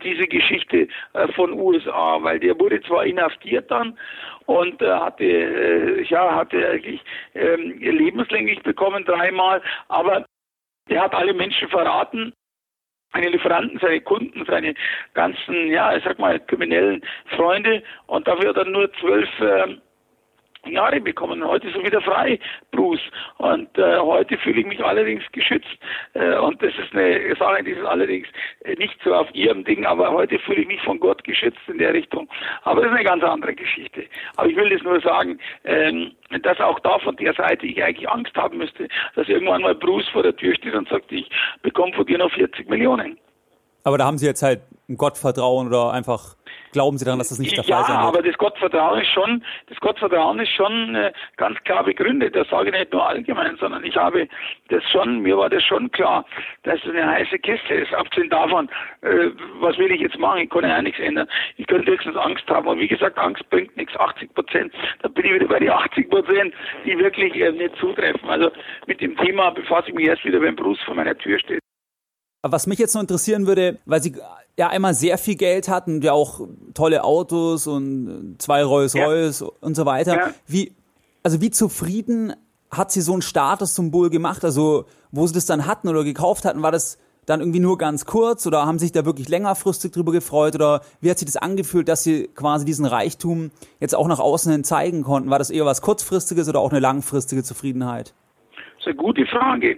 diese 0.03 0.27
Geschichte 0.27 0.87
äh, 1.13 1.27
von 1.33 1.53
USA, 1.53 2.17
weil 2.21 2.39
der 2.39 2.59
wurde 2.59 2.81
zwar 2.81 3.05
inhaftiert 3.05 3.71
dann 3.71 3.97
und 4.45 4.81
äh, 4.81 4.91
hatte 4.91 5.23
äh, 5.23 6.03
ja 6.03 6.35
hatte 6.35 6.67
eigentlich 6.67 7.01
ähm, 7.33 7.79
lebenslänglich 7.79 8.61
bekommen 8.63 9.05
dreimal, 9.05 9.61
aber 9.87 10.25
er 10.89 11.03
hat 11.03 11.15
alle 11.15 11.33
Menschen 11.33 11.69
verraten 11.69 12.33
seine 13.13 13.29
Lieferanten, 13.29 13.79
seine 13.79 14.01
Kunden, 14.01 14.43
seine 14.45 14.73
ganzen, 15.13 15.67
ja, 15.67 15.95
ich 15.95 16.03
sag 16.03 16.19
mal, 16.19 16.39
kriminellen 16.39 17.03
Freunde 17.35 17.83
und 18.07 18.27
dafür 18.27 18.49
hat 18.49 18.57
er 18.57 18.65
nur 18.65 18.91
zwölf 18.93 19.29
äh, 19.39 19.77
Jahre 20.65 21.01
bekommen. 21.01 21.43
Heute 21.45 21.67
ist 21.67 21.75
er 21.75 21.83
wieder 21.83 22.01
frei, 22.01 22.39
Bruce. 22.71 23.01
Und 23.37 23.77
äh, 23.77 23.97
heute 23.99 24.37
fühle 24.37 24.61
ich 24.61 24.65
mich 24.65 24.83
allerdings 24.83 25.23
geschützt. 25.31 25.77
Äh, 26.13 26.37
und 26.37 26.61
das 26.61 26.73
ist 26.77 26.93
eine 26.93 27.35
Sache, 27.35 27.63
die 27.63 27.71
ist 27.71 27.85
allerdings 27.85 28.27
äh, 28.63 28.75
nicht 28.75 28.97
so 29.03 29.13
auf 29.13 29.27
ihrem 29.33 29.63
Ding, 29.63 29.85
aber 29.85 30.11
heute 30.11 30.39
fühle 30.39 30.61
ich 30.61 30.67
mich 30.67 30.81
von 30.81 30.99
Gott 30.99 31.23
geschützt 31.23 31.59
in 31.67 31.77
der 31.77 31.93
Richtung. 31.93 32.29
Aber 32.63 32.81
das 32.81 32.91
ist 32.91 32.97
eine 32.97 33.05
ganz 33.05 33.23
andere 33.23 33.53
Geschichte. 33.53 34.05
Aber 34.37 34.49
ich 34.49 34.55
will 34.55 34.69
das 34.69 34.81
nur 34.83 34.99
sagen, 35.01 35.39
ähm, 35.65 36.11
dass 36.41 36.59
auch 36.59 36.79
da 36.79 36.99
von 36.99 37.15
der 37.17 37.33
Seite 37.33 37.65
ich 37.65 37.83
eigentlich 37.83 38.09
Angst 38.09 38.35
haben 38.35 38.57
müsste, 38.57 38.87
dass 39.15 39.27
irgendwann 39.27 39.61
mal 39.61 39.75
Bruce 39.75 40.07
vor 40.09 40.23
der 40.23 40.35
Tür 40.35 40.55
steht 40.55 40.73
und 40.73 40.87
sagt, 40.89 41.11
ich 41.11 41.29
bekomme 41.61 41.93
von 41.93 42.05
dir 42.05 42.17
noch 42.17 42.31
40 42.31 42.69
Millionen. 42.69 43.17
Aber 43.83 43.97
da 43.97 44.05
haben 44.05 44.17
Sie 44.17 44.25
jetzt 44.25 44.43
halt 44.43 44.61
ein 44.87 44.97
Gottvertrauen 44.97 45.67
oder 45.67 45.91
einfach 45.91 46.35
glauben 46.71 46.97
Sie 46.97 47.05
daran, 47.05 47.19
dass 47.19 47.29
das 47.29 47.39
nicht 47.39 47.55
der 47.55 47.63
ja, 47.63 47.77
Fall 47.77 47.85
sein 47.85 47.95
wird? 47.95 48.03
Ja, 48.03 48.07
aber 48.07 48.21
das 48.21 48.37
Gottvertrauen 48.37 49.01
ist 49.01 49.11
schon, 49.11 49.43
das 49.67 49.79
Gottvertrauen 49.79 50.39
ist 50.39 50.51
schon 50.51 50.95
äh, 50.95 51.13
ganz 51.37 51.57
klar 51.63 51.83
begründet. 51.83 52.35
Das 52.35 52.47
sage 52.49 52.69
ich 52.69 52.77
nicht 52.77 52.91
nur 52.91 53.07
allgemein, 53.07 53.55
sondern 53.57 53.83
ich 53.83 53.95
habe 53.95 54.27
das 54.69 54.83
schon, 54.91 55.19
mir 55.19 55.37
war 55.37 55.49
das 55.49 55.63
schon 55.63 55.91
klar, 55.91 56.25
dass 56.63 56.79
es 56.83 56.89
eine 56.89 57.07
heiße 57.07 57.39
Kiste 57.39 57.73
ist. 57.73 57.93
Abgesehen 57.93 58.29
davon, 58.29 58.69
äh, 59.01 59.29
was 59.59 59.77
will 59.77 59.91
ich 59.91 60.01
jetzt 60.01 60.17
machen? 60.17 60.41
Ich 60.41 60.49
kann 60.49 60.63
ja 60.63 60.81
nichts 60.81 60.99
ändern. 60.99 61.27
Ich 61.57 61.67
könnte 61.67 61.91
höchstens 61.91 62.17
Angst 62.17 62.47
haben. 62.49 62.67
Und 62.67 62.79
wie 62.79 62.87
gesagt, 62.87 63.17
Angst 63.17 63.47
bringt 63.49 63.75
nichts. 63.77 63.95
80 63.95 64.33
Prozent, 64.33 64.73
da 65.01 65.07
bin 65.07 65.25
ich 65.25 65.33
wieder 65.35 65.47
bei 65.47 65.59
den 65.59 65.69
80 65.69 66.09
Prozent, 66.09 66.53
die 66.85 66.97
wirklich 66.97 67.35
äh, 67.35 67.51
nicht 67.51 67.75
zutreffen. 67.77 68.27
Also 68.29 68.51
mit 68.87 68.99
dem 69.01 69.15
Thema 69.17 69.51
befasse 69.51 69.89
ich 69.89 69.95
mich 69.95 70.07
erst 70.07 70.25
wieder, 70.25 70.41
wenn 70.41 70.55
Bruce 70.55 70.81
vor 70.85 70.95
meiner 70.95 71.17
Tür 71.17 71.39
steht. 71.39 71.59
Was 72.43 72.67
mich 72.67 72.77
jetzt 72.77 72.93
noch 72.93 73.01
interessieren 73.01 73.47
würde, 73.47 73.79
weil 73.85 74.03
Sie 74.03 74.15
ja 74.57 74.67
einmal 74.69 74.93
sehr 74.93 75.17
viel 75.17 75.35
Geld 75.35 75.67
hatten 75.69 76.01
ja 76.01 76.11
auch 76.13 76.41
tolle 76.73 77.03
Autos 77.03 77.67
und 77.67 78.35
zwei 78.37 78.63
Rolls 78.63 78.95
Royce 78.95 79.39
ja. 79.41 79.47
und 79.61 79.75
so 79.75 79.85
weiter. 79.85 80.15
Ja. 80.15 80.33
Wie, 80.45 80.75
also 81.23 81.41
wie 81.41 81.51
zufrieden 81.51 82.33
hat 82.69 82.91
sie 82.91 83.01
so 83.01 83.13
ein 83.15 83.21
Statussymbol 83.21 84.09
gemacht? 84.09 84.43
Also 84.43 84.85
wo 85.11 85.25
sie 85.27 85.33
das 85.33 85.45
dann 85.45 85.65
hatten 85.65 85.87
oder 85.87 86.03
gekauft 86.03 86.45
hatten, 86.45 86.61
war 86.61 86.71
das 86.71 86.99
dann 87.25 87.39
irgendwie 87.39 87.59
nur 87.59 87.77
ganz 87.77 88.05
kurz 88.05 88.45
oder 88.45 88.65
haben 88.65 88.79
sich 88.79 88.91
da 88.91 89.05
wirklich 89.05 89.29
längerfristig 89.29 89.91
drüber 89.91 90.11
gefreut 90.11 90.55
oder 90.55 90.81
wie 90.99 91.09
hat 91.09 91.19
sich 91.19 91.25
das 91.25 91.37
angefühlt, 91.37 91.87
dass 91.87 92.03
sie 92.03 92.27
quasi 92.35 92.65
diesen 92.65 92.85
Reichtum 92.85 93.51
jetzt 93.79 93.95
auch 93.95 94.07
nach 94.07 94.19
außen 94.19 94.51
hin 94.51 94.63
zeigen 94.63 95.03
konnten? 95.03 95.29
War 95.29 95.39
das 95.39 95.49
eher 95.49 95.65
was 95.65 95.81
kurzfristiges 95.81 96.49
oder 96.49 96.59
auch 96.59 96.71
eine 96.71 96.81
langfristige 96.81 97.43
Zufriedenheit? 97.43 98.13
Das 98.55 98.81
ist 98.81 98.87
eine 98.87 98.95
gute 98.95 99.25
Frage. 99.25 99.77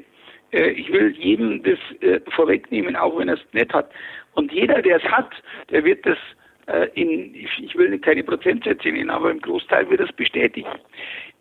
Äh, 0.56 0.70
ich 0.72 0.92
will 0.92 1.12
jedem 1.18 1.62
das 1.64 1.80
äh, 2.02 2.20
vorwegnehmen, 2.32 2.96
auch 2.96 3.18
wenn 3.18 3.28
er 3.28 3.36
es 3.36 3.54
nicht 3.54 3.74
hat. 3.74 3.92
Und 4.34 4.52
jeder, 4.52 4.82
der 4.82 4.98
es 4.98 5.04
hat, 5.04 5.32
der 5.70 5.84
wird 5.84 6.06
das 6.06 6.18
äh, 6.68 6.88
in, 6.96 7.36
ich 7.36 7.76
will 7.76 7.98
keine 8.00 8.24
Prozentsätze 8.24 8.88
nennen, 8.88 9.10
aber 9.10 9.32
im 9.32 9.42
Großteil 9.42 9.90
wird 9.90 10.00
das 10.00 10.12
bestätigen. 10.14 10.70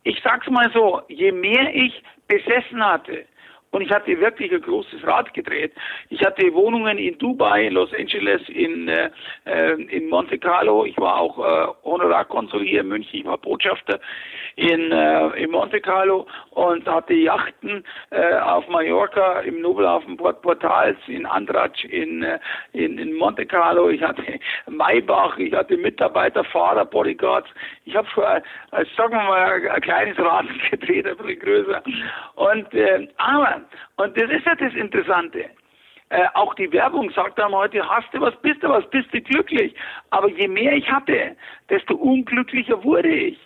Ich 0.03 0.21
sag's 0.23 0.51
mal 0.51 0.71
so, 0.75 1.01
je 1.09 1.33
mehr 1.33 1.75
ich 1.75 2.03
besessen 2.29 2.85
hatte, 2.85 3.25
und 3.75 3.83
ich 3.83 3.91
hatte 3.91 4.21
wirklich 4.21 4.53
ein 4.53 4.61
großes 4.61 5.05
Rad 5.05 5.35
gedreht. 5.35 5.73
Ich 6.09 6.25
hatte 6.25 6.55
Wohnungen 6.55 6.97
in 6.97 7.19
Dubai, 7.19 7.67
in 7.67 7.75
Los 7.75 7.93
Angeles, 7.93 8.41
in, 8.49 8.87
äh, 8.87 9.11
äh 9.47 9.73
in 9.73 10.09
Monte 10.09 10.39
Carlo. 10.39 10.85
Ich 10.85 10.97
war 10.97 11.19
auch 11.19 11.39
äh, 11.39 11.67
Honorarkonsul 11.83 12.63
hier 12.63 12.83
in 12.83 12.89
München. 12.89 13.21
Ich 13.21 13.25
war 13.25 13.37
Botschafter 13.37 13.99
in, 14.55 14.93
äh, 14.93 15.27
in 15.43 15.51
Monte 15.51 15.81
Carlo 15.81 16.25
und 16.51 16.87
hatte 16.87 17.15
Yachten 17.15 17.85
äh, 18.11 18.37
auf 18.37 18.69
Mallorca, 18.69 19.41
im 19.41 19.61
Nobelhafen 19.61 20.17
Port 20.19 20.41
Portals, 20.43 20.99
in 21.09 21.27
Andratsch, 21.27 21.85
in, 21.87 22.23
äh, 22.23 22.39
in, 22.75 22.97
in 22.99 23.15
Monte 23.15 23.45
Carlo. 23.45 23.91
Ich 23.91 24.03
hatte 24.03 24.23
Maybach, 24.69 25.37
ich 25.39 25.53
hatte 25.53 25.77
Mitarbeiter, 25.77 26.45
Fahrer, 26.45 26.85
Bodyguards. 26.85 27.49
Ich 27.87 27.97
habe 27.97 28.07
äh, 28.71 28.85
sagen 28.97 29.15
wir 29.15 29.23
mal, 29.25 29.69
ein 29.69 29.81
kleines 29.81 30.17
Rad 30.17 30.47
gedreht, 30.71 31.09
ein 31.09 31.17
bisschen 31.17 31.41
größer. 31.41 31.83
Und, 32.37 32.73
äh, 32.73 33.09
aber 33.17 33.64
und 33.97 34.17
das 34.17 34.31
ist 34.31 34.47
ja 34.47 34.55
das 34.55 34.75
Interessante. 34.75 35.51
Äh, 36.11 36.27
auch 36.35 36.55
die 36.55 36.71
Werbung 36.71 37.11
sagt 37.11 37.41
einem 37.41 37.55
heute, 37.55 37.89
hast 37.89 38.13
du 38.13 38.21
was, 38.21 38.35
bist 38.43 38.63
du 38.63 38.69
was, 38.69 38.89
bist 38.91 39.13
du 39.13 39.21
glücklich. 39.21 39.75
Aber 40.11 40.29
je 40.29 40.49
mehr 40.49 40.75
ich 40.75 40.89
hatte, 40.91 41.37
desto 41.71 41.95
unglücklicher 41.95 42.83
wurde 42.85 43.09
ich. 43.09 43.39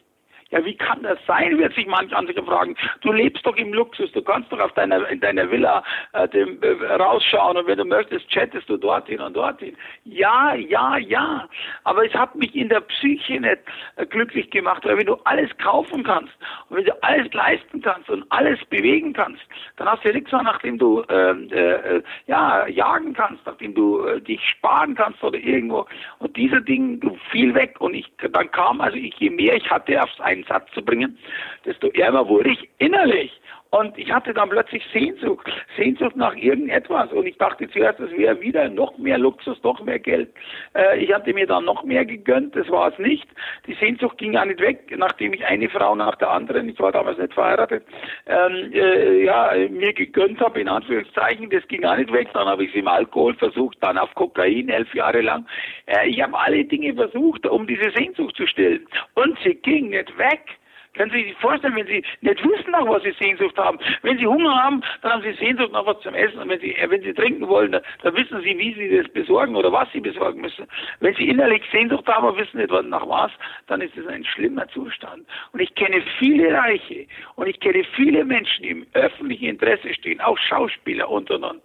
Ja, 0.50 0.64
wie 0.64 0.74
kann 0.74 1.02
das 1.02 1.18
sein, 1.26 1.58
wird 1.58 1.74
sich 1.74 1.86
manch 1.86 2.14
anderer 2.16 2.42
fragen. 2.42 2.74
Du 3.02 3.12
lebst 3.12 3.44
doch 3.46 3.56
im 3.56 3.74
Luxus, 3.74 4.10
du 4.12 4.22
kannst 4.22 4.50
doch 4.50 4.60
auf 4.60 4.72
deiner, 4.72 5.06
in 5.08 5.20
deiner 5.20 5.50
Villa 5.50 5.84
äh, 6.14 6.26
dem, 6.28 6.58
äh, 6.62 6.70
rausschauen 6.94 7.58
und 7.58 7.66
wenn 7.66 7.76
du 7.76 7.84
möchtest, 7.84 8.26
chattest 8.30 8.66
du 8.68 8.78
dorthin 8.78 9.20
und 9.20 9.36
dorthin. 9.36 9.76
Ja, 10.04 10.54
ja, 10.54 10.96
ja. 10.96 11.46
Aber 11.84 12.06
es 12.06 12.14
hat 12.14 12.34
mich 12.34 12.54
in 12.54 12.70
der 12.70 12.80
Psyche 12.80 13.40
nicht 13.40 13.58
äh, 13.96 14.06
glücklich 14.06 14.50
gemacht, 14.50 14.86
weil 14.86 14.96
wenn 14.96 15.06
du 15.06 15.16
alles 15.24 15.50
kaufen 15.58 16.02
kannst 16.02 16.32
und 16.70 16.78
wenn 16.78 16.86
du 16.86 17.02
alles 17.02 17.30
leisten 17.34 17.82
kannst 17.82 18.08
und 18.08 18.24
alles 18.30 18.58
bewegen 18.70 19.12
kannst, 19.12 19.42
dann 19.76 19.86
hast 19.86 20.02
du 20.02 20.08
ja 20.08 20.14
nichts 20.14 20.32
mehr, 20.32 20.42
nachdem 20.42 20.78
du 20.78 21.04
ähm, 21.10 21.48
äh, 21.52 21.96
äh, 21.96 22.02
ja, 22.26 22.66
jagen 22.68 23.12
kannst, 23.12 23.44
nachdem 23.44 23.74
du 23.74 24.02
äh, 24.06 24.18
dich 24.22 24.40
sparen 24.48 24.94
kannst 24.94 25.22
oder 25.22 25.38
irgendwo. 25.38 25.86
Und 26.20 26.34
dieser 26.38 26.62
Ding 26.62 27.18
fiel 27.30 27.54
weg 27.54 27.76
und 27.80 27.92
ich 27.92 28.10
dann 28.32 28.50
kam, 28.50 28.80
also 28.80 28.96
ich, 28.96 29.14
je 29.18 29.28
mehr 29.28 29.54
ich 29.54 29.70
hatte 29.70 30.02
aufs 30.02 30.18
einen 30.20 30.37
Satz 30.44 30.70
zu 30.72 30.82
bringen, 30.82 31.18
desto 31.64 31.88
ärmer 31.88 32.28
wurde 32.28 32.50
ich 32.50 32.68
innerlich. 32.78 33.32
Und 33.70 33.98
ich 33.98 34.10
hatte 34.10 34.32
dann 34.32 34.48
plötzlich 34.48 34.82
Sehnsucht, 34.92 35.46
Sehnsucht 35.76 36.16
nach 36.16 36.34
irgendetwas. 36.34 37.12
Und 37.12 37.26
ich 37.26 37.36
dachte 37.36 37.68
zuerst, 37.68 38.00
es 38.00 38.10
wäre 38.12 38.40
wieder 38.40 38.68
noch 38.70 38.96
mehr 38.96 39.18
Luxus, 39.18 39.62
noch 39.62 39.82
mehr 39.82 39.98
Geld. 39.98 40.30
Äh, 40.74 41.04
ich 41.04 41.12
hatte 41.12 41.34
mir 41.34 41.46
dann 41.46 41.66
noch 41.66 41.84
mehr 41.84 42.06
gegönnt, 42.06 42.56
das 42.56 42.68
war 42.70 42.90
es 42.90 42.98
nicht. 42.98 43.28
Die 43.66 43.74
Sehnsucht 43.74 44.16
ging 44.16 44.32
ja 44.32 44.44
nicht 44.46 44.60
weg, 44.60 44.94
nachdem 44.96 45.34
ich 45.34 45.44
eine 45.44 45.68
Frau 45.68 45.94
nach 45.94 46.16
der 46.16 46.30
anderen, 46.30 46.68
ich 46.70 46.78
war 46.80 46.92
damals 46.92 47.18
nicht 47.18 47.34
verheiratet, 47.34 47.84
ähm, 48.26 48.72
äh, 48.72 49.24
ja, 49.24 49.52
mir 49.68 49.92
gegönnt 49.92 50.40
habe, 50.40 50.60
in 50.60 50.68
Anführungszeichen, 50.68 51.50
das 51.50 51.66
ging 51.68 51.84
auch 51.84 51.96
nicht 51.96 52.12
weg. 52.12 52.28
Dann 52.32 52.48
habe 52.48 52.64
ich 52.64 52.70
es 52.70 52.76
im 52.76 52.88
Alkohol 52.88 53.34
versucht, 53.34 53.76
dann 53.82 53.98
auf 53.98 54.14
Kokain, 54.14 54.70
elf 54.70 54.94
Jahre 54.94 55.20
lang. 55.20 55.46
Äh, 55.84 56.08
ich 56.08 56.22
habe 56.22 56.38
alle 56.38 56.64
Dinge 56.64 56.94
versucht, 56.94 57.46
um 57.46 57.66
diese 57.66 57.90
Sehnsucht 57.90 58.34
zu 58.36 58.46
stillen. 58.46 58.86
Und 59.14 59.38
sie 59.44 59.56
ging 59.56 59.90
nicht 59.90 60.16
weg. 60.16 60.57
Können 60.98 61.12
Sie 61.12 61.22
sich 61.22 61.36
vorstellen, 61.36 61.76
wenn 61.76 61.86
Sie 61.86 62.02
nicht 62.22 62.44
wissen, 62.44 62.72
nach 62.72 62.84
was 62.88 63.04
Sie 63.04 63.12
Sehnsucht 63.12 63.56
haben. 63.56 63.78
Wenn 64.02 64.18
Sie 64.18 64.26
Hunger 64.26 64.52
haben, 64.64 64.82
dann 65.00 65.12
haben 65.12 65.22
Sie 65.22 65.32
Sehnsucht 65.34 65.70
nach 65.72 65.86
was 65.86 66.00
zum 66.00 66.12
Essen. 66.12 66.40
Und 66.40 66.48
wenn 66.48 66.58
Sie, 66.58 66.74
äh, 66.74 66.90
wenn 66.90 67.02
Sie 67.02 67.14
trinken 67.14 67.46
wollen, 67.46 67.70
dann, 67.70 67.82
wissen 68.16 68.42
Sie, 68.42 68.58
wie 68.58 68.74
Sie 68.74 68.96
das 68.96 69.08
besorgen 69.12 69.54
oder 69.54 69.72
was 69.72 69.90
Sie 69.92 70.00
besorgen 70.00 70.40
müssen. 70.40 70.66
Wenn 70.98 71.14
Sie 71.14 71.28
innerlich 71.28 71.62
Sehnsucht 71.70 72.04
haben 72.08 72.26
und 72.26 72.36
wissen 72.36 72.58
nicht 72.58 72.70
nach 72.70 73.08
was, 73.08 73.30
dann 73.68 73.80
ist 73.80 73.96
es 73.96 74.08
ein 74.08 74.24
schlimmer 74.24 74.66
Zustand. 74.70 75.24
Und 75.52 75.60
ich 75.60 75.72
kenne 75.76 76.02
viele 76.18 76.52
Reiche 76.52 77.06
und 77.36 77.46
ich 77.46 77.60
kenne 77.60 77.84
viele 77.94 78.24
Menschen, 78.24 78.64
die 78.64 78.70
im 78.70 78.86
öffentlichen 78.94 79.50
Interesse 79.50 79.94
stehen, 79.94 80.20
auch 80.20 80.36
Schauspieler 80.36 81.08
und 81.08 81.30
und 81.30 81.44
und 81.44 81.62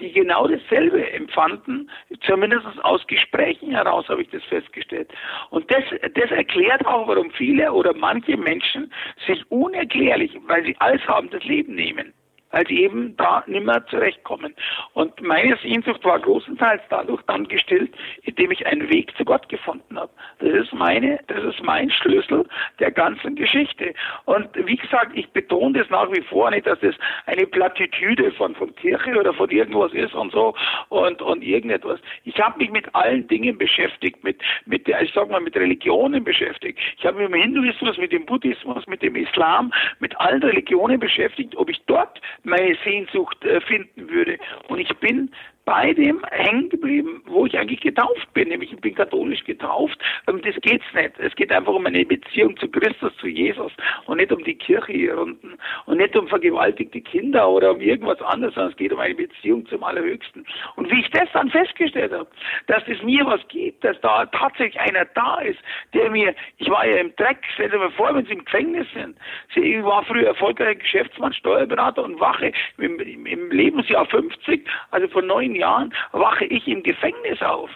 die 0.00 0.12
genau 0.12 0.46
dasselbe 0.46 1.10
empfanden, 1.12 1.90
zumindest 2.22 2.66
aus 2.82 3.06
Gesprächen 3.06 3.72
heraus 3.72 4.08
habe 4.08 4.22
ich 4.22 4.30
das 4.30 4.42
festgestellt. 4.44 5.10
Und 5.50 5.70
das, 5.70 5.84
das 6.14 6.30
erklärt 6.30 6.84
auch, 6.86 7.06
warum 7.06 7.30
viele 7.30 7.72
oder 7.72 7.94
manche 7.94 8.36
Menschen 8.36 8.92
sich 9.26 9.48
unerklärlich, 9.50 10.36
weil 10.46 10.64
sie 10.64 10.76
alles 10.78 11.06
haben, 11.06 11.30
das 11.30 11.44
Leben 11.44 11.74
nehmen 11.74 12.12
weil 12.50 12.66
sie 12.66 12.82
eben 12.82 13.16
da 13.16 13.42
nicht 13.46 13.64
mehr 13.64 13.84
zurechtkommen. 13.86 14.54
Und 14.94 15.20
meine 15.22 15.56
Sehnsucht 15.58 16.04
war 16.04 16.18
großenteils 16.18 16.82
dadurch 16.88 17.22
dann 17.22 17.46
gestillt, 17.48 17.92
indem 18.22 18.50
ich 18.50 18.66
einen 18.66 18.88
Weg 18.90 19.16
zu 19.16 19.24
Gott 19.24 19.48
gefunden 19.48 19.98
habe. 19.98 20.10
Das 20.38 20.50
ist 20.50 20.72
meine, 20.72 21.20
das 21.28 21.42
ist 21.44 21.62
mein 21.62 21.90
Schlüssel 21.90 22.46
der 22.78 22.90
ganzen 22.90 23.36
Geschichte. 23.36 23.94
Und 24.24 24.48
wie 24.54 24.76
gesagt, 24.76 25.12
ich 25.14 25.28
betone 25.30 25.78
das 25.78 25.90
nach 25.90 26.10
wie 26.12 26.22
vor 26.22 26.50
nicht, 26.50 26.66
dass 26.66 26.80
das 26.80 26.94
eine 27.26 27.46
Plattitüde 27.46 28.32
von, 28.32 28.54
von 28.54 28.74
Kirche 28.76 29.18
oder 29.18 29.32
von 29.34 29.50
irgendwas 29.50 29.92
ist 29.92 30.14
und 30.14 30.32
so 30.32 30.54
und, 30.88 31.22
und 31.22 31.42
irgendetwas. 31.42 32.00
Ich 32.24 32.38
habe 32.40 32.58
mich 32.58 32.70
mit 32.70 32.92
allen 32.94 33.26
Dingen 33.28 33.58
beschäftigt, 33.58 34.22
mit, 34.24 34.40
mit 34.66 34.86
der, 34.86 35.02
ich 35.02 35.12
sag 35.14 35.30
mal, 35.30 35.40
mit 35.40 35.56
Religionen 35.56 36.24
beschäftigt. 36.24 36.78
Ich 36.98 37.04
habe 37.04 37.18
mich 37.18 37.28
mit 37.28 37.40
dem 37.40 37.42
Hinduismus, 37.42 37.98
mit 37.98 38.12
dem 38.12 38.26
Buddhismus, 38.26 38.86
mit 38.86 39.02
dem 39.02 39.16
Islam, 39.16 39.72
mit 39.98 40.18
allen 40.20 40.42
Religionen 40.42 40.98
beschäftigt, 40.98 41.56
ob 41.56 41.68
ich 41.70 41.80
dort 41.86 42.20
meine 42.44 42.76
Sehnsucht 42.84 43.44
äh, 43.44 43.60
finden 43.60 44.08
würde. 44.08 44.38
Und 44.68 44.78
ich 44.78 44.94
bin 44.98 45.30
bei 45.64 45.92
dem 45.92 46.24
hängen 46.30 46.68
geblieben, 46.68 47.22
wo 47.26 47.46
ich 47.46 47.58
eigentlich 47.58 47.80
getauft 47.80 48.32
bin, 48.34 48.48
nämlich 48.48 48.72
ich 48.72 48.80
bin 48.80 48.94
katholisch 48.94 49.44
getauft. 49.44 49.98
Um 50.26 50.40
das 50.42 50.54
geht's 50.62 50.84
nicht. 50.94 51.12
Es 51.18 51.34
geht 51.36 51.52
einfach 51.52 51.72
um 51.72 51.86
eine 51.86 52.04
Beziehung 52.04 52.56
zu 52.56 52.68
Christus, 52.68 53.16
zu 53.18 53.28
Jesus 53.28 53.72
und 54.06 54.16
nicht 54.16 54.32
um 54.32 54.42
die 54.44 54.54
Kirche 54.54 54.92
hier 54.92 55.18
unten 55.18 55.58
und 55.86 55.98
nicht 55.98 56.16
um 56.16 56.28
vergewaltigte 56.28 57.00
Kinder 57.00 57.48
oder 57.48 57.72
um 57.72 57.80
irgendwas 57.80 58.20
anderes, 58.22 58.54
sondern 58.54 58.72
es 58.72 58.78
geht 58.78 58.92
um 58.92 59.00
eine 59.00 59.14
Beziehung 59.14 59.66
zum 59.66 59.84
Allerhöchsten. 59.84 60.46
Und 60.76 60.90
wie 60.90 61.00
ich 61.00 61.10
das 61.10 61.28
dann 61.32 61.50
festgestellt 61.50 62.12
habe, 62.12 62.28
dass 62.66 62.82
es 62.88 63.02
mir 63.02 63.24
was 63.26 63.46
gibt, 63.48 63.84
dass 63.84 64.00
da 64.00 64.26
tatsächlich 64.26 64.80
einer 64.80 65.04
da 65.14 65.40
ist, 65.40 65.58
der 65.94 66.10
mir, 66.10 66.34
ich 66.58 66.68
war 66.68 66.86
ja 66.86 66.96
im 66.96 67.14
Dreck, 67.16 67.38
stell 67.54 67.70
dir 67.70 67.78
mal 67.78 67.90
vor, 67.92 68.14
wenn 68.14 68.24
Sie 68.26 68.32
im 68.32 68.44
Gefängnis 68.44 68.86
sind. 68.94 69.16
Ich 69.54 69.82
war 69.84 70.04
früher 70.04 70.28
erfolgreicher 70.28 70.76
Geschäftsmann, 70.76 71.32
Steuerberater 71.32 72.02
und 72.02 72.18
Wache 72.18 72.52
im, 72.78 72.98
im 72.98 73.50
Lebensjahr 73.50 74.06
50, 74.06 74.66
also 74.90 75.08
von 75.08 75.26
neun 75.26 75.49
Jahren 75.54 75.94
wache 76.12 76.44
ich 76.46 76.66
im 76.66 76.82
Gefängnis 76.82 77.40
auf. 77.42 77.70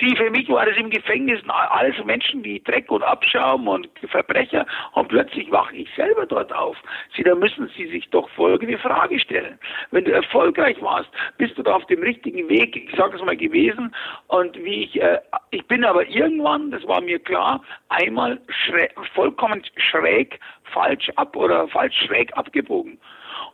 Sie, 0.00 0.14
für 0.16 0.30
mich 0.30 0.48
war 0.48 0.64
das 0.64 0.76
im 0.76 0.90
Gefängnis 0.90 1.40
alles 1.48 1.96
Menschen 2.04 2.44
wie 2.44 2.60
Dreck 2.60 2.90
und 2.90 3.02
Abschaum 3.02 3.66
und 3.66 3.88
Verbrecher 4.08 4.64
und 4.92 5.08
plötzlich 5.08 5.50
wache 5.50 5.74
ich 5.74 5.88
selber 5.96 6.24
dort 6.24 6.52
auf. 6.52 6.76
Sie, 7.16 7.24
da 7.24 7.34
müssen 7.34 7.68
Sie 7.76 7.86
sich 7.88 8.08
doch 8.10 8.28
folgende 8.30 8.78
Frage 8.78 9.18
stellen. 9.18 9.58
Wenn 9.90 10.04
du 10.04 10.12
erfolgreich 10.12 10.80
warst, 10.82 11.10
bist 11.36 11.58
du 11.58 11.62
da 11.62 11.74
auf 11.74 11.86
dem 11.86 12.02
richtigen 12.02 12.48
Weg, 12.48 12.76
ich 12.76 12.96
sage 12.96 13.16
es 13.16 13.24
mal 13.24 13.36
gewesen 13.36 13.94
und 14.28 14.56
wie 14.62 14.84
ich, 14.84 15.00
äh, 15.00 15.18
ich 15.50 15.66
bin 15.66 15.84
aber 15.84 16.06
irgendwann, 16.06 16.70
das 16.70 16.86
war 16.86 17.00
mir 17.00 17.18
klar, 17.18 17.60
einmal 17.88 18.40
schräg, 18.48 18.94
vollkommen 19.14 19.62
schräg 19.76 20.38
falsch 20.72 21.10
ab 21.16 21.34
oder 21.34 21.66
falsch 21.68 21.96
schräg 22.06 22.36
abgebogen. 22.36 22.98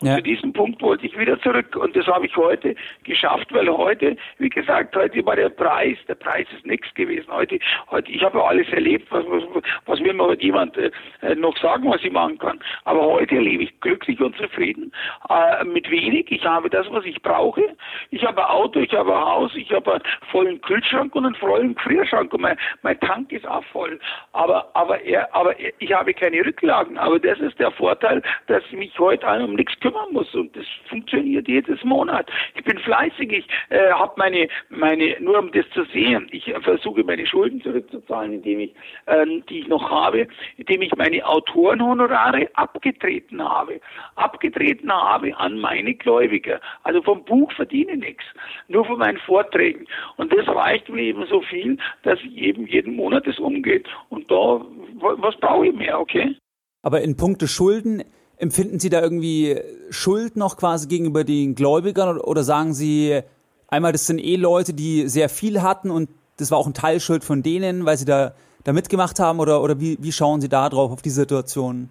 Und 0.00 0.08
ja. 0.08 0.16
zu 0.16 0.22
diesem 0.22 0.52
Punkt 0.52 0.82
wollte 0.82 1.06
ich 1.06 1.18
wieder 1.18 1.40
zurück 1.40 1.76
und 1.76 1.94
das 1.96 2.06
habe 2.06 2.26
ich 2.26 2.36
heute 2.36 2.74
geschafft, 3.04 3.52
weil 3.52 3.68
heute, 3.68 4.16
wie 4.38 4.48
gesagt, 4.48 4.94
heute 4.96 5.24
war 5.24 5.36
der 5.36 5.48
Preis, 5.48 5.96
der 6.08 6.14
Preis 6.14 6.46
ist 6.56 6.66
nichts 6.66 6.92
gewesen. 6.94 7.30
Heute, 7.30 7.58
heute, 7.90 8.10
ich 8.10 8.22
habe 8.22 8.42
alles 8.42 8.68
erlebt, 8.68 9.06
was, 9.10 9.24
was, 9.26 9.42
was 9.86 10.00
will 10.00 10.14
mir 10.14 10.34
jemand 10.40 10.76
äh, 10.76 10.90
noch 11.36 11.56
sagen, 11.58 11.90
was 11.90 12.02
ich 12.02 12.12
machen 12.12 12.38
kann. 12.38 12.60
Aber 12.84 13.02
heute 13.02 13.36
lebe 13.36 13.64
ich 13.64 13.80
glücklich 13.80 14.20
und 14.20 14.36
zufrieden 14.36 14.92
äh, 15.28 15.64
mit 15.64 15.90
wenig. 15.90 16.30
Ich 16.30 16.44
habe 16.44 16.70
das, 16.70 16.86
was 16.90 17.04
ich 17.04 17.20
brauche. 17.22 17.62
Ich 18.10 18.24
habe 18.24 18.42
ein 18.42 18.50
Auto, 18.50 18.80
ich 18.80 18.92
habe 18.92 19.14
ein 19.14 19.24
Haus, 19.24 19.52
ich 19.54 19.70
habe 19.72 19.94
einen 19.94 20.02
vollen 20.30 20.60
Kühlschrank 20.60 21.14
und 21.14 21.26
einen 21.26 21.34
vollen 21.34 21.74
Gefrierschrank 21.74 22.32
und 22.32 22.40
mein, 22.40 22.56
mein 22.82 22.98
Tank 23.00 23.32
ist 23.32 23.46
auch 23.46 23.64
voll. 23.66 23.98
Aber, 24.32 24.70
aber, 24.74 25.00
er, 25.02 25.34
aber 25.34 25.54
ich 25.78 25.92
habe 25.92 26.14
keine 26.14 26.44
Rücklagen. 26.44 26.98
Aber 26.98 27.18
das 27.18 27.38
ist 27.38 27.58
der 27.58 27.70
Vorteil, 27.72 28.22
dass 28.46 28.62
ich 28.70 28.76
mich 28.76 28.98
heute 28.98 29.26
um 29.26 29.54
nichts 29.54 29.78
kümmern 29.84 30.12
muss 30.12 30.34
und 30.34 30.56
das 30.56 30.64
funktioniert 30.88 31.46
jedes 31.46 31.84
Monat. 31.84 32.30
Ich 32.54 32.64
bin 32.64 32.78
fleißig, 32.78 33.30
ich 33.30 33.46
äh, 33.68 33.90
habe 33.90 34.14
meine, 34.16 34.48
meine, 34.70 35.14
nur 35.20 35.38
um 35.38 35.52
das 35.52 35.66
zu 35.74 35.84
sehen, 35.92 36.26
ich 36.30 36.50
versuche 36.62 37.04
meine 37.04 37.26
Schulden 37.26 37.60
zurückzuzahlen, 37.60 38.32
indem 38.32 38.60
ich, 38.60 38.74
ähm, 39.06 39.44
die 39.50 39.60
ich 39.60 39.68
noch 39.68 39.90
habe, 39.90 40.26
indem 40.56 40.80
ich 40.80 40.96
meine 40.96 41.22
Autorenhonorare 41.26 42.48
abgetreten 42.54 43.42
habe, 43.42 43.78
abgetreten 44.14 44.90
habe 44.90 45.36
an 45.36 45.58
meine 45.58 45.94
Gläubiger. 45.94 46.60
Also 46.82 47.02
vom 47.02 47.22
Buch 47.26 47.52
verdiene 47.52 47.92
ich 47.92 48.00
nichts, 48.00 48.24
nur 48.68 48.86
von 48.86 48.98
meinen 48.98 49.18
Vorträgen. 49.18 49.86
Und 50.16 50.32
das 50.32 50.48
reicht 50.48 50.88
mir 50.88 51.02
eben 51.02 51.26
so 51.26 51.42
viel, 51.42 51.76
dass 52.04 52.18
ich 52.20 52.38
eben 52.38 52.66
jeden 52.66 52.96
Monat 52.96 53.26
das 53.26 53.38
umgeht. 53.38 53.86
Und 54.08 54.30
da, 54.30 54.64
was 55.00 55.36
brauche 55.36 55.66
ich 55.66 55.74
mehr, 55.74 56.00
okay? 56.00 56.34
Aber 56.82 57.02
in 57.02 57.16
puncto 57.16 57.46
Schulden, 57.46 58.02
Empfinden 58.36 58.80
Sie 58.80 58.90
da 58.90 59.00
irgendwie 59.00 59.60
Schuld 59.90 60.36
noch 60.36 60.56
quasi 60.56 60.88
gegenüber 60.88 61.24
den 61.24 61.54
Gläubigern 61.54 62.18
oder 62.18 62.42
sagen 62.42 62.74
Sie 62.74 63.22
einmal, 63.68 63.92
das 63.92 64.06
sind 64.06 64.18
eh 64.18 64.36
Leute, 64.36 64.74
die 64.74 65.08
sehr 65.08 65.28
viel 65.28 65.62
hatten 65.62 65.90
und 65.90 66.08
das 66.38 66.50
war 66.50 66.58
auch 66.58 66.66
ein 66.66 66.74
Teilschuld 66.74 67.24
von 67.24 67.42
denen, 67.42 67.86
weil 67.86 67.96
sie 67.96 68.04
da, 68.04 68.34
da 68.64 68.72
mitgemacht 68.72 69.20
haben 69.20 69.40
oder, 69.40 69.62
oder 69.62 69.80
wie, 69.80 69.96
wie 70.00 70.12
schauen 70.12 70.40
Sie 70.40 70.48
da 70.48 70.68
drauf 70.68 70.90
auf 70.90 71.02
die 71.02 71.10
Situation? 71.10 71.90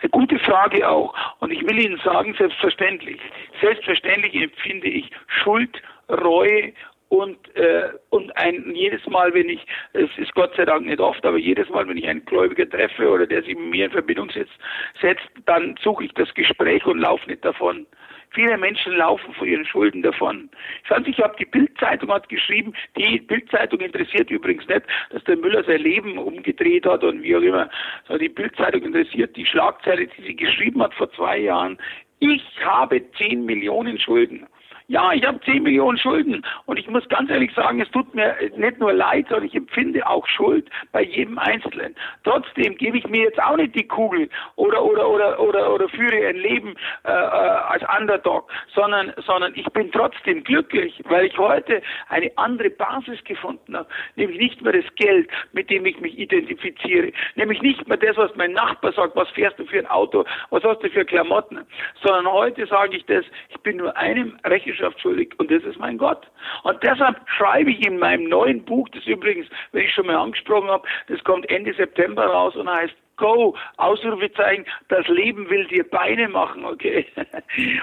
Eine 0.00 0.10
gute 0.10 0.38
Frage 0.38 0.88
auch. 0.88 1.14
Und 1.40 1.50
ich 1.50 1.62
will 1.62 1.78
Ihnen 1.78 1.98
sagen, 2.04 2.34
selbstverständlich, 2.36 3.18
selbstverständlich 3.60 4.34
empfinde 4.34 4.88
ich 4.88 5.10
Schuld, 5.42 5.70
Reue 6.10 6.74
und, 7.14 7.56
äh, 7.56 7.90
und 8.10 8.36
ein, 8.36 8.74
jedes 8.74 9.06
Mal, 9.06 9.32
wenn 9.34 9.48
ich, 9.48 9.64
es 9.92 10.10
ist 10.16 10.34
Gott 10.34 10.54
sei 10.56 10.64
Dank 10.64 10.86
nicht 10.86 11.00
oft, 11.00 11.24
aber 11.24 11.38
jedes 11.38 11.68
Mal, 11.68 11.86
wenn 11.88 11.96
ich 11.96 12.08
einen 12.08 12.24
Gläubiger 12.24 12.68
treffe 12.68 13.08
oder 13.08 13.26
der 13.26 13.42
sich 13.42 13.54
mit 13.54 13.70
mir 13.70 13.84
in 13.86 13.92
Verbindung 13.92 14.30
setzt, 14.30 14.52
setzt 15.00 15.28
dann 15.46 15.76
suche 15.82 16.04
ich 16.04 16.12
das 16.14 16.32
Gespräch 16.34 16.84
und 16.86 16.98
laufe 16.98 17.28
nicht 17.28 17.44
davon. 17.44 17.86
Viele 18.30 18.58
Menschen 18.58 18.96
laufen 18.96 19.32
vor 19.34 19.46
ihren 19.46 19.64
Schulden 19.64 20.02
davon. 20.02 20.50
Ich 20.82 20.88
fand, 20.88 21.06
ich 21.06 21.18
habe 21.20 21.36
die 21.38 21.44
Bildzeitung 21.44 22.10
hat 22.12 22.28
geschrieben, 22.28 22.74
die 22.96 23.20
Bildzeitung 23.20 23.78
interessiert 23.78 24.28
übrigens 24.28 24.66
nicht, 24.66 24.82
dass 25.10 25.22
der 25.22 25.36
Müller 25.36 25.62
sein 25.62 25.80
Leben 25.80 26.18
umgedreht 26.18 26.84
hat 26.84 27.04
und 27.04 27.22
wie 27.22 27.36
auch 27.36 27.42
immer. 27.42 27.70
Sondern 28.08 28.22
die 28.22 28.34
Bildzeitung 28.34 28.82
interessiert 28.82 29.36
die 29.36 29.46
Schlagzeile, 29.46 30.08
die 30.08 30.22
sie 30.22 30.34
geschrieben 30.34 30.82
hat 30.82 30.94
vor 30.94 31.12
zwei 31.12 31.38
Jahren. 31.38 31.78
Ich 32.18 32.42
habe 32.64 33.02
zehn 33.12 33.44
Millionen 33.44 34.00
Schulden. 34.00 34.46
Ja, 34.86 35.12
ich 35.14 35.24
habe 35.24 35.40
10 35.40 35.62
Millionen 35.62 35.96
Schulden 35.96 36.44
und 36.66 36.78
ich 36.78 36.86
muss 36.88 37.08
ganz 37.08 37.30
ehrlich 37.30 37.50
sagen, 37.54 37.80
es 37.80 37.90
tut 37.90 38.14
mir 38.14 38.36
nicht 38.54 38.78
nur 38.78 38.92
leid, 38.92 39.24
sondern 39.30 39.46
ich 39.46 39.54
empfinde 39.54 40.06
auch 40.06 40.26
Schuld 40.26 40.68
bei 40.92 41.02
jedem 41.02 41.38
Einzelnen. 41.38 41.96
Trotzdem 42.22 42.76
gebe 42.76 42.98
ich 42.98 43.06
mir 43.08 43.22
jetzt 43.22 43.42
auch 43.42 43.56
nicht 43.56 43.74
die 43.74 43.88
Kugel 43.88 44.28
oder 44.56 44.84
oder 44.84 45.08
oder 45.08 45.40
oder 45.40 45.72
oder 45.72 45.88
führe 45.88 46.26
ein 46.28 46.36
Leben 46.36 46.74
äh, 47.04 47.10
äh 47.10 47.14
als 47.14 47.82
Underdog, 47.98 48.52
sondern 48.74 49.14
sondern 49.24 49.54
ich 49.56 49.64
bin 49.72 49.90
trotzdem 49.90 50.44
glücklich, 50.44 51.02
weil 51.08 51.24
ich 51.24 51.38
heute 51.38 51.80
eine 52.10 52.30
andere 52.36 52.68
Basis 52.68 53.24
gefunden 53.24 53.74
habe, 53.74 53.88
nämlich 54.16 54.38
nicht 54.38 54.60
mehr 54.60 54.74
das 54.74 54.94
Geld, 54.96 55.30
mit 55.52 55.70
dem 55.70 55.86
ich 55.86 55.98
mich 55.98 56.18
identifiziere, 56.18 57.10
nämlich 57.36 57.62
nicht 57.62 57.88
mehr 57.88 57.96
das, 57.96 58.18
was 58.18 58.36
mein 58.36 58.52
Nachbar 58.52 58.92
sagt, 58.92 59.16
was 59.16 59.30
fährst 59.30 59.58
du 59.58 59.64
für 59.64 59.78
ein 59.78 59.86
Auto, 59.86 60.26
was 60.50 60.62
hast 60.62 60.82
du 60.82 60.90
für 60.90 61.06
Klamotten, 61.06 61.60
sondern 62.02 62.30
heute 62.30 62.66
sage 62.66 62.98
ich 62.98 63.06
das, 63.06 63.24
ich 63.48 63.58
bin 63.60 63.78
nur 63.78 63.96
einem 63.96 64.38
Rechenschaft 64.44 64.73
Rechenschaft 64.74 65.00
schuldig 65.00 65.32
und 65.38 65.50
das 65.50 65.62
ist 65.62 65.78
mein 65.78 65.98
Gott. 65.98 66.26
Und 66.62 66.82
deshalb 66.82 67.16
schreibe 67.28 67.70
ich 67.70 67.86
in 67.86 67.98
meinem 67.98 68.28
neuen 68.28 68.64
Buch, 68.64 68.88
das 68.90 69.06
übrigens, 69.06 69.46
wenn 69.72 69.84
ich 69.84 69.94
schon 69.94 70.06
mal 70.06 70.16
angesprochen 70.16 70.68
habe, 70.68 70.86
das 71.08 71.22
kommt 71.24 71.48
Ende 71.50 71.72
September 71.74 72.26
raus 72.26 72.56
und 72.56 72.68
heißt 72.68 72.94
Go, 73.16 73.54
Ausrufezeichen, 73.76 74.64
das 74.88 75.06
Leben 75.06 75.48
will 75.48 75.66
dir 75.68 75.88
Beine 75.88 76.28
machen, 76.28 76.64
okay? 76.64 77.06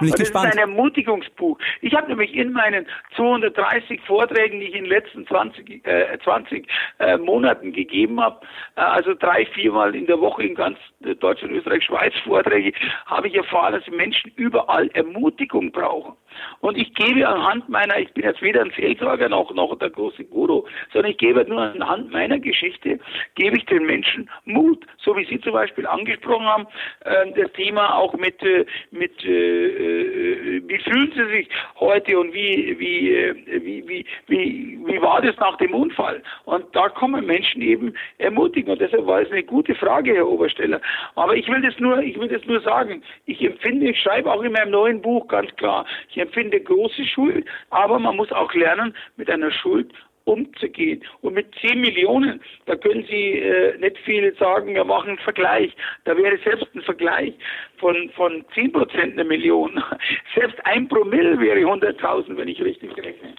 Und 0.02 0.10
das 0.10 0.20
gespannt. 0.20 0.50
ist 0.50 0.54
ein 0.54 0.70
Ermutigungsbuch. 0.70 1.58
Ich 1.82 1.94
habe 1.96 2.10
nämlich 2.10 2.36
in 2.36 2.52
meinen 2.52 2.86
230 3.16 4.02
Vorträgen, 4.02 4.60
die 4.60 4.68
ich 4.68 4.76
in 4.76 4.84
den 4.84 4.90
letzten 4.90 5.26
20, 5.28 5.88
äh, 5.88 6.18
20 6.24 6.68
äh, 7.00 7.18
Monaten 7.18 7.72
gegeben 7.72 8.20
habe, 8.20 8.46
äh, 8.76 8.82
also 8.82 9.14
drei, 9.14 9.46
viermal 9.46 9.96
in 9.96 10.06
der 10.06 10.20
Woche 10.20 10.44
in 10.44 10.56
ganz 10.56 10.78
Deutschland, 11.00 11.54
Österreich, 11.54 11.86
Schweiz 11.86 12.14
Vorträge, 12.26 12.74
habe 13.06 13.30
ich 13.30 13.36
erfahren, 13.36 13.74
dass 13.74 13.88
Menschen 13.88 14.32
überall 14.36 14.90
Ermutigung 14.90 15.72
brauchen. 15.72 16.16
Und 16.60 16.78
ich 16.78 16.94
gebe 16.94 17.28
anhand 17.28 17.70
meiner, 17.70 18.00
ich 18.00 18.12
bin 18.14 18.24
jetzt 18.24 18.42
weder 18.42 18.62
ein 18.62 18.72
Seelsorger 18.76 19.30
noch, 19.30 19.54
noch 19.54 19.78
der 19.80 19.90
große 19.90 20.26
Guru, 20.26 20.64
sondern 20.94 21.12
ich 21.12 21.18
gebe 21.18 21.46
nur 21.46 21.62
anhand 21.62 22.12
meiner 22.12 22.40
Geschichte, 22.40 23.00
gebe 23.36 23.58
ich 23.58 23.66
den 23.66 23.86
Menschen 23.86 24.30
Mut, 24.46 24.86
so 24.98 25.16
wie 25.16 25.26
Sie 25.26 25.40
zum 25.42 25.54
Beispiel 25.54 25.88
angesprochen 25.88 26.46
haben, 26.46 26.68
äh, 27.06 27.32
das 27.36 27.52
Thema 27.54 27.96
auch 27.96 28.14
mit, 28.14 28.42
äh, 28.44 28.66
mit 28.92 29.24
äh, 29.26 29.32
äh, 29.32 30.62
wie 30.68 30.78
fühlen 30.80 31.12
Sie 31.16 31.26
sich 31.38 31.50
heute 31.80 32.20
und 32.20 32.34
wie, 32.34 32.76
wie, 32.80 33.14
äh, 33.14 33.36
wie, 33.64 33.88
wie, 33.88 34.06
wie, 34.28 34.80
wie 34.86 35.02
war 35.02 35.22
das 35.22 35.36
nach 35.38 35.58
dem 35.58 35.74
Unfall? 35.74 36.22
Und 36.46 36.66
da 36.76 36.90
kommen 36.90 37.26
Menschen 37.26 37.62
eben 37.62 37.94
ermutigen. 38.18 38.72
Und 38.72 38.82
deshalb 38.82 39.06
war 39.06 39.22
es 39.22 39.32
eine 39.32 39.44
gute 39.44 39.76
Frage, 39.76 40.14
Herr 40.14 40.28
Obersteller. 40.28 40.82
Aber 41.16 41.36
ich 41.36 41.48
will 41.48 41.62
das 41.62 41.78
nur, 41.80 42.00
ich 42.00 42.20
will 42.20 42.28
das 42.28 42.46
nur 42.46 42.62
sagen. 42.62 43.04
Ich 43.26 43.42
empfinde, 43.44 43.90
ich 43.90 44.00
schreibe 44.00 44.32
auch 44.32 44.42
in 44.44 44.52
meinem 44.52 44.72
neuen 44.72 45.02
Buch 45.02 45.28
ganz 45.28 45.54
klar, 45.56 45.86
ich 46.10 46.18
empfinde 46.22 46.60
große 46.60 47.06
Schuld, 47.06 47.46
aber 47.70 48.00
man 48.00 48.16
muss 48.16 48.32
auch 48.32 48.54
lernen, 48.54 48.96
mit 49.18 49.30
einer 49.30 49.52
Schuld 49.52 49.92
umzugehen. 50.26 51.04
Und 51.22 51.34
mit 51.34 51.54
10 51.62 51.82
Millionen, 51.82 52.42
da 52.66 52.76
können 52.76 53.06
Sie 53.10 53.40
äh, 53.40 53.78
nicht 53.78 53.98
viel 54.00 54.34
sagen, 54.36 54.74
wir 54.74 54.84
machen 54.84 55.10
einen 55.10 55.18
Vergleich. 55.20 55.76
Da 56.06 56.16
wäre 56.16 56.38
selbst 56.40 56.68
ein 56.76 56.82
Vergleich 56.82 57.34
von, 57.78 58.10
von 58.16 58.46
10 58.54 58.72
Prozent 58.72 59.14
eine 59.14 59.24
Million. 59.24 59.84
Selbst 60.36 60.64
ein 60.66 60.88
Promille 60.88 61.40
wäre 61.40 61.60
100.000, 61.60 62.38
wenn 62.38 62.48
ich 62.48 62.62
richtig 62.62 62.96
rechne. 62.98 63.34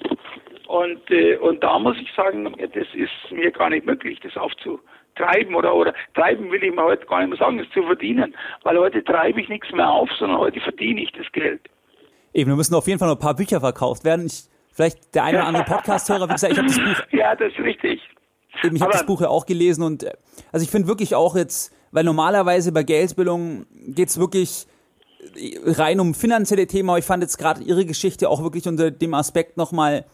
Und, 0.66 1.11
äh, 1.11 1.37
und 1.37 1.62
da 1.62 1.78
muss 1.78 1.97
ich 2.01 2.11
sagen, 2.12 2.55
das 2.59 2.87
ist 2.95 3.30
mir 3.30 3.51
gar 3.51 3.70
nicht 3.70 3.85
möglich, 3.85 4.18
das 4.20 4.37
aufzutreiben 4.37 5.55
oder, 5.55 5.74
oder 5.74 5.95
treiben 6.14 6.51
will 6.51 6.64
ich 6.64 6.74
mir 6.74 6.83
heute 6.83 7.05
gar 7.07 7.20
nicht 7.20 7.30
mehr 7.30 7.39
sagen, 7.39 7.59
es 7.59 7.70
zu 7.70 7.83
verdienen, 7.83 8.35
weil 8.62 8.78
heute 8.78 9.05
treibe 9.05 9.41
ich 9.41 9.49
nichts 9.49 9.70
mehr 9.72 9.91
auf, 9.91 10.11
sondern 10.18 10.39
heute 10.39 10.61
verdiene 10.61 11.03
ich 11.03 11.12
das 11.12 11.30
Geld. 11.33 11.61
Eben, 12.35 12.51
wir 12.51 12.57
müssen 12.57 12.74
auf 12.74 12.87
jeden 12.87 12.99
Fall 12.99 13.09
noch 13.09 13.16
ein 13.16 13.20
paar 13.20 13.37
Bücher 13.37 13.61
verkauft 13.61 14.05
werden. 14.05 14.26
Ich, 14.26 14.45
vielleicht 14.72 15.14
der 15.14 15.24
eine 15.24 15.39
oder 15.39 15.47
andere 15.47 15.64
Podcast-Hörer, 15.68 16.28
wie 16.28 16.33
gesagt, 16.33 16.53
ich 16.53 16.59
habe 16.59 16.68
das 16.68 16.78
Buch. 16.78 17.07
Ja, 17.12 17.35
das 17.37 17.53
ist 17.53 17.59
richtig. 17.59 18.01
Eben, 18.62 18.76
ich 18.76 18.83
habe 18.83 18.93
das 18.93 19.07
Buch 19.07 19.20
ja 19.20 19.28
auch 19.28 19.47
gelesen 19.47 19.83
und 19.83 20.03
äh, 20.03 20.12
also 20.51 20.64
ich 20.64 20.70
finde 20.70 20.89
wirklich 20.89 21.14
auch 21.14 21.37
jetzt, 21.37 21.74
weil 21.91 22.05
normalerweise 22.05 22.72
bei 22.72 22.83
Geldbildung 22.83 23.66
geht's 23.70 24.18
wirklich 24.18 24.66
äh, 25.37 25.59
rein 25.64 26.01
um 26.01 26.14
finanzielle 26.14 26.66
Themen, 26.66 26.91
aber 26.91 26.99
ich 26.99 27.05
fand 27.05 27.22
jetzt 27.22 27.39
gerade 27.39 27.62
Ihre 27.62 27.85
Geschichte 27.85 28.28
auch 28.28 28.43
wirklich 28.43 28.66
unter 28.66 28.91
dem 28.91 29.14
Aspekt 29.14 29.57
nochmal, 29.57 30.05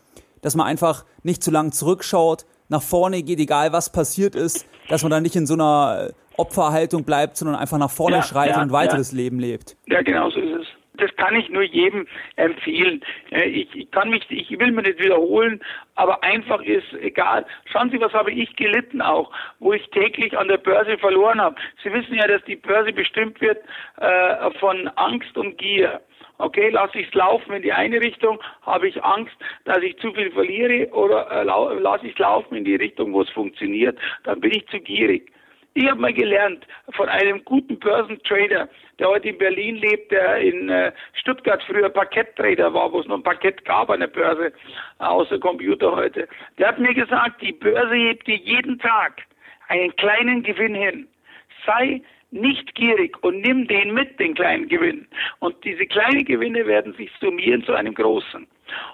dass 0.40 0.54
man 0.54 0.66
einfach 0.66 1.04
nicht 1.22 1.42
zu 1.42 1.50
lang 1.50 1.72
zurückschaut, 1.72 2.46
nach 2.68 2.82
vorne 2.82 3.22
geht, 3.22 3.40
egal 3.40 3.72
was 3.72 3.90
passiert 3.90 4.34
ist, 4.34 4.66
dass 4.88 5.02
man 5.02 5.10
dann 5.10 5.22
nicht 5.22 5.36
in 5.36 5.46
so 5.46 5.54
einer 5.54 6.10
Opferhaltung 6.36 7.04
bleibt, 7.04 7.36
sondern 7.36 7.56
einfach 7.56 7.78
nach 7.78 7.90
vorne 7.90 8.16
ja, 8.16 8.22
schreitet 8.22 8.56
ja, 8.56 8.62
und 8.62 8.70
weiteres 8.70 9.10
ja. 9.10 9.16
Leben 9.16 9.40
lebt. 9.40 9.76
Ja, 9.86 10.02
genau 10.02 10.30
so 10.30 10.38
ist 10.38 10.60
es 10.60 10.77
das 10.98 11.14
kann 11.16 11.36
ich 11.36 11.48
nur 11.48 11.62
jedem 11.62 12.06
empfehlen. 12.36 13.02
Ich, 13.30 13.74
ich 13.74 13.90
kann 13.90 14.10
mich, 14.10 14.24
ich 14.30 14.50
will 14.58 14.72
mir 14.72 14.82
nicht 14.82 14.98
wiederholen, 14.98 15.60
aber 15.94 16.22
einfach 16.22 16.60
ist 16.62 16.92
egal. 17.00 17.46
Schauen 17.66 17.90
Sie, 17.90 18.00
was 18.00 18.12
habe 18.12 18.30
ich 18.30 18.54
gelitten 18.56 19.00
auch, 19.00 19.30
wo 19.58 19.72
ich 19.72 19.88
täglich 19.90 20.36
an 20.36 20.48
der 20.48 20.58
Börse 20.58 20.98
verloren 20.98 21.40
habe. 21.40 21.56
Sie 21.82 21.92
wissen 21.92 22.14
ja, 22.14 22.26
dass 22.26 22.42
die 22.44 22.56
Börse 22.56 22.92
bestimmt 22.92 23.40
wird 23.40 23.58
äh, 23.96 24.50
von 24.58 24.88
Angst 24.96 25.36
und 25.36 25.58
Gier. 25.58 26.00
Okay, 26.38 26.68
lasse 26.68 27.00
ich 27.00 27.08
es 27.08 27.14
laufen 27.14 27.52
in 27.52 27.62
die 27.62 27.72
eine 27.72 28.00
Richtung, 28.00 28.40
habe 28.62 28.86
ich 28.86 29.02
Angst, 29.02 29.34
dass 29.64 29.82
ich 29.82 29.98
zu 29.98 30.12
viel 30.12 30.30
verliere, 30.30 30.88
oder 30.92 31.28
äh, 31.32 31.42
lasse 31.42 32.06
ich 32.06 32.12
es 32.12 32.18
laufen 32.18 32.54
in 32.54 32.64
die 32.64 32.76
Richtung, 32.76 33.12
wo 33.12 33.22
es 33.22 33.30
funktioniert, 33.30 33.98
dann 34.22 34.40
bin 34.40 34.52
ich 34.52 34.66
zu 34.68 34.78
gierig. 34.78 35.32
Ich 35.78 35.88
habe 35.88 36.00
mal 36.00 36.12
gelernt 36.12 36.66
von 36.90 37.08
einem 37.08 37.44
guten 37.44 37.78
Börsentrader, 37.78 38.68
der 38.98 39.08
heute 39.08 39.28
in 39.28 39.38
Berlin 39.38 39.76
lebt, 39.76 40.10
der 40.10 40.38
in 40.38 40.68
äh, 40.68 40.90
Stuttgart 41.12 41.62
früher 41.68 41.88
Parketttrader 41.88 42.74
war, 42.74 42.90
wo 42.90 42.98
es 42.98 43.06
noch 43.06 43.18
ein 43.18 43.22
Parkett 43.22 43.64
gab 43.64 43.88
an 43.88 44.00
der 44.00 44.08
Börse, 44.08 44.52
außer 44.98 45.38
Computer 45.38 45.94
heute. 45.94 46.26
Der 46.58 46.66
hat 46.66 46.80
mir 46.80 46.92
gesagt, 46.92 47.40
die 47.40 47.52
Börse 47.52 47.94
hebt 47.94 48.26
dir 48.26 48.38
jeden 48.38 48.80
Tag 48.80 49.22
einen 49.68 49.94
kleinen 49.94 50.42
Gewinn 50.42 50.74
hin. 50.74 51.06
Sei 51.64 52.02
nicht 52.32 52.74
gierig 52.74 53.16
und 53.22 53.40
nimm 53.42 53.68
den 53.68 53.94
mit, 53.94 54.18
den 54.18 54.34
kleinen 54.34 54.68
Gewinn. 54.68 55.06
Und 55.38 55.64
diese 55.64 55.86
kleinen 55.86 56.24
Gewinne 56.24 56.66
werden 56.66 56.92
sich 56.94 57.12
summieren 57.20 57.62
zu 57.62 57.72
einem 57.72 57.94
großen. 57.94 58.48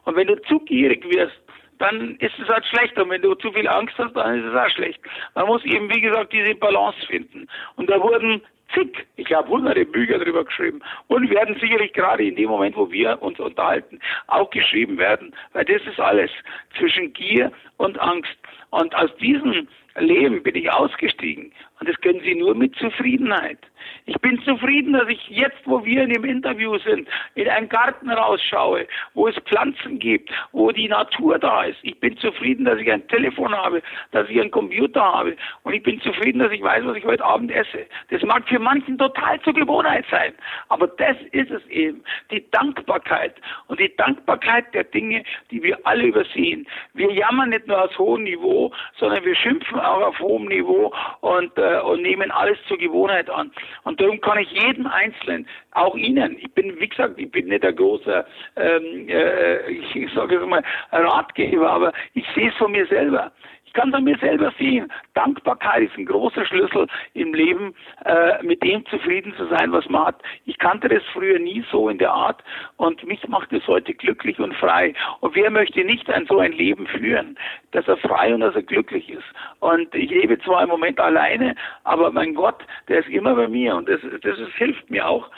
Und 0.05 0.17
wenn 0.17 0.27
du 0.27 0.37
zu 0.43 0.61
gierig 0.61 1.03
wirst, 1.11 1.44
dann 1.79 2.17
ist 2.17 2.39
es 2.39 2.49
halt 2.49 2.65
schlecht. 2.67 2.99
Und 2.99 3.11
wenn 3.11 3.23
du 3.23 3.35
zu 3.35 3.53
viel 3.53 3.69
Angst 3.69 3.95
hast, 3.99 4.15
dann 4.15 4.39
ist 4.39 4.47
es 4.47 4.55
auch 4.55 4.71
schlecht. 4.71 5.01
Man 5.35 5.47
muss 5.47 5.65
eben, 5.65 5.93
wie 5.95 6.01
gesagt, 6.01 6.33
diese 6.33 6.55
Balance 6.55 6.99
finden. 7.07 7.49
Und 7.77 7.91
da 7.91 8.01
wurden 8.01 8.43
zig, 8.75 9.07
ich 9.17 9.27
glaube 9.27 9.49
hunderte 9.49 9.85
Bücher 9.85 10.19
darüber 10.19 10.45
geschrieben 10.45 10.81
und 11.09 11.31
werden 11.31 11.57
sicherlich 11.61 11.93
gerade 11.93 12.25
in 12.25 12.37
dem 12.37 12.49
Moment, 12.49 12.77
wo 12.77 12.91
wir 12.91 13.21
uns 13.23 13.39
unterhalten, 13.39 14.01
auch 14.27 14.51
geschrieben 14.51 14.99
werden, 14.99 15.35
weil 15.53 15.65
das 15.65 15.83
ist 15.83 16.01
alles 16.01 16.31
zwischen 16.79 17.13
Gier 17.13 17.53
und 17.77 17.99
Angst. 18.01 18.37
Und 18.75 18.93
aus 18.97 19.15
diesem 19.19 19.69
Leben 19.97 20.43
bin 20.43 20.57
ich 20.57 20.69
ausgestiegen. 20.73 21.53
Und 21.79 21.89
das 21.89 22.01
können 22.01 22.21
Sie 22.25 22.35
nur 22.35 22.57
mit 22.57 22.75
Zufriedenheit. 22.75 23.59
Ich 24.07 24.19
bin 24.21 24.41
zufrieden, 24.43 24.93
dass 24.93 25.09
ich 25.09 25.29
jetzt, 25.29 25.59
wo 25.65 25.85
wir 25.85 26.03
in 26.03 26.13
dem 26.13 26.25
Interview 26.25 26.79
sind, 26.79 27.09
in 27.35 27.49
einen 27.49 27.69
Garten 27.69 28.11
rausschaue, 28.11 28.87
wo 29.15 29.29
es 29.29 29.37
Pflanzen 29.47 29.99
gibt, 29.99 30.31
wo 30.53 30.73
die 30.73 30.89
Natur 30.89 31.39
da 31.39 31.65
ist. 31.65 31.79
Ich 31.83 31.99
bin 32.01 32.17
zufrieden, 32.19 32.65
dass 32.65 32.79
ich 32.79 32.91
ein 32.91 33.07
Telefon 33.09 33.55
habe, 33.55 33.83
dass 34.13 34.29
ich 34.29 34.41
einen 34.41 34.51
Computer 34.51 35.03
habe. 35.03 35.37
Und 35.63 35.75
ich 35.75 35.83
bin 35.83 36.01
zufrieden, 36.01 36.39
dass 36.39 36.53
ich 36.53 36.63
weiß, 36.63 36.85
was 36.85 36.97
ich 36.97 37.05
heute 37.05 37.25
Abend 37.25 37.51
esse. 37.51 37.87
Das 38.11 38.23
mag 38.23 38.49
für 38.49 38.59
manchen 38.59 38.99
total 38.99 39.41
zur 39.43 39.55
Gewohnheit 39.55 40.05
sein. 40.11 40.33
Aber 40.69 40.87
das 40.87 41.17
ist 41.33 41.51
es 41.51 41.67
eben. 41.69 42.03
Die 42.31 42.45
Dankbarkeit. 42.51 43.35
Und 43.69 43.81
die 43.81 43.95
Dankbarkeit 43.97 44.73
der 44.75 44.85
Dinge, 44.85 45.25
die 45.51 45.63
wir 45.63 45.79
alle 45.87 46.05
übersehen. 46.05 46.67
Wir 46.95 47.13
jammern 47.13 47.51
nicht 47.51 47.67
nur 47.67 47.83
aus 47.83 47.99
hohem 47.99 48.25
Niveau, 48.25 48.64
sondern 48.99 49.25
wir 49.25 49.35
schimpfen 49.35 49.81
auch 49.81 50.03
auf 50.03 50.19
hohem 50.21 50.47
Niveau 50.47 50.93
und, 51.21 51.57
äh, 51.59 51.81
und 51.81 52.03
nehmen 52.03 52.31
alles 52.31 52.59
zur 52.69 52.79
Gewohnheit 52.79 53.29
an. 53.31 53.51
Und 53.85 54.01
darum 54.01 54.21
kann 54.21 54.39
ich 54.39 54.51
jedem 54.51 54.87
Einzelnen, 54.87 55.47
auch 55.73 55.95
Ihnen, 55.97 56.39
ich 56.39 56.53
bin, 56.53 56.79
wie 56.79 56.89
gesagt, 56.89 57.19
ich 57.19 57.31
bin 57.31 57.49
nicht 57.49 57.65
der 57.65 57.73
große, 57.73 58.25
ähm, 58.57 59.09
äh, 59.09 59.71
ich, 59.71 60.13
sage 60.15 60.37
es 60.37 60.47
mal, 60.47 60.63
Ratgeber, 60.93 61.71
aber 61.71 61.93
ich 62.15 62.27
sehe 62.35 62.51
es 62.51 62.55
von 62.57 62.73
mir 62.73 62.87
selber 62.87 63.33
kann 63.75 63.91
es 63.91 63.95
an 63.95 64.05
mir 64.05 64.17
selber 64.19 64.53
sehen. 64.59 64.91
Dankbarkeit 65.15 65.83
ist 65.83 65.99
ein 65.99 66.07
großer 66.07 66.47
Schlüssel 66.47 66.87
im 67.13 67.35
Leben, 67.35 67.75
äh, 68.05 68.43
mit 68.43 68.63
dem 68.63 68.87
zufrieden 68.87 69.35
zu 69.37 69.47
sein, 69.47 69.73
was 69.73 69.89
man 69.89 70.07
hat. 70.07 70.23
Ich 70.47 70.59
kannte 70.59 70.89
das 70.89 71.03
früher 71.13 71.39
nie 71.39 71.65
so 71.71 71.89
in 71.89 71.99
der 71.99 72.13
Art 72.13 72.43
und 72.77 73.05
mich 73.05 73.27
macht 73.29 73.53
es 73.53 73.67
heute 73.67 73.95
glücklich 73.95 74.39
und 74.39 74.55
frei. 74.55 74.95
Und 75.21 75.35
wer 75.35 75.51
möchte 75.51 75.85
nicht 75.85 76.09
ein 76.11 76.27
so 76.27 76.39
ein 76.39 76.53
Leben 76.53 76.87
führen, 76.87 77.37
dass 77.73 77.87
er 77.89 77.97
frei 77.99 78.33
und 78.35 78.41
dass 78.41 78.55
er 78.55 78.63
glücklich 78.63 79.11
ist? 79.11 79.25
Und 79.61 79.95
ich 79.95 80.11
lebe 80.11 80.39
zwar 80.41 80.63
im 80.63 80.69
Moment 80.71 80.99
alleine, 81.01 81.55
aber 81.85 82.11
mein 82.11 82.35
Gott, 82.35 82.65
der 82.89 83.01
ist 83.01 83.09
immer 83.09 83.35
bei 83.35 83.49
mir 83.49 83.77
und 83.77 83.89
das, 83.89 84.01
das, 84.23 84.39
das 84.39 84.53
hilft 84.57 84.91
mir 84.91 85.07
auch, 85.07 85.31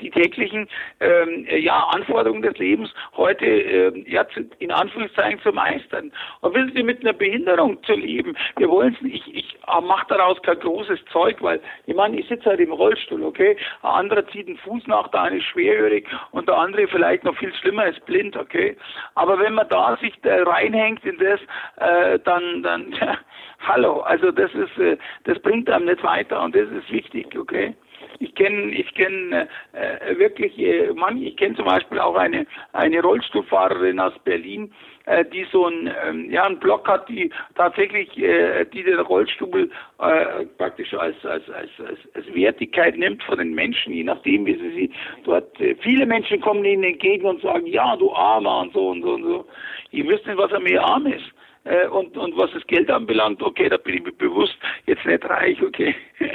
die 0.00 0.10
täglichen 0.10 0.68
ähm, 1.00 1.46
ja, 1.48 1.88
Anforderungen 1.92 2.42
des 2.42 2.56
Lebens 2.58 2.92
heute 3.16 3.44
äh, 3.44 4.10
ja, 4.10 4.26
in 4.58 4.70
Anführungszeichen 4.70 5.40
zu 5.40 5.52
meistern. 5.52 6.12
Und 6.40 6.54
wissen 6.54 6.72
Sie, 6.74 6.82
mit 6.82 7.00
einer 7.02 7.12
Behinderung 7.12 7.82
zu 7.84 7.92
leben. 7.94 8.36
Wir 8.56 8.68
wollen 8.68 8.94
es 8.94 9.02
nicht, 9.02 9.26
ich, 9.28 9.34
ich 9.36 9.56
mache 9.66 10.06
daraus 10.08 10.40
kein 10.42 10.58
großes 10.58 11.00
Zeug, 11.12 11.36
weil 11.40 11.60
ich 11.86 11.94
meine, 11.94 12.18
ich 12.18 12.28
sitze 12.28 12.50
halt 12.50 12.60
im 12.60 12.72
Rollstuhl, 12.72 13.22
okay? 13.22 13.56
Ein 13.82 13.90
anderer 13.90 14.26
zieht 14.28 14.46
einen 14.46 14.58
Fuß 14.58 14.86
nach, 14.86 15.08
der 15.08 15.22
eine 15.22 15.38
ist 15.38 15.44
schwerhörig 15.44 16.06
und 16.30 16.48
der 16.48 16.56
andere 16.56 16.88
vielleicht 16.88 17.24
noch 17.24 17.36
viel 17.36 17.52
schlimmer 17.54 17.86
ist 17.86 18.04
blind, 18.06 18.36
okay? 18.36 18.76
Aber 19.14 19.38
wenn 19.38 19.54
man 19.54 19.68
da 19.68 19.96
sich 20.00 20.14
da 20.22 20.42
reinhängt 20.42 21.04
in 21.04 21.18
das, 21.18 21.40
äh, 21.76 22.18
dann, 22.20 22.62
dann, 22.62 22.92
ja, 23.00 23.18
hallo, 23.66 24.00
also 24.00 24.30
das 24.30 24.52
ist, 24.54 24.78
äh, 24.78 24.96
das 25.24 25.38
bringt 25.40 25.70
einem 25.70 25.86
nicht 25.86 26.02
weiter 26.02 26.42
und 26.42 26.54
das 26.54 26.68
ist 26.70 26.90
wichtig, 26.90 27.36
okay? 27.38 27.74
Ich 28.18 28.34
kenne 28.34 28.72
ich 28.72 28.94
kenne 28.94 29.48
äh, 29.72 30.18
wirklich 30.18 30.58
äh, 30.58 30.92
man, 30.94 31.20
ich 31.22 31.36
kenne 31.36 31.56
zum 31.56 31.66
Beispiel 31.66 31.98
auch 31.98 32.16
eine 32.16 32.46
eine 32.72 33.00
Rollstuhlfahrerin 33.00 34.00
aus 34.00 34.12
Berlin, 34.24 34.72
äh, 35.06 35.24
die 35.24 35.46
so 35.50 35.66
ein 35.66 35.92
ähm, 36.06 36.30
ja 36.30 36.44
einen 36.44 36.58
Block 36.58 36.86
hat, 36.88 37.08
die 37.08 37.30
tatsächlich 37.54 38.16
äh, 38.18 38.64
die 38.66 38.82
den 38.82 39.00
Rollstuhl 39.00 39.70
äh, 39.98 40.46
praktisch 40.58 40.94
als, 40.94 41.16
als 41.24 41.48
als 41.50 41.70
als 41.78 41.98
als 42.14 42.34
Wertigkeit 42.34 42.96
nimmt 42.96 43.22
von 43.24 43.38
den 43.38 43.54
Menschen, 43.54 43.92
je 43.92 44.04
nachdem 44.04 44.46
wie 44.46 44.54
sie 44.54 44.70
sie 44.70 44.90
dort 45.24 45.60
äh, 45.60 45.74
viele 45.80 46.06
Menschen 46.06 46.40
kommen 46.40 46.64
ihnen 46.64 46.84
entgegen 46.84 47.26
und 47.26 47.42
sagen 47.42 47.66
ja 47.66 47.96
du 47.96 48.12
Armer 48.12 48.60
und 48.62 48.72
so 48.72 48.88
und 48.88 49.02
so 49.02 49.14
und 49.14 49.22
so. 49.24 49.46
Ihr 49.90 50.08
wisst 50.08 50.26
nicht, 50.26 50.38
was 50.38 50.50
er 50.52 50.60
mir 50.60 50.82
arm 50.82 51.06
ist. 51.06 51.33
Äh, 51.64 51.88
und, 51.88 52.16
und 52.16 52.36
was 52.36 52.50
das 52.52 52.66
Geld 52.66 52.90
anbelangt, 52.90 53.42
okay, 53.42 53.68
da 53.68 53.76
bin 53.76 53.96
ich 53.96 54.04
mir 54.04 54.12
bewusst, 54.12 54.56
jetzt 54.86 55.04
nicht 55.04 55.24
reich, 55.24 55.60
okay, 55.62 55.94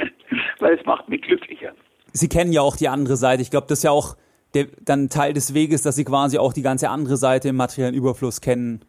weil 0.58 0.74
es 0.78 0.84
macht 0.84 1.08
mich 1.08 1.22
glücklicher. 1.22 1.72
Sie 2.12 2.28
kennen 2.28 2.52
ja 2.52 2.60
auch 2.62 2.76
die 2.76 2.88
andere 2.88 3.16
Seite. 3.16 3.42
Ich 3.42 3.50
glaube, 3.50 3.66
das 3.68 3.78
ist 3.78 3.84
ja 3.84 3.92
auch 3.92 4.16
der, 4.54 4.66
dann 4.80 5.08
Teil 5.08 5.32
des 5.32 5.54
Weges, 5.54 5.82
dass 5.82 5.94
Sie 5.94 6.04
quasi 6.04 6.38
auch 6.38 6.52
die 6.52 6.62
ganze 6.62 6.90
andere 6.90 7.16
Seite 7.16 7.48
im 7.48 7.56
materiellen 7.56 7.94
Überfluss 7.94 8.40
kennen. 8.40 8.84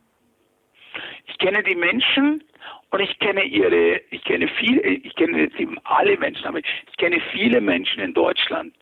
Ich 1.27 1.37
kenne 1.37 1.61
die 1.63 1.75
Menschen 1.75 2.43
und 2.89 2.99
ich 2.99 3.19
kenne 3.19 3.43
ihre, 3.43 4.01
ich 4.09 4.23
kenne 4.23 4.49
viele, 4.59 4.81
ich 4.81 5.15
kenne 5.15 5.41
jetzt 5.41 5.59
eben 5.59 5.77
alle 5.83 6.17
Menschen, 6.17 6.45
aber 6.45 6.59
ich 6.59 6.97
kenne 6.97 7.21
viele 7.31 7.61
Menschen 7.61 8.01
in 8.01 8.13
Deutschland, 8.13 8.73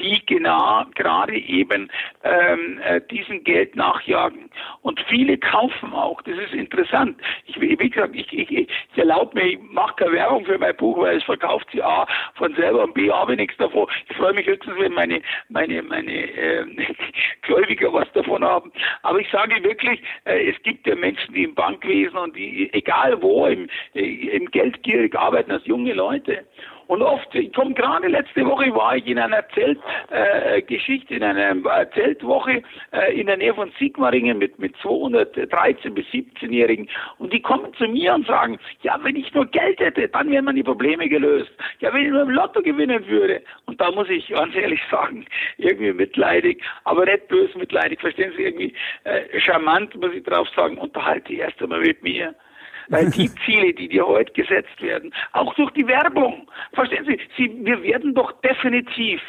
die 0.00 0.24
genau 0.26 0.84
gerade 0.94 1.36
eben 1.36 1.90
ähm, 2.24 2.80
äh, 2.84 3.00
diesen 3.10 3.44
Geld 3.44 3.76
nachjagen. 3.76 4.50
Und 4.82 5.00
viele 5.08 5.38
kaufen 5.38 5.92
auch. 5.92 6.20
Das 6.22 6.36
ist 6.38 6.52
interessant. 6.52 7.20
Ich, 7.46 7.60
wie 7.60 7.76
gesagt, 7.76 8.14
ich, 8.14 8.32
ich, 8.32 8.50
ich 8.50 8.68
erlaube 8.96 9.38
mir, 9.38 9.46
ich 9.46 9.58
mache 9.60 9.94
keine 9.96 10.12
Werbung 10.12 10.44
für 10.44 10.58
mein 10.58 10.76
Buch, 10.76 10.98
weil 10.98 11.18
es 11.18 11.24
verkauft 11.24 11.68
sie 11.72 11.82
A 11.82 12.06
von 12.34 12.54
selber 12.54 12.84
und 12.84 12.94
B 12.94 13.10
habe 13.10 13.32
ich 13.32 13.38
nichts 13.38 13.56
davon. 13.56 13.86
Ich 14.08 14.16
freue 14.16 14.32
mich 14.32 14.46
höchstens, 14.46 14.74
wenn 14.78 14.92
meine 14.92 15.20
meine 15.48 15.82
meine 15.82 16.12
äh, 16.12 16.64
Gläubiger 17.42 17.92
was 17.92 18.10
davon 18.12 18.44
haben. 18.44 18.72
Aber 19.02 19.20
ich 19.20 19.30
sage 19.30 19.62
wirklich, 19.62 20.02
äh, 20.24 20.50
es 20.50 20.62
gibt 20.62 20.86
ja 20.86 20.94
Menschen, 20.94 21.34
die 21.34 21.44
im 21.44 21.54
Bankwesen 21.54 22.16
und 22.16 22.36
die, 22.36 22.72
egal 22.72 23.20
wo, 23.22 23.46
im, 23.46 23.68
äh, 23.94 24.28
im 24.36 24.50
Geldgierig 24.50 25.16
arbeiten 25.16 25.50
als 25.52 25.66
junge 25.66 25.92
Leute. 25.92 26.44
Und 26.90 27.02
oft, 27.02 27.32
ich 27.36 27.52
komme 27.52 27.72
gerade 27.72 28.08
letzte 28.08 28.44
Woche, 28.44 28.74
war 28.74 28.96
ich 28.96 29.06
in 29.06 29.16
einer 29.16 29.44
Zeltgeschichte, 29.50 31.14
äh, 31.14 31.16
in 31.18 31.22
einer 31.22 31.88
Zeltwoche 31.92 32.64
äh, 32.92 33.16
in 33.16 33.28
der 33.28 33.36
Nähe 33.36 33.54
von 33.54 33.70
Sigmaringen 33.78 34.38
mit, 34.38 34.58
mit 34.58 34.76
213 34.78 35.94
bis 35.94 36.04
17-Jährigen. 36.06 36.88
Und 37.18 37.32
die 37.32 37.40
kommen 37.42 37.72
zu 37.74 37.84
mir 37.84 38.12
und 38.12 38.26
sagen, 38.26 38.58
ja, 38.82 38.98
wenn 39.04 39.14
ich 39.14 39.32
nur 39.34 39.46
Geld 39.46 39.78
hätte, 39.78 40.08
dann 40.08 40.32
wären 40.32 40.46
meine 40.46 40.64
Probleme 40.64 41.08
gelöst. 41.08 41.52
Ja, 41.78 41.94
wenn 41.94 42.06
ich 42.06 42.10
nur 42.10 42.22
im 42.22 42.30
Lotto 42.30 42.60
gewinnen 42.60 43.06
würde. 43.06 43.40
Und 43.66 43.80
da 43.80 43.92
muss 43.92 44.08
ich 44.08 44.26
ganz 44.26 44.56
ehrlich 44.56 44.80
sagen, 44.90 45.26
irgendwie 45.58 45.92
mitleidig, 45.92 46.60
aber 46.82 47.04
nicht 47.04 47.28
böse 47.28 47.56
mitleidig. 47.56 48.00
Verstehen 48.00 48.32
Sie, 48.36 48.42
irgendwie 48.42 48.74
äh, 49.04 49.38
charmant, 49.38 49.94
muss 49.94 50.12
ich 50.12 50.24
drauf 50.24 50.48
sagen, 50.56 50.76
unterhalte 50.76 51.28
die 51.28 51.38
erst 51.38 51.62
einmal 51.62 51.82
mit 51.82 52.02
mir. 52.02 52.34
Weil 52.90 53.08
die 53.10 53.30
Ziele, 53.46 53.72
die 53.72 53.88
dir 53.88 54.04
heute 54.04 54.32
gesetzt 54.32 54.82
werden, 54.82 55.14
auch 55.32 55.54
durch 55.54 55.70
die 55.70 55.86
Werbung, 55.86 56.48
verstehen 56.72 57.04
Sie, 57.06 57.20
Sie 57.36 57.64
wir 57.64 57.80
werden 57.84 58.14
doch 58.14 58.32
definitiv, 58.42 59.20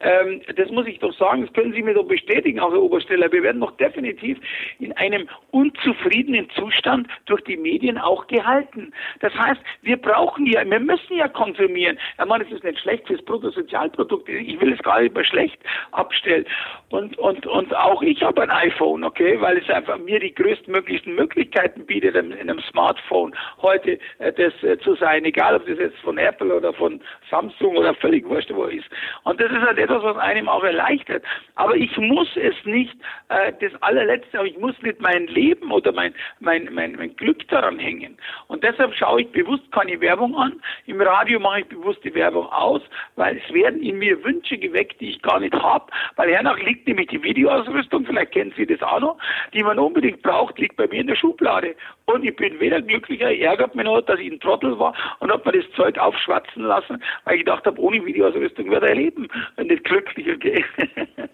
ähm, 0.00 0.40
das 0.56 0.70
muss 0.70 0.86
ich 0.86 0.98
doch 1.00 1.12
sagen, 1.18 1.42
das 1.42 1.52
können 1.52 1.74
Sie 1.74 1.82
mir 1.82 1.92
doch 1.92 2.08
bestätigen, 2.08 2.58
auch 2.60 2.72
Herr 2.72 2.80
Obersteller, 2.80 3.30
wir 3.30 3.42
werden 3.42 3.60
doch 3.60 3.76
definitiv 3.76 4.38
in 4.78 4.94
einem 4.94 5.28
unzufriedenen 5.50 6.48
Zustand 6.56 7.08
durch 7.26 7.44
die 7.44 7.58
Medien 7.58 7.98
auch 7.98 8.26
gehalten. 8.26 8.90
Das 9.20 9.34
heißt, 9.34 9.60
wir 9.82 9.98
brauchen 9.98 10.46
ja, 10.46 10.64
wir 10.64 10.80
müssen 10.80 11.16
ja 11.18 11.28
konsumieren. 11.28 11.98
Ich 12.18 12.24
meine, 12.24 12.44
es 12.44 12.50
ist 12.50 12.64
nicht 12.64 12.80
schlecht 12.80 13.06
fürs 13.06 13.22
Bruttosozialprodukt, 13.22 14.30
ich 14.30 14.58
will 14.62 14.72
es 14.72 14.82
gar 14.82 15.02
nicht 15.02 15.14
mehr 15.14 15.24
schlecht 15.24 15.60
abstellen. 15.92 16.46
Und, 16.88 17.18
und, 17.18 17.46
und 17.46 17.76
auch 17.76 18.00
ich 18.00 18.22
habe 18.22 18.42
ein 18.42 18.50
iPhone, 18.50 19.04
okay, 19.04 19.38
weil 19.42 19.58
es 19.58 19.68
einfach 19.68 19.98
mir 19.98 20.20
die 20.20 20.34
größtmöglichen 20.34 21.14
Möglichkeiten 21.14 21.84
bietet 21.84 22.16
in 22.16 22.32
einem 22.32 22.60
Smartphone 22.70 23.09
Smartphone 23.10 23.34
heute 23.60 23.98
äh, 24.18 24.32
das 24.32 24.52
äh, 24.62 24.78
zu 24.78 24.94
sein, 24.94 25.24
egal 25.24 25.56
ob 25.56 25.66
das 25.66 25.78
jetzt 25.78 25.98
von 25.98 26.16
Apple 26.18 26.54
oder 26.54 26.72
von 26.72 27.00
Samsung 27.30 27.76
oder 27.76 27.94
völlig 27.94 28.26
wurscht 28.26 28.50
wo 28.52 28.64
ist. 28.64 28.88
Und 29.24 29.40
das 29.40 29.50
ist 29.50 29.60
halt 29.60 29.78
etwas, 29.78 30.02
was 30.02 30.16
einem 30.16 30.48
auch 30.48 30.64
erleichtert. 30.64 31.24
Aber 31.56 31.76
ich 31.76 31.96
muss 31.98 32.28
es 32.36 32.54
nicht, 32.64 32.94
äh, 33.28 33.52
das 33.60 33.80
allerletzte, 33.82 34.38
aber 34.38 34.48
ich 34.48 34.58
muss 34.58 34.80
nicht 34.82 35.00
mein 35.00 35.26
Leben 35.26 35.70
oder 35.70 35.92
mein, 35.92 36.14
mein, 36.38 36.68
mein, 36.72 36.92
mein 36.92 37.14
Glück 37.16 37.46
daran 37.48 37.78
hängen. 37.78 38.16
Und 38.48 38.62
deshalb 38.62 38.94
schaue 38.94 39.22
ich 39.22 39.32
bewusst 39.32 39.70
keine 39.72 40.00
Werbung 40.00 40.36
an. 40.36 40.60
Im 40.86 41.00
Radio 41.00 41.40
mache 41.40 41.60
ich 41.60 41.66
bewusst 41.66 42.02
die 42.04 42.14
Werbung 42.14 42.46
aus, 42.46 42.82
weil 43.16 43.36
es 43.36 43.54
werden 43.54 43.82
in 43.82 43.98
mir 43.98 44.22
Wünsche 44.24 44.58
geweckt, 44.58 45.00
die 45.00 45.10
ich 45.10 45.22
gar 45.22 45.40
nicht 45.40 45.54
habe, 45.54 45.86
weil 46.16 46.30
hernach 46.30 46.58
liegt 46.58 46.86
nämlich 46.86 47.08
die 47.08 47.22
Videoausrüstung, 47.22 48.06
vielleicht 48.06 48.32
kennen 48.32 48.52
Sie 48.56 48.66
das 48.66 48.82
auch 48.82 49.00
noch, 49.00 49.18
die 49.52 49.62
man 49.62 49.78
unbedingt 49.78 50.22
braucht, 50.22 50.58
liegt 50.58 50.76
bei 50.76 50.86
mir 50.86 51.00
in 51.00 51.06
der 51.06 51.16
Schublade. 51.16 51.74
Und 52.06 52.24
ich 52.24 52.34
bin 52.36 52.58
weder 52.60 52.80
glücklicher, 53.00 53.34
ärgert 53.34 53.74
mich 53.74 53.84
noch, 53.84 54.00
dass 54.02 54.18
ich 54.20 54.30
ein 54.30 54.40
Trottel 54.40 54.78
war 54.78 54.94
und 55.20 55.30
habe 55.30 55.50
mir 55.50 55.62
das 55.62 55.70
Zeug 55.72 55.98
aufschwatzen 55.98 56.62
lassen, 56.62 57.02
weil 57.24 57.36
ich 57.36 57.44
gedacht 57.44 57.66
habe, 57.66 57.80
ohne 57.80 58.04
Videoausrüstung 58.04 58.70
wird 58.70 58.82
er 58.82 58.94
leben 58.94 59.28
und 59.56 59.66
nicht 59.66 59.84
glücklicher 59.84 60.36
gehen. 60.36 60.64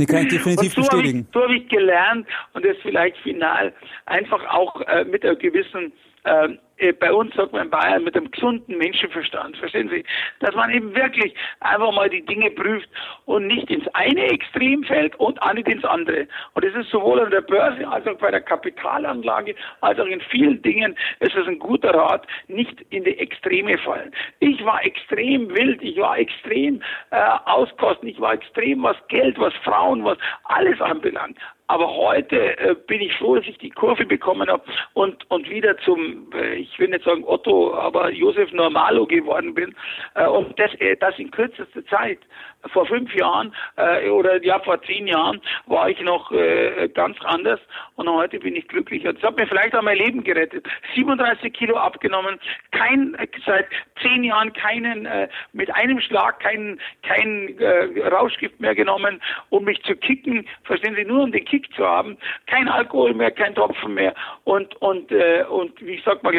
Nee, 0.00 0.06
kann 0.06 0.22
ich 0.22 0.28
definitiv 0.28 0.74
so 0.74 0.82
bestätigen. 0.82 1.18
Hab 1.18 1.26
ich, 1.26 1.32
so 1.34 1.42
habe 1.42 1.56
ich 1.56 1.68
gelernt 1.68 2.28
und 2.52 2.64
das 2.64 2.76
vielleicht 2.82 3.16
final 3.16 3.72
einfach 4.06 4.46
auch 4.48 4.80
äh, 4.82 5.04
mit 5.04 5.24
einer 5.24 5.34
gewissen 5.34 5.92
äh, 6.24 6.48
äh, 6.78 6.92
bei 6.92 7.12
uns 7.12 7.34
sagt 7.34 7.52
man 7.52 7.62
in 7.62 7.70
Bayern 7.70 8.04
mit 8.04 8.16
einem 8.16 8.30
gesunden 8.30 8.78
Menschenverstand, 8.78 9.56
verstehen 9.56 9.88
Sie? 9.88 10.04
Dass 10.40 10.54
man 10.54 10.70
eben 10.70 10.94
wirklich 10.94 11.34
einfach 11.60 11.92
mal 11.92 12.08
die 12.08 12.24
Dinge 12.24 12.50
prüft 12.50 12.88
und 13.26 13.46
nicht 13.46 13.70
ins 13.70 13.86
eine 13.94 14.26
Extrem 14.26 14.84
fällt 14.84 15.14
und 15.16 15.40
auch 15.42 15.52
nicht 15.52 15.68
ins 15.68 15.84
andere. 15.84 16.26
Und 16.54 16.64
das 16.64 16.74
ist 16.74 16.90
sowohl 16.90 17.20
an 17.20 17.30
der 17.30 17.40
Börse 17.40 17.86
als 17.88 18.06
auch 18.06 18.18
bei 18.18 18.30
der 18.30 18.40
Kapitalanlage 18.40 19.54
als 19.80 19.98
auch 19.98 20.06
in 20.06 20.20
vielen 20.20 20.62
Dingen 20.62 20.96
ist 21.20 21.34
es 21.34 21.46
ein 21.46 21.58
guter 21.58 21.94
Rat, 21.94 22.26
nicht 22.46 22.80
in 22.90 23.04
die 23.04 23.18
Extreme 23.18 23.78
fallen. 23.78 24.12
Ich 24.40 24.64
war 24.64 24.84
extrem 24.84 25.48
wild, 25.54 25.82
ich 25.82 25.96
war 25.98 26.18
extrem 26.18 26.80
äh, 27.10 27.16
auskosten, 27.46 28.08
ich 28.08 28.20
war 28.20 28.34
extrem, 28.34 28.82
was 28.82 28.96
Geld, 29.08 29.38
was 29.38 29.54
Frauen, 29.64 30.04
was 30.04 30.18
alles 30.44 30.80
anbelangt. 30.80 31.38
Aber 31.68 31.94
heute 31.94 32.58
äh, 32.58 32.74
bin 32.86 33.02
ich 33.02 33.14
froh, 33.18 33.36
dass 33.36 33.46
ich 33.46 33.58
die 33.58 33.70
Kurve 33.70 34.06
bekommen 34.06 34.48
habe 34.48 34.62
und, 34.94 35.30
und 35.30 35.48
wieder 35.50 35.76
zum, 35.78 36.30
äh, 36.34 36.54
ich 36.54 36.78
will 36.78 36.88
nicht 36.88 37.04
sagen 37.04 37.24
Otto, 37.24 37.74
aber 37.74 38.10
Josef 38.10 38.50
Normalo 38.52 39.06
geworden 39.06 39.54
bin. 39.54 39.74
Äh, 40.14 40.26
und 40.26 40.58
das, 40.58 40.72
äh, 40.80 40.96
das 40.96 41.18
in 41.18 41.30
kürzester 41.30 41.84
Zeit. 41.86 42.18
Vor 42.72 42.86
fünf 42.86 43.14
Jahren 43.14 43.54
äh, 43.76 44.08
oder 44.08 44.42
ja 44.44 44.58
vor 44.58 44.82
zehn 44.82 45.06
Jahren 45.06 45.40
war 45.66 45.88
ich 45.88 46.00
noch 46.00 46.32
äh, 46.32 46.88
ganz 46.92 47.16
anders 47.24 47.60
und 47.94 48.08
heute 48.08 48.40
bin 48.40 48.56
ich 48.56 48.66
glücklicher. 48.66 49.12
Das 49.12 49.22
hat 49.22 49.36
mir 49.36 49.46
vielleicht 49.46 49.74
auch 49.76 49.82
mein 49.82 49.96
Leben 49.96 50.24
gerettet. 50.24 50.66
37 50.94 51.52
Kilo 51.52 51.76
abgenommen, 51.76 52.40
kein 52.72 53.14
äh, 53.14 53.28
seit 53.46 53.66
zehn 54.02 54.24
Jahren 54.24 54.52
keinen 54.52 55.06
äh, 55.06 55.28
mit 55.52 55.72
einem 55.74 56.00
Schlag 56.00 56.40
keinen 56.40 56.80
kein, 57.02 57.58
äh, 57.58 58.08
Rauschgift 58.08 58.60
mehr 58.60 58.74
genommen, 58.74 59.22
um 59.50 59.64
mich 59.64 59.82
zu 59.84 59.94
kicken. 59.94 60.46
Verstehen 60.64 60.96
Sie 60.96 61.04
nur 61.04 61.22
um 61.22 61.32
den 61.32 61.44
Kick 61.44 61.72
zu 61.74 61.86
haben. 61.86 62.18
Kein 62.46 62.68
Alkohol 62.68 63.14
mehr, 63.14 63.30
kein 63.30 63.54
Tropfen 63.54 63.94
mehr 63.94 64.14
und 64.44 64.74
und 64.82 65.12
äh, 65.12 65.44
und 65.48 65.80
wie 65.84 65.94
ich 65.94 66.02
sag 66.04 66.22
mal 66.22 66.34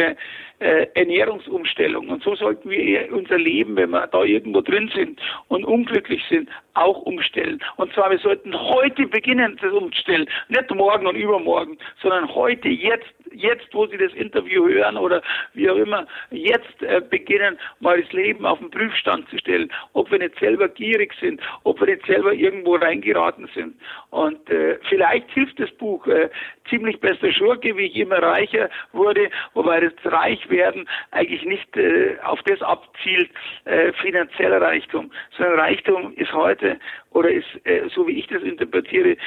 äh, 0.60 0.88
Ernährungsumstellung. 0.94 2.10
Und 2.10 2.24
so 2.24 2.36
sollten 2.36 2.70
wir 2.70 3.14
unser 3.14 3.38
Leben, 3.38 3.76
wenn 3.76 3.92
wir 3.92 4.08
da 4.08 4.24
irgendwo 4.24 4.62
drin 4.62 4.92
sind 4.94 5.20
und 5.48 5.64
unglücklich 5.66 6.09
sind, 6.30 6.50
auch 6.74 7.02
umstellen. 7.02 7.60
Und 7.76 7.94
zwar, 7.94 8.10
wir 8.10 8.20
sollten 8.20 8.58
heute 8.58 9.08
beginnen, 9.08 9.58
das 9.62 9.74
umzustellen. 9.74 10.30
Nicht 10.48 10.74
morgen 10.74 11.08
und 11.08 11.16
übermorgen, 11.16 11.78
sondern 12.02 12.34
heute, 12.34 12.70
jetzt, 12.70 13.14
jetzt, 13.32 13.68
wo 13.74 13.86
Sie 13.88 13.98
das 13.98 14.14
Interview 14.14 14.68
hören 14.68 14.98
oder 14.98 15.22
wie 15.54 15.70
auch 15.70 15.76
immer, 15.76 16.08
jetzt 16.32 16.82
äh, 16.82 17.02
beginnen, 17.02 17.60
mal 17.80 18.02
das 18.02 18.12
Leben 18.14 18.46
auf 18.46 18.60
den 18.60 18.72
Prüfstand 18.72 19.30
zu 19.30 19.38
stellen. 19.38 19.72
Ob 19.94 20.10
wir 20.12 20.20
nicht 20.20 20.40
selber 20.40 20.70
gierig 20.70 21.14
sind, 21.20 21.42
ob 21.64 21.80
wir 21.80 21.88
nicht 21.88 22.06
selber 22.06 22.34
irgendwo 22.34 22.76
reingeraten 22.76 23.50
sind. 23.54 23.76
Und 24.12 24.50
äh, 24.50 24.80
vielleicht 24.88 25.30
hilft 25.32 25.60
das 25.60 25.72
Buch 25.72 26.08
äh, 26.08 26.30
ziemlich 26.70 27.00
bester 27.00 27.32
Schurke, 27.32 27.76
wie 27.76 27.86
ich 27.86 27.96
immer 27.96 28.22
reicher 28.22 28.70
wurde, 28.94 29.30
wobei 29.54 29.82
das 29.82 29.94
Reichwerden 30.06 30.88
eigentlich 31.12 31.44
nicht 31.44 31.76
äh, 31.78 32.18
auf 32.24 32.40
das 32.44 32.62
abzielt, 32.62 33.30
äh, 33.66 33.92
finanzieller 33.94 34.62
Reichtum, 34.62 35.12
sondern 35.38 35.60
Reichtum 35.60 35.99
ist 36.16 36.34
heute 36.34 36.80
oder 37.12 37.30
ist, 37.32 37.48
äh, 37.64 37.88
so 37.94 38.08
wie 38.08 38.20
ich 38.20 38.28
das 38.28 38.44
interpretiere, 38.44 39.18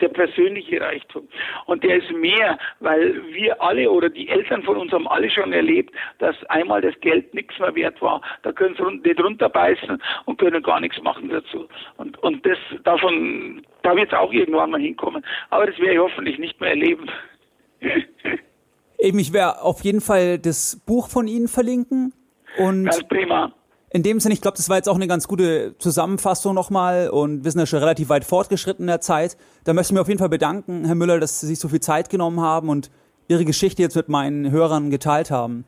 der 0.00 0.08
persönliche 0.08 0.80
Reichtum. 0.80 1.28
Und 1.66 1.82
der 1.82 1.96
ist 1.96 2.10
mehr, 2.12 2.58
weil 2.80 3.22
wir 3.32 3.60
alle 3.62 3.90
oder 3.90 4.08
die 4.10 4.28
Eltern 4.28 4.62
von 4.62 4.76
uns 4.76 4.92
haben 4.92 5.08
alle 5.08 5.30
schon 5.30 5.52
erlebt, 5.52 5.94
dass 6.18 6.36
einmal 6.46 6.80
das 6.80 6.98
Geld 7.00 7.32
nichts 7.34 7.58
mehr 7.58 7.74
wert 7.74 8.00
war. 8.02 8.20
Da 8.42 8.52
können 8.52 8.76
sie 8.76 9.08
nicht 9.08 9.22
runterbeißen 9.22 10.00
und 10.26 10.38
können 10.38 10.62
gar 10.62 10.80
nichts 10.80 11.00
machen 11.02 11.28
dazu. 11.28 11.66
Und, 11.96 12.18
und 12.22 12.44
das 12.44 12.58
davon, 12.84 13.62
da 13.82 13.96
wird 13.96 14.12
es 14.12 14.18
auch 14.18 14.32
irgendwann 14.32 14.70
mal 14.70 14.80
hinkommen. 14.80 15.24
Aber 15.50 15.66
das 15.66 15.78
werde 15.78 15.94
ich 15.94 15.98
hoffentlich 15.98 16.38
nicht 16.38 16.60
mehr 16.60 16.70
erleben. 16.70 17.10
Eben, 18.98 19.18
ich 19.18 19.32
werde 19.32 19.60
auf 19.60 19.84
jeden 19.84 20.00
Fall 20.00 20.38
das 20.38 20.82
Buch 20.86 21.08
von 21.08 21.28
Ihnen 21.28 21.48
verlinken. 21.48 22.14
Und 22.56 22.86
Ganz 22.86 23.06
prima. 23.08 23.52
In 23.96 24.02
dem 24.02 24.20
Sinne, 24.20 24.34
ich 24.34 24.42
glaube, 24.42 24.58
das 24.58 24.68
war 24.68 24.76
jetzt 24.76 24.90
auch 24.90 24.96
eine 24.96 25.06
ganz 25.06 25.26
gute 25.26 25.74
Zusammenfassung 25.78 26.54
nochmal 26.54 27.08
und 27.08 27.44
wir 27.44 27.50
sind 27.50 27.60
ja 27.60 27.64
schon 27.64 27.78
relativ 27.78 28.10
weit 28.10 28.26
fortgeschritten 28.26 28.82
in 28.82 28.88
der 28.88 29.00
Zeit. 29.00 29.38
Da 29.64 29.72
möchte 29.72 29.88
ich 29.88 29.92
mich 29.94 30.02
auf 30.02 30.08
jeden 30.08 30.18
Fall 30.18 30.28
bedanken, 30.28 30.84
Herr 30.84 30.94
Müller, 30.94 31.18
dass 31.18 31.40
Sie 31.40 31.46
sich 31.46 31.58
so 31.58 31.68
viel 31.68 31.80
Zeit 31.80 32.10
genommen 32.10 32.42
haben 32.42 32.68
und 32.68 32.90
Ihre 33.26 33.46
Geschichte 33.46 33.80
jetzt 33.80 33.96
mit 33.96 34.10
meinen 34.10 34.50
Hörern 34.50 34.90
geteilt 34.90 35.30
haben. 35.30 35.64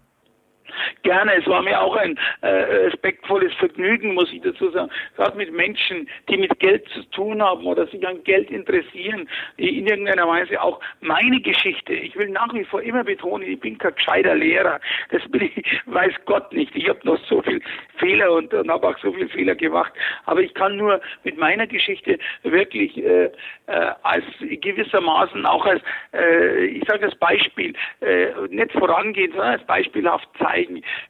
Gerne, 1.02 1.36
es 1.36 1.46
war 1.46 1.62
mir 1.62 1.80
auch 1.80 1.96
ein 1.96 2.18
äh, 2.42 2.48
respektvolles 2.48 3.52
Vergnügen, 3.54 4.14
muss 4.14 4.32
ich 4.32 4.42
dazu 4.42 4.70
sagen. 4.70 4.90
Gerade 5.16 5.36
mit 5.36 5.52
Menschen, 5.52 6.08
die 6.28 6.36
mit 6.36 6.58
Geld 6.60 6.88
zu 6.90 7.02
tun 7.10 7.42
haben 7.42 7.64
oder 7.66 7.86
sich 7.86 8.06
an 8.06 8.22
Geld 8.24 8.50
interessieren, 8.50 9.28
in 9.56 9.86
irgendeiner 9.86 10.28
Weise 10.28 10.60
auch 10.60 10.80
meine 11.00 11.40
Geschichte. 11.40 11.92
Ich 11.92 12.16
will 12.16 12.28
nach 12.28 12.52
wie 12.54 12.64
vor 12.64 12.82
immer 12.82 13.04
betonen, 13.04 13.48
ich 13.48 13.60
bin 13.60 13.78
kein 13.78 13.94
gescheiter 13.94 14.34
Lehrer. 14.34 14.80
Das 15.10 15.22
bin 15.30 15.50
ich, 15.54 15.80
weiß 15.86 16.14
Gott 16.26 16.52
nicht. 16.52 16.74
Ich 16.74 16.88
habe 16.88 17.00
noch 17.04 17.18
so 17.26 17.42
viel 17.42 17.60
Fehler 17.96 18.32
und, 18.32 18.52
und 18.52 18.70
habe 18.70 18.88
auch 18.88 18.98
so 18.98 19.12
viele 19.12 19.28
Fehler 19.28 19.54
gemacht. 19.54 19.92
Aber 20.26 20.40
ich 20.40 20.54
kann 20.54 20.76
nur 20.76 21.00
mit 21.24 21.38
meiner 21.38 21.66
Geschichte 21.66 22.18
wirklich 22.42 22.96
äh, 22.98 23.30
äh, 23.66 23.92
als 24.02 24.24
gewissermaßen 24.40 25.44
auch 25.46 25.64
als, 25.64 25.82
äh, 26.12 26.64
ich 26.66 26.84
sage 26.88 27.06
als 27.06 27.14
Beispiel, 27.16 27.74
äh, 28.00 28.28
nicht 28.50 28.72
vorangehen, 28.72 29.30
sondern 29.32 29.52
als 29.52 29.64
beispielhaft 29.64 30.28
zeigen, 30.38 30.57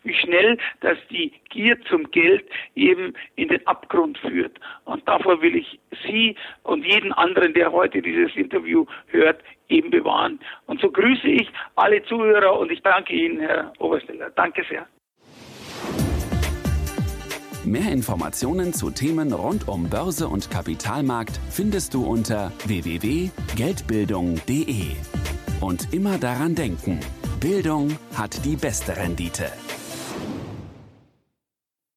wie 0.03 0.15
schnell 0.15 0.59
dass 0.81 0.99
die 1.11 1.33
Gier 1.51 1.79
zum 1.83 2.11
Geld 2.11 2.49
eben 2.75 3.13
in 3.37 3.49
den 3.49 3.65
Abgrund 3.67 4.17
führt. 4.19 4.59
Und 4.85 5.07
davor 5.09 5.41
will 5.43 5.57
ich 5.57 5.79
Sie 6.07 6.37
und 6.63 6.85
jeden 6.85 7.13
anderen, 7.13 7.55
der 7.55 7.73
heute 7.73 8.03
dieses 8.03 8.37
Interview 8.37 8.85
hört, 9.09 9.43
eben 9.69 9.91
bewahren. 9.91 10.39
Und 10.67 10.81
so 10.81 10.91
grüße 10.91 11.29
ich 11.29 11.49
alle 11.77 12.03
Zuhörer 12.05 12.59
und 12.59 12.73
ich 12.73 12.83
danke 12.83 13.15
Ihnen, 13.15 13.41
Herr 13.41 13.73
Obersteller. 13.79 14.31
Danke 14.31 14.65
sehr. 14.69 14.87
Mehr 17.65 17.91
Informationen 17.93 18.73
zu 18.73 18.91
Themen 18.91 19.33
rund 19.33 19.69
um 19.69 19.89
Börse 19.91 20.29
und 20.29 20.51
Kapitalmarkt 20.51 21.39
findest 21.51 21.93
du 21.93 22.07
unter 22.07 22.53
www.geldbildung.de. 22.65 24.97
Und 25.61 25.93
immer 25.93 26.19
daran 26.19 26.55
denken, 26.55 27.01
Bildung 27.39 27.97
hat 28.15 28.45
die 28.45 28.57
beste 28.57 28.97
Rendite. 28.97 29.53